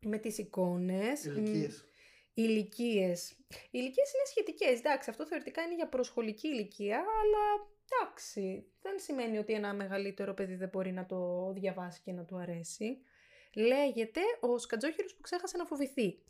με 0.00 0.18
τις 0.18 0.38
εικόνες. 0.38 1.24
Ηλικίες. 1.24 1.86
Ηλικίες. 2.34 3.30
Οι 3.30 3.70
ηλικίες 3.70 4.12
είναι 4.12 4.26
σχετικές. 4.26 4.78
Εντάξει, 4.78 5.10
αυτό 5.10 5.26
θεωρητικά 5.26 5.62
είναι 5.62 5.74
για 5.74 5.88
προσχολική 5.88 6.48
ηλικία, 6.48 6.96
αλλά 6.96 7.68
εντάξει, 7.84 8.66
δεν 8.82 8.98
σημαίνει 8.98 9.38
ότι 9.38 9.52
ένα 9.52 9.74
μεγαλύτερο 9.74 10.34
παιδί 10.34 10.54
δεν 10.54 10.68
μπορεί 10.68 10.92
να 10.92 11.06
το 11.06 11.52
διαβάσει 11.52 12.00
και 12.04 12.12
να 12.12 12.24
του 12.24 12.36
αρέσει. 12.36 12.98
Λέγεται 13.54 14.20
«Ο 14.40 14.58
σκατζόχυρος 14.58 15.14
που 15.14 15.20
ξέχασε 15.20 15.56
να 15.56 15.64
φοβηθεί». 15.64 16.22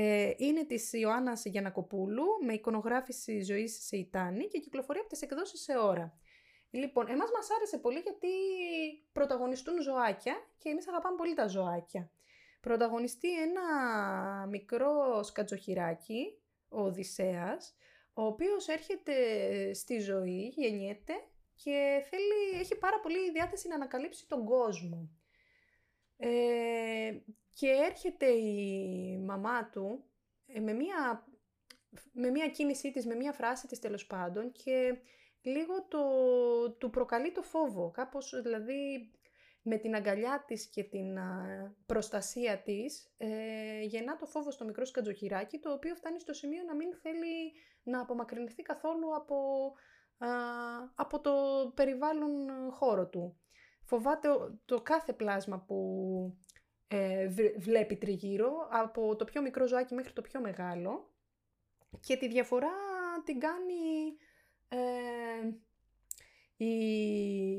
Ε, 0.00 0.34
είναι 0.36 0.64
της 0.64 0.92
Ιωάννας 0.92 1.44
Γιανακοπούλου 1.44 2.24
με 2.44 2.52
εικονογράφηση 2.52 3.42
ζωής 3.42 3.86
σε 3.86 3.96
Ιτάνη 3.96 4.46
και 4.48 4.58
κυκλοφορεί 4.58 4.98
από 4.98 5.08
τις 5.08 5.22
εκδόσεις 5.22 5.60
σε 5.60 5.78
ώρα. 5.78 6.18
Λοιπόν, 6.70 7.08
εμάς 7.08 7.30
μας 7.30 7.48
άρεσε 7.56 7.78
πολύ 7.78 7.98
γιατί 7.98 8.28
πρωταγωνιστούν 9.12 9.82
ζωάκια 9.82 10.34
και 10.58 10.68
εμείς 10.68 10.88
αγαπάμε 10.88 11.16
πολύ 11.16 11.34
τα 11.34 11.46
ζωάκια. 11.46 12.10
Πρωταγωνιστεί 12.60 13.40
ένα 13.40 13.62
μικρό 14.46 15.22
σκατζοχυράκι, 15.22 16.38
ο 16.68 16.80
Οδυσσέας, 16.80 17.76
ο 18.14 18.24
οποίος 18.24 18.68
έρχεται 18.68 19.14
στη 19.74 19.98
ζωή, 19.98 20.52
γεννιέται 20.56 21.12
και 21.54 22.04
θέλει, 22.10 22.60
έχει 22.60 22.78
πάρα 22.78 23.00
πολύ 23.00 23.30
διάθεση 23.30 23.68
να 23.68 23.74
ανακαλύψει 23.74 24.28
τον 24.28 24.44
κόσμο. 24.44 25.10
Ε, 26.16 27.17
και 27.58 27.68
έρχεται 27.68 28.26
η 28.26 29.18
μαμά 29.18 29.68
του 29.68 30.04
ε, 30.46 30.60
με 30.60 30.72
μία, 30.72 31.26
με 32.12 32.30
μία 32.30 32.48
κίνησή 32.48 32.90
της, 32.90 33.06
με 33.06 33.14
μία 33.14 33.32
φράση 33.32 33.66
της 33.66 33.78
τέλος 33.78 34.06
πάντων 34.06 34.52
και 34.52 34.98
λίγο 35.42 35.86
το, 35.88 36.00
του 36.70 36.90
προκαλεί 36.90 37.32
το 37.32 37.42
φόβο. 37.42 37.90
Κάπως 37.90 38.40
δηλαδή 38.42 39.12
με 39.62 39.76
την 39.76 39.94
αγκαλιά 39.94 40.44
της 40.46 40.66
και 40.66 40.84
την 40.84 41.18
προστασία 41.86 42.62
της 42.62 43.14
ε, 43.16 43.82
γεννά 43.82 44.16
το 44.16 44.26
φόβο 44.26 44.50
στο 44.50 44.64
μικρό 44.64 44.84
σκατζοχυράκι 44.84 45.58
το 45.58 45.72
οποίο 45.72 45.94
φτάνει 45.94 46.20
στο 46.20 46.32
σημείο 46.32 46.62
να 46.62 46.74
μην 46.74 46.94
θέλει 46.94 47.52
να 47.82 48.00
απομακρυνθεί 48.00 48.62
καθόλου 48.62 49.16
από, 49.16 49.36
από 50.94 51.20
το 51.20 51.32
περιβάλλον 51.74 52.30
χώρο 52.70 53.08
του. 53.08 53.40
Φοβάται 53.82 54.28
το 54.64 54.80
κάθε 54.80 55.12
πλάσμα 55.12 55.64
που 55.66 55.76
ε, 56.88 57.28
βλέπει 57.58 57.96
τριγύρω, 57.96 58.68
από 58.70 59.16
το 59.16 59.24
πιο 59.24 59.42
μικρό 59.42 59.66
ζωάκι 59.66 59.94
μέχρι 59.94 60.12
το 60.12 60.22
πιο 60.22 60.40
μεγάλο 60.40 61.10
και 62.00 62.16
τη 62.16 62.28
διαφορά 62.28 62.72
την 63.24 63.38
κάνει 63.38 64.16
ε, 64.68 64.78
η 66.64 66.74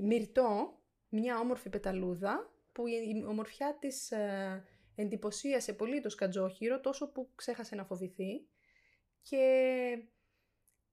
Μυρτό, 0.01 0.79
μια 1.09 1.39
όμορφη 1.39 1.69
πεταλούδα 1.69 2.51
που 2.71 2.87
η 2.87 3.25
ομορφιά 3.27 3.77
της 3.79 4.11
ε, 4.11 4.63
εντυπωσίασε 4.95 5.73
πολύ 5.73 6.01
το 6.01 6.09
σκατζόχυρο 6.09 6.79
τόσο 6.79 7.11
που 7.11 7.29
ξέχασε 7.35 7.75
να 7.75 7.83
φοβηθεί 7.83 8.47
και 9.21 9.37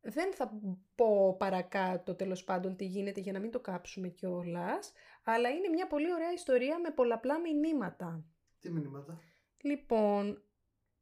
δεν 0.00 0.34
θα 0.34 0.60
πω 0.94 1.36
παρακάτω 1.36 2.14
τέλος 2.14 2.44
πάντων 2.44 2.76
τι 2.76 2.84
γίνεται 2.84 3.20
για 3.20 3.32
να 3.32 3.38
μην 3.38 3.50
το 3.50 3.60
κάψουμε 3.60 4.08
κιόλας, 4.08 4.92
αλλά 5.28 5.48
είναι 5.48 5.68
μια 5.68 5.86
πολύ 5.86 6.12
ωραία 6.12 6.32
ιστορία 6.32 6.78
με 6.78 6.90
πολλαπλά 6.90 7.40
μηνύματα. 7.40 8.24
Τι 8.60 8.70
μηνύματα; 8.70 9.20
Λοιπόν, 9.60 10.42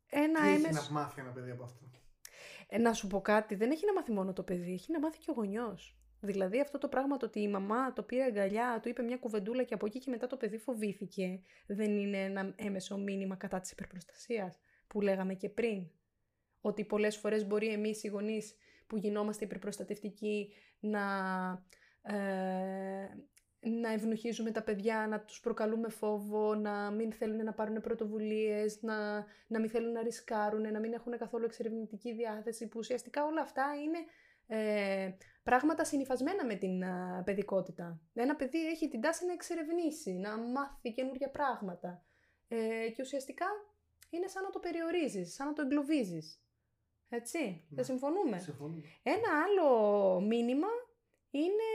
ένα 0.06 0.40
Τι 0.40 0.48
έμεσο... 0.48 0.66
έχει 0.66 0.92
να 0.92 1.00
μάθει 1.00 1.20
ένα 1.20 1.30
παιδί 1.30 1.50
από 1.50 1.62
αυτό; 1.62 1.90
Ε, 2.68 2.78
να 2.78 2.92
σου 2.92 3.06
πω 3.06 3.20
κάτι, 3.20 3.54
δεν 3.54 3.70
έχει 3.70 3.87
να 3.87 3.92
μάθει 3.92 4.12
μόνο 4.12 4.32
το 4.32 4.42
παιδί, 4.42 4.72
έχει 4.72 4.92
να 4.92 5.00
μάθει 5.00 5.18
και 5.18 5.30
ο 5.30 5.32
γονιός. 5.32 5.98
Δηλαδή 6.20 6.60
αυτό 6.60 6.78
το 6.78 6.88
πράγμα 6.88 7.16
το 7.16 7.26
ότι 7.26 7.40
η 7.40 7.48
μαμά 7.48 7.92
το 7.92 8.02
πήρε 8.02 8.22
αγκαλιά, 8.22 8.80
του 8.82 8.88
είπε 8.88 9.02
μια 9.02 9.16
κουβεντούλα 9.16 9.62
και 9.62 9.74
από 9.74 9.87
εκεί 9.87 9.98
και 9.98 10.10
μετά 10.10 10.26
το 10.26 10.37
παιδί 10.37 10.58
φοβήθηκε, 10.58 11.42
δεν 11.66 11.96
είναι 11.96 12.22
ένα 12.24 12.52
έμεσο 12.56 12.98
μήνυμα 12.98 13.37
κατά 13.37 13.60
της 13.60 13.70
υπερπροστασίας 13.70 14.60
που 14.87 15.00
λέγαμε 15.00 15.34
και 15.34 15.48
πριν. 15.48 15.90
Ότι 16.60 16.84
πολλές 16.84 17.16
φορές 17.16 17.46
μπορεί 17.46 17.68
εμείς 17.68 18.02
οι 18.02 18.08
γονείς 18.08 18.54
που 18.87 18.96
γινόμαστε 18.96 19.44
υπερπροστατευτικοί 19.44 20.52
να, 20.80 21.02
ε, 22.02 23.08
να 23.64 23.92
ευνουχίζουμε 23.92 24.50
τα 24.50 24.62
παιδιά, 24.62 25.07
να 25.11 25.20
τους 25.20 25.40
προκαλούμε 25.40 25.88
φόβο, 25.88 26.55
να 26.55 26.90
μην 26.90 27.12
θέλουν 27.12 27.44
να 27.44 27.53
πάρουν 27.53 27.81
πρωτοβουλίες, 27.81 28.83
να, 28.83 29.14
να 29.46 29.61
μην 29.61 29.70
θέλουν 29.70 29.92
να 29.92 30.03
ρισκάρουν, 30.03 30.72
να 30.72 30.79
μην 30.79 30.92
έχουν 30.92 31.18
καθόλου 31.18 31.44
εξερευνητική 31.44 32.12
διάθεση, 32.14 32.68
που 32.68 32.79
ουσιαστικά 32.79 33.24
όλα 33.24 33.40
αυτά 33.40 33.64
είναι 33.85 33.98
ε, 34.46 35.12
πράγματα 35.42 35.85
συνυφασμένα 35.85 36.44
με 36.44 36.55
την 36.55 36.83
ε, 36.83 37.22
παιδικότητα. 37.24 38.00
Ένα 38.14 38.37
παιδί 38.37 38.66
έχει 38.66 38.88
την 38.88 39.00
τάση 39.00 39.27
να 39.27 39.33
εξερευνήσει, 39.33 40.12
να 40.12 40.37
μάθει 40.38 40.92
καινούργια 40.92 41.31
πράγματα 41.31 42.05
ε, 42.48 42.88
και 42.88 43.03
ουσιαστικά 43.03 43.46
είναι 44.11 44.27
σαν 44.27 44.42
να 44.42 44.50
το 44.50 44.59
περιορίζεις, 44.59 45.35
σαν 45.35 45.46
να 45.46 45.53
το 45.53 45.62
εγκλωβίζεις. 45.62 46.38
Έτσι, 47.09 47.38
Ναι. 47.38 47.62
δεν 47.70 47.85
συμφωνούμε; 47.85 48.38
Συμφωνούμε. 48.38 48.83
Ένα 49.03 49.42
άλλο 49.44 50.20
μήνυμα 50.20 50.68
είναι 51.31 51.68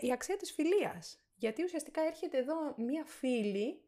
η 0.00 0.12
αξία 0.12 0.36
της 0.36 0.52
φιλίας. 0.52 1.25
Γιατί 1.36 1.64
ουσιαστικά 1.64 2.02
έρχεται 2.02 2.38
εδώ 2.38 2.74
μία 2.76 3.04
φίλη 3.04 3.80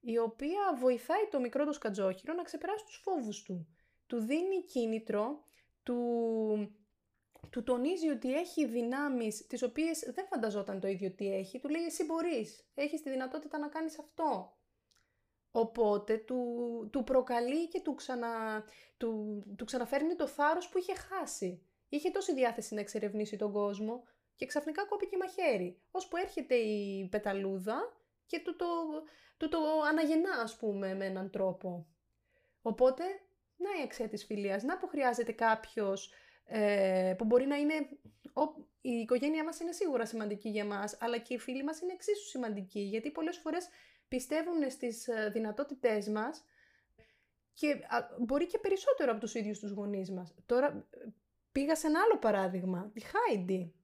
η 0.00 0.18
οποία 0.18 0.76
βοηθάει 0.78 1.28
το 1.30 1.40
μικρό 1.40 1.66
του 1.66 1.72
σκατζόχυρο 1.72 2.34
να 2.34 2.42
ξεπεράσει 2.42 2.84
τους 2.84 3.00
φόβους 3.04 3.42
του. 3.42 3.68
Του 4.06 4.18
δίνει 4.18 4.64
κίνητρο, 4.64 5.44
του, 5.82 5.96
του 7.50 7.62
τονίζει 7.62 8.08
ότι 8.08 8.34
έχει 8.34 8.66
δυνάμεις 8.66 9.46
τις 9.46 9.62
οποίες 9.62 10.10
δεν 10.14 10.26
φανταζόταν 10.26 10.80
το 10.80 10.88
ίδιο 10.88 11.12
τι 11.12 11.34
έχει. 11.34 11.58
Του 11.58 11.68
λέει 11.68 11.84
εσύ 11.84 12.04
μπορείς, 12.04 12.70
έχεις 12.74 13.02
τη 13.02 13.10
δυνατότητα 13.10 13.58
να 13.58 13.68
κάνεις 13.68 13.98
αυτό. 13.98 14.56
Οπότε 15.50 16.16
του, 16.16 16.44
του 16.92 17.04
προκαλεί 17.04 17.68
και 17.68 17.80
του, 17.80 17.94
ξανα, 17.94 18.64
του, 18.96 19.42
του 19.56 19.64
ξαναφέρνει 19.64 20.14
το 20.14 20.26
θάρρος 20.26 20.68
που 20.68 20.78
είχε 20.78 20.94
χάσει. 20.94 21.66
Είχε 21.88 22.10
τόση 22.10 22.34
διάθεση 22.34 22.74
να 22.74 22.80
εξερευνήσει 22.80 23.36
τον 23.36 23.52
κόσμο 23.52 24.02
και 24.36 24.46
ξαφνικά 24.46 24.86
κόπηκε 24.86 25.16
μαχαίρι. 25.16 25.80
Ώσπου 25.90 26.16
έρχεται 26.16 26.54
η 26.54 27.08
πεταλούδα 27.10 27.96
και 28.26 28.40
του 28.40 28.56
το, 28.56 28.66
του 29.36 29.48
το 29.48 29.58
αναγεννά 29.88 30.30
ας 30.42 30.56
πούμε 30.56 30.94
με 30.94 31.06
έναν 31.06 31.30
τρόπο. 31.30 31.86
Οπότε, 32.62 33.04
να 33.56 33.80
η 33.80 33.82
αξία 33.82 34.08
της 34.08 34.24
φιλίας, 34.24 34.62
να 34.62 34.78
που 34.78 34.86
χρειάζεται 34.86 35.32
κάποιος 35.32 36.12
ε, 36.44 37.14
που 37.18 37.24
μπορεί 37.24 37.46
να 37.46 37.56
είναι... 37.56 37.74
Ο, 38.32 38.42
η 38.80 38.90
οικογένειά 38.90 39.44
μας 39.44 39.60
είναι 39.60 39.72
σίγουρα 39.72 40.06
σημαντική 40.06 40.48
για 40.48 40.64
μας, 40.64 40.96
αλλά 41.00 41.18
και 41.18 41.34
οι 41.34 41.38
φίλοι 41.38 41.64
μας 41.64 41.80
είναι 41.80 41.92
εξίσου 41.92 42.28
σημαντικοί, 42.28 42.80
γιατί 42.80 43.10
πολλές 43.10 43.38
φορές 43.38 43.68
πιστεύουν 44.08 44.70
στις 44.70 45.08
ε, 45.08 45.30
δυνατότητές 45.32 46.08
μας 46.08 46.44
και 47.52 47.70
α, 47.70 48.08
μπορεί 48.18 48.46
και 48.46 48.58
περισσότερο 48.58 49.10
από 49.10 49.20
τους 49.20 49.34
ίδιους 49.34 49.58
τους 49.58 49.70
γονείς 49.70 50.10
μας. 50.10 50.34
Τώρα 50.46 50.86
ε, 50.90 51.08
πήγα 51.52 51.76
σε 51.76 51.86
ένα 51.86 52.00
άλλο 52.00 52.18
παράδειγμα, 52.18 52.90
τη 52.94 53.00
Χάιντι, 53.00 53.74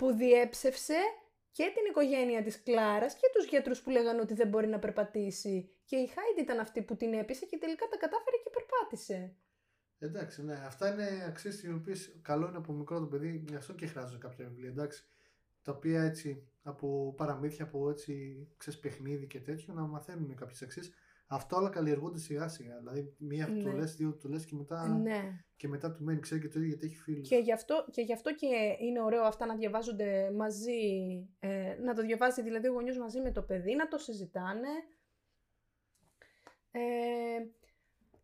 που 0.00 0.12
διέψευσε 0.12 0.98
και 1.50 1.64
την 1.74 1.84
οικογένεια 1.90 2.42
της 2.42 2.62
Κλάρας 2.62 3.14
και 3.14 3.30
τους 3.34 3.44
γιατρούς 3.44 3.80
που 3.82 3.90
λέγανε 3.90 4.20
ότι 4.20 4.34
δεν 4.34 4.48
μπορεί 4.48 4.66
να 4.66 4.78
περπατήσει. 4.78 5.70
Και 5.84 5.96
η 5.96 6.06
Χάιντι 6.06 6.40
ήταν 6.40 6.58
αυτή 6.58 6.82
που 6.82 6.96
την 6.96 7.12
έπεισε 7.12 7.46
και 7.46 7.58
τελικά 7.58 7.86
τα 7.86 7.96
κατάφερε 7.96 8.36
και 8.44 8.50
περπάτησε. 8.50 9.36
Εντάξει, 9.98 10.44
ναι. 10.44 10.54
Αυτά 10.54 10.92
είναι 10.92 11.24
αξίες 11.28 11.62
οι 11.62 11.72
οποίες 11.72 12.18
καλό 12.22 12.48
είναι 12.48 12.56
από 12.56 12.72
μικρό 12.72 13.00
το 13.00 13.06
παιδί, 13.06 13.44
γι' 13.48 13.54
αυτό 13.54 13.72
και 13.72 13.86
χρειάζονται 13.86 14.18
κάποια 14.18 14.46
βιβλία. 14.48 14.68
Εντάξει, 14.68 15.04
τα 15.62 15.72
οποία 15.72 16.02
έτσι 16.02 16.48
από 16.62 17.14
παραμύθια, 17.16 17.64
από 17.64 17.90
έτσι 17.90 18.46
ξέρεις, 18.56 18.80
παιχνίδι 18.80 19.26
και 19.26 19.40
τέτοιο 19.40 19.74
να 19.74 19.82
μαθαίνουν 19.82 20.36
κάποιες 20.36 20.62
αξίες. 20.62 20.92
Αυτό 21.32 21.56
όλα 21.56 21.68
καλλιεργούνται 21.68 22.18
σιγά 22.18 22.48
σιγά. 22.48 22.78
Δηλαδή, 22.78 23.14
μία 23.18 23.46
Ναι. 23.48 23.62
το 23.62 23.70
λες, 23.72 23.96
δύο 23.96 24.16
το 24.16 24.28
λες 24.28 24.44
και 24.44 24.54
μετά, 24.54 24.88
Ναι. 24.88 25.44
και 25.56 25.68
μετά 25.68 25.92
του 25.92 26.04
μένει. 26.04 26.20
Ξέρει 26.20 26.40
και 26.40 26.48
το 26.48 26.58
ίδιο 26.58 26.68
γιατί 26.68 26.86
έχει 26.86 26.96
φίλους. 26.96 27.28
Και 27.28 27.36
γι, 27.36 27.52
αυτό, 27.52 27.84
και 27.90 28.02
γι' 28.02 28.12
αυτό 28.12 28.34
και 28.34 28.46
είναι 28.80 29.00
ωραίο 29.02 29.22
αυτά 29.22 29.46
να 29.46 29.54
διαβάζονται 29.56 30.30
μαζί, 30.36 30.80
ε, 31.38 31.76
να 31.82 31.94
το 31.94 32.02
διαβάζει 32.02 32.42
δηλαδή 32.42 32.68
ο 32.68 32.72
γονιός 32.72 32.98
μαζί 32.98 33.20
με 33.20 33.32
το 33.32 33.42
παιδί, 33.42 33.74
να 33.74 33.88
το 33.88 33.98
συζητάνε. 33.98 34.68
Ε, 36.70 36.80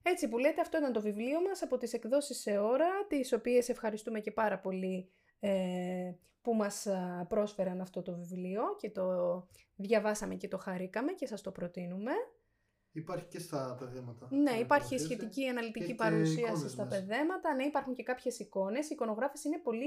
έτσι 0.02 0.28
που 0.28 0.38
λέτε, 0.38 0.60
αυτό 0.60 0.78
ήταν 0.78 0.92
το 0.92 1.00
βιβλίο 1.00 1.42
μας 1.42 1.62
από 1.62 1.76
τις 1.76 1.92
εκδόσεις 1.92 2.40
σε 2.40 2.58
ώρα, 2.58 2.88
τις 3.08 3.32
οποίες 3.32 3.68
ευχαριστούμε 3.68 4.20
και 4.20 4.30
πάρα 4.30 4.58
πολύ 4.58 5.10
ε, 5.40 6.12
που 6.42 6.54
μας 6.54 6.86
α, 6.86 7.26
πρόσφεραν 7.28 7.80
αυτό 7.80 8.02
το 8.02 8.14
βιβλίο 8.14 8.62
και 8.78 8.90
το 8.90 9.06
διαβάσαμε 9.76 10.34
και 10.34 10.48
το 10.48 10.58
χαρήκαμε 10.58 11.12
και 11.12 11.26
σας 11.26 11.40
το 11.40 11.50
προτείνουμε. 11.50 12.12
Υπάρχει 12.96 13.26
και 13.26 13.38
στα 13.38 13.76
παιδέματα. 13.78 14.28
Ναι, 14.30 14.50
Ε, 14.50 14.58
υπάρχει 14.58 14.66
παρουσίαση. 14.66 15.04
σχετική 15.04 15.46
αναλυτική 15.48 15.86
και 15.86 15.94
παρουσίαση 15.94 16.40
εικόνες 16.40 16.70
στα 16.70 16.84
μέσα. 16.84 16.96
παιδέματα. 17.00 17.54
Ναι, 17.54 17.64
υπάρχουν 17.64 17.94
και 17.94 18.02
κάποιες 18.02 18.38
εικόνες. 18.38 18.84
Οι 18.86 18.88
εικονογράφες 18.92 19.44
είναι 19.44 19.58
πολύ, 19.58 19.86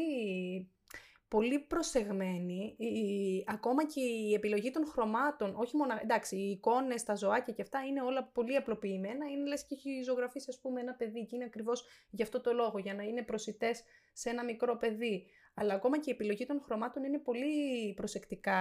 πολύ 1.27 1.59
προσεγμένοι. 1.59 2.75
Η- 2.77 3.43
ακόμα 3.47 3.85
και 3.85 4.01
η 4.01 4.33
επιλογή 4.33 4.71
των 4.71 4.85
χρωμάτων, 4.87 5.55
όχι 5.55 5.75
μόνο... 5.77 5.93
Εντάξει, 6.03 6.35
οι 6.35 6.49
εικόνες, 6.49 7.03
τα 7.03 7.15
ζωάκια 7.15 7.53
και 7.53 7.61
αυτά 7.61 7.79
είναι 7.85 8.01
όλα 8.01 8.23
πολύ 8.23 8.55
απλοποιημένα. 8.55 9.25
Είναι 9.29 9.47
λες 9.47 9.65
και 9.65 9.75
έχει 9.75 10.01
ζωγραφίσει, 10.03 10.45
ας 10.49 10.59
πούμε, 10.61 10.81
ένα 10.81 10.93
παιδί 10.93 11.25
και 11.25 11.35
είναι 11.35 11.45
ακριβώς 11.45 11.85
γι' 12.09 12.23
αυτό 12.23 12.41
το 12.41 12.53
λόγο, 12.53 12.77
για 12.79 12.93
να 12.93 13.03
είναι 13.03 13.23
προσιτές 13.23 13.83
σε 14.13 14.29
ένα 14.29 14.43
μικρό 14.43 14.77
παιδί. 14.77 15.25
Αλλά 15.53 15.73
ακόμα 15.73 15.97
και 15.99 16.09
η 16.09 16.13
επιλογή 16.13 16.45
των 16.45 16.61
χρωμάτων 16.61 17.03
είναι 17.03 17.19
πολύ 17.19 17.93
προσεκτικά 17.93 18.57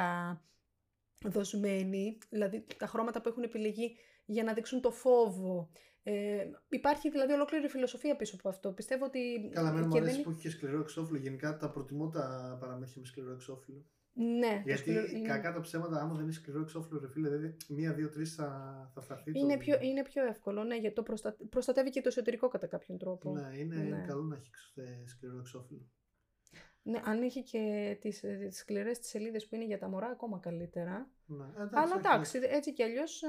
δοσμένη. 1.24 2.18
Δηλαδή, 2.30 2.66
τα 2.76 2.86
χρώματα 2.86 3.20
που 3.20 3.28
έχουν 3.28 3.42
επιλεγεί 3.42 3.96
για 4.28 4.42
να 4.44 4.52
δείξουν 4.52 4.80
το 4.80 4.90
φόβο. 4.90 5.70
Ε, 6.02 6.44
υπάρχει 6.68 7.10
δηλαδή 7.10 7.32
ολόκληρη 7.32 7.68
φιλοσοφία 7.68 8.16
πίσω 8.16 8.36
από 8.38 8.48
αυτό. 8.48 8.72
Πιστεύω 8.72 9.04
ότι. 9.04 9.50
Καλά, 9.52 9.68
εμένα 9.68 9.86
μου 9.86 9.92
και 9.92 9.98
αρέσει 9.98 10.14
δεν- 10.14 10.24
που 10.24 10.30
έχει 10.30 10.40
και 10.40 10.50
σκληρό 10.50 10.80
εξώφυλλο. 10.80 11.18
Γενικά 11.18 11.56
τα 11.56 11.70
προτιμώ 11.70 12.08
τα 12.08 12.56
παραμύθια 12.60 13.00
με 13.00 13.06
σκληρό 13.06 13.32
εξώφυλλο. 13.32 13.84
Ναι, 14.12 14.54
το 14.54 14.62
Γιατί 14.64 14.80
σκληρό- 14.80 15.10
είναι, 15.10 15.28
κακά 15.28 15.52
τα 15.52 15.60
ψέματα, 15.60 16.00
άμα 16.00 16.14
δεν 16.14 16.22
είναι 16.22 16.32
σκληρό 16.32 16.60
εξώφυλλο, 16.60 17.00
ρε 17.00 17.08
φίλε, 17.08 17.28
δηλαδή 17.28 17.56
μία, 17.68 17.92
δύο, 17.94 18.08
τρεις 18.08 18.34
θα, 18.34 18.90
θα 18.94 19.00
σταθεί. 19.00 19.32
το- 19.32 19.38
είναι, 19.40 19.56
πιο, 19.56 19.78
είναι 19.80 20.02
πιο 20.02 20.24
εύκολο, 20.24 20.64
ναι, 20.64 20.76
γιατί 20.76 20.94
το 20.94 21.02
προστα... 21.02 21.36
προστατεύει 21.50 21.90
και 21.90 22.00
το 22.00 22.08
εσωτερικό 22.08 22.48
κατά 22.48 22.66
κάποιον 22.66 22.98
τρόπο. 22.98 23.32
Ναι, 23.32 23.56
είναι 23.58 23.76
Ναι. 23.76 24.04
καλό 24.06 24.22
να 24.22 24.36
έχει 24.36 24.50
ε, 24.74 25.06
σκληρό 25.06 25.38
εξώφυλλο. 25.38 25.88
Ναι, 26.88 27.00
αν 27.04 27.22
έχει 27.22 27.42
και 27.42 27.96
τις, 28.00 28.22
ε, 28.22 28.36
τις 28.48 28.58
σκληρές 28.58 28.98
τις 28.98 29.08
σελίδες 29.08 29.46
που 29.46 29.54
είναι 29.54 29.64
για 29.64 29.78
τα 29.78 29.88
μωρά, 29.88 30.06
ακόμα 30.06 30.38
καλύτερα. 30.38 31.10
Ναι. 31.26 31.44
Ε, 31.44 31.68
Αλλά 31.72 31.82
όχι, 31.82 31.98
εντάξει, 31.98 32.38
έτσι 32.42 32.72
κι 32.72 32.82
αλλιώς 32.82 33.22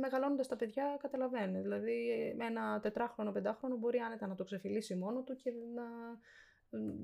μεγαλώνοντας 0.00 0.48
τα 0.48 0.56
παιδιά 0.56 0.96
καταλαβαίνεις. 1.00 1.62
Δηλαδή, 1.62 2.10
ε, 2.10 2.44
ένα 2.44 2.80
τετράχρονο, 2.80 3.32
πεντάχρονο 3.32 3.76
μπορεί 3.76 3.98
άνετα 3.98 4.26
να 4.26 4.34
το 4.34 4.44
ξεφυλίσει 4.44 4.94
μόνο 4.94 5.22
του 5.22 5.36
και 5.36 5.50
να. 5.74 5.82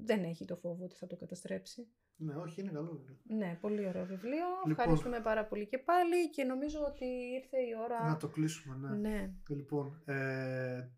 Δεν 0.05 0.25
έχει 0.25 0.45
το 0.45 0.57
φόβο 0.57 0.85
ότι 0.85 0.95
θα 0.97 1.07
το 1.07 1.17
καταστρέψει. 1.17 1.89
Ναι, 2.17 2.35
όχι, 2.35 2.61
είναι 2.61 2.71
καλό. 2.71 2.91
βιβλίο. 2.91 3.17
Ναι, 3.25 3.59
πολύ 3.61 3.87
ωραίο 3.87 4.05
βιβλίο. 4.05 4.47
Λοιπόν. 4.67 4.71
Ευχαριστούμε 4.71 5.21
πάρα 5.21 5.45
πολύ 5.47 5.67
και 5.67 5.79
πάλι 5.79 6.31
και 6.31 6.45
νομίζω 6.45 6.81
ότι 6.87 7.05
ήρθε 7.05 7.59
η 7.59 7.73
ώρα. 7.85 8.09
Να 8.09 8.17
το 8.17 8.29
κλείσουμε, 8.29 8.77
ναι. 8.77 9.09
Ναι. 9.09 9.31
Λοιπόν, 9.49 10.03
ε, 10.05 10.89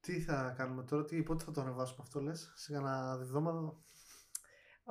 τι 0.00 0.20
θα 0.20 0.54
κάνουμε 0.56 0.82
τώρα, 0.82 1.04
τι, 1.04 1.22
πότε 1.22 1.44
θα 1.44 1.50
το 1.50 1.60
ανεβάσουμε 1.60 1.98
αυτό, 2.02 2.20
λες, 2.20 2.52
σε 2.54 2.72
κανένα 2.72 3.16
διβδόματο. 3.18 3.82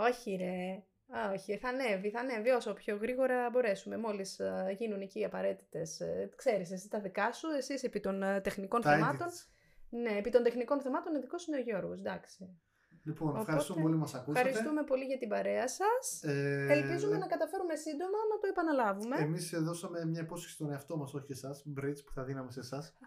Όχι, 0.08 0.36
ρε. 0.36 0.84
Α, 1.18 1.32
όχι, 1.32 1.58
θα 1.58 1.70
ανέβει, 1.70 2.10
θα 2.10 2.20
ανέβει 2.20 2.50
όσο 2.50 2.74
πιο 2.74 2.96
γρήγορα 2.96 3.50
μπορέσουμε. 3.52 3.98
Μόλις 3.98 4.42
γίνουν 4.78 5.02
εκεί 5.02 5.20
οι 5.20 5.26
απαραίτητες. 5.26 6.02
Ξέρεις, 6.36 6.72
εσύ 6.72 6.90
τα 6.90 7.00
δικά 7.00 7.32
σου, 7.32 7.48
εσύ 7.58 7.80
επί 7.82 8.00
των 8.00 8.24
ε, 8.24 8.42
τεχνικών 8.42 8.82
Τα 8.82 8.92
θεμάτων. 8.92 9.28
edits. 9.28 9.48
Ναι, 9.90 10.18
επί 10.18 10.30
των 10.30 10.44
τεχνικών 10.44 10.82
θεμάτων 10.82 11.16
ειδικό 11.16 11.36
είναι 11.48 11.58
ο 11.58 11.62
Γιώργος. 11.62 12.00
Εντάξει. 12.00 12.60
Λοιπόν, 13.04 13.28
Οπότε, 13.28 13.42
ευχαριστούμε 13.42 13.82
πολύ 13.82 13.94
που 13.94 14.00
μας 14.00 14.14
ακούσατε. 14.14 14.48
Ευχαριστούμε 14.48 14.84
πολύ 14.84 15.06
για 15.06 15.18
την 15.18 15.30
παρέα 15.30 15.68
σας. 15.68 16.24
Ε, 16.24 16.66
Ελπίζουμε 16.70 17.18
να 17.18 17.28
καταφέρουμε 17.28 17.76
σύντομα 17.76 18.18
να 18.32 18.38
το 18.42 18.48
επαναλάβουμε. 18.50 19.16
Εμείς 19.18 19.50
δώσαμε 19.60 20.06
μια 20.06 20.22
υπόσχεση 20.22 20.54
στον 20.54 20.72
εαυτό 20.72 20.98
μας, 20.98 21.14
όχι 21.14 21.32
εσάς, 21.32 21.66
bridge 21.80 22.02
που 22.06 22.12
θα 22.14 22.24
δίναμε 22.24 22.52
σε 22.52 22.60
εσάς, 22.60 22.98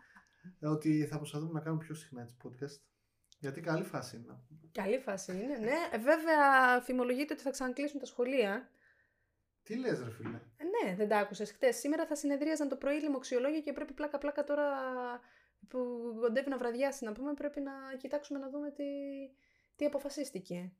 ε, 0.58 0.66
ότι 0.68 1.06
θα 1.10 1.16
προσπαθούμε 1.16 1.52
να 1.52 1.60
κάνουμε 1.60 1.84
πιο 1.84 1.94
συχνά 1.94 2.22
έτσι 2.22 2.36
podcast. 2.44 2.91
Γιατί 3.42 3.60
καλή 3.60 3.82
φάση 3.84 4.16
είναι. 4.16 4.38
Καλή 4.72 4.98
φάση 4.98 5.32
είναι, 5.32 5.56
ναι. 5.58 5.72
Ε, 5.92 5.98
Βέβαια, 5.98 6.80
φημολογείται 6.80 7.32
ότι 7.32 7.42
θα 7.42 7.50
ξανακλείσουν 7.50 8.00
τα 8.00 8.06
σχολεία. 8.06 8.68
Τι 9.62 9.76
λες 9.76 10.02
ρε 10.02 10.10
φίλε; 10.10 10.40
Ε, 10.56 10.64
ναι, 10.64 10.94
δεν 10.96 11.08
τα 11.08 11.18
άκουσες 11.18 11.50
χτες. 11.52 11.76
Σήμερα 11.76 12.06
θα 12.06 12.14
συνεδρίαζαν 12.14 12.68
το 12.68 12.76
πρωί 12.76 13.00
λοιμοξιολόγια 13.00 13.60
και 13.60 13.72
πρέπει 13.72 13.92
πλάκα-πλάκα 13.92 14.44
τώρα 14.44 14.68
που 15.68 15.78
κοντεύει 16.20 16.48
να 16.48 16.56
βραδιάσει 16.58 17.04
να 17.04 17.12
πούμε, 17.12 17.34
πρέπει 17.34 17.60
να 17.60 17.72
κοιτάξουμε 17.98 18.38
να 18.38 18.48
δούμε 18.50 18.70
τι, 18.70 18.84
τι 19.76 19.84
αποφασίστηκε. 19.84 20.72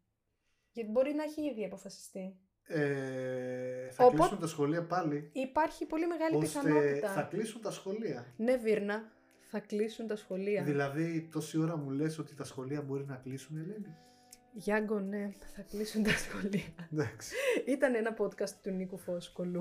Γιατί 0.73 0.91
μπορεί 0.91 1.13
να 1.15 1.23
έχει 1.23 1.43
ήδη 1.43 1.65
αποφασιστεί. 1.65 2.37
Ε, 2.67 3.91
θα 3.91 4.05
Οπότε- 4.05 4.21
κλείσουν 4.21 4.39
τα 4.41 4.47
σχολεία 4.47 4.87
πάλι. 4.87 5.31
Υπάρχει 5.33 5.87
πολύ 5.87 6.07
μεγάλη 6.07 6.37
Ώστε 6.37 6.61
πιθανότητα. 6.61 7.09
θα 7.09 7.23
κλείσουν 7.23 7.61
τα 7.63 7.71
σχολεία. 7.71 8.35
Ναι, 8.37 8.57
Βίρνα, 8.57 9.13
θα 9.55 9.61
κλείσουν 9.61 10.07
τα 10.07 10.17
σχολεία. 10.17 10.63
Δηλαδή, 10.63 11.29
τόση 11.33 11.59
ώρα 11.59 11.77
μου 11.77 11.91
λες 11.91 12.19
ότι 12.19 12.35
τα 12.35 12.45
σχολεία 12.45 12.83
μπορεί 12.83 13.05
να 13.05 13.17
κλείσουν, 13.17 13.57
Ελένη; 13.57 13.97
Γιάνγκο, 14.53 15.01
ναι, 15.01 15.33
θα 15.55 15.63
κλείσουν 15.63 16.03
τα 16.03 16.11
σχολεία. 16.11 16.89
Εντάξει. 16.93 17.35
Ήταν 17.67 17.95
ένα 17.95 18.17
podcast 18.19 18.51
του 18.63 18.71
Νίκου 18.71 18.99
Φόσκολου. 18.99 19.61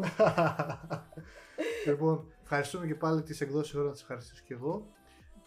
λοιπόν, 1.88 2.34
ευχαριστούμε 2.42 2.88
και 2.88 2.96
πάλι 2.96 3.24
τις 3.24 3.42
εκδόσεις 3.42 3.76
ώρα 3.76 3.86
να 3.86 3.92
τις 3.92 4.02
ευχαριστήσω 4.02 4.44
και 4.46 4.54
εγώ. 4.54 4.88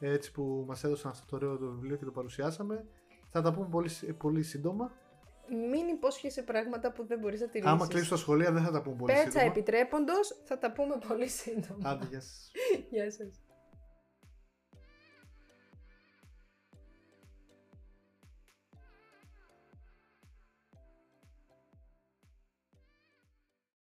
Έτσι 0.00 0.32
που 0.32 0.64
μας 0.66 0.84
έδωσαν 0.84 1.10
αυτό 1.10 1.26
το 1.26 1.36
ωραίο 1.36 1.58
το 1.58 1.70
βιβλίο 1.70 1.96
και 1.96 2.04
το 2.04 2.10
παρουσιάσαμε. 2.10 2.86
Θα 3.30 3.42
τα 3.42 3.52
πούμε 3.52 3.68
πολύ, 3.70 3.90
πολύ 4.18 4.42
σύντομα. 4.42 4.92
Μην 5.70 5.88
υπόσχεσαι 5.88 6.42
πράγματα 6.42 6.92
που 6.92 7.06
δεν 7.06 7.18
μπορείς 7.18 7.40
να 7.40 7.46
τηρήσεις. 7.46 7.72
Άμα 7.72 7.86
κλείσουν 7.86 8.08
τα 8.08 8.16
σχολεία 8.16 8.52
δεν 8.52 8.62
θα 8.62 8.70
τα 8.70 8.82
πούμε 8.82 8.96
πολύ 8.96 9.12
Πέτσα 9.12 9.30
σύντομα. 9.30 9.50
επιτρέποντος, 9.50 10.40
θα 10.44 10.58
τα 10.58 10.72
πούμε 10.72 10.98
πολύ 11.08 11.28
σύντομα. 11.28 11.90
Άντε, 11.90 12.06
γεια 12.10 12.20
σας. 12.20 12.50
Γεια 12.90 13.10
σας. 13.10 13.44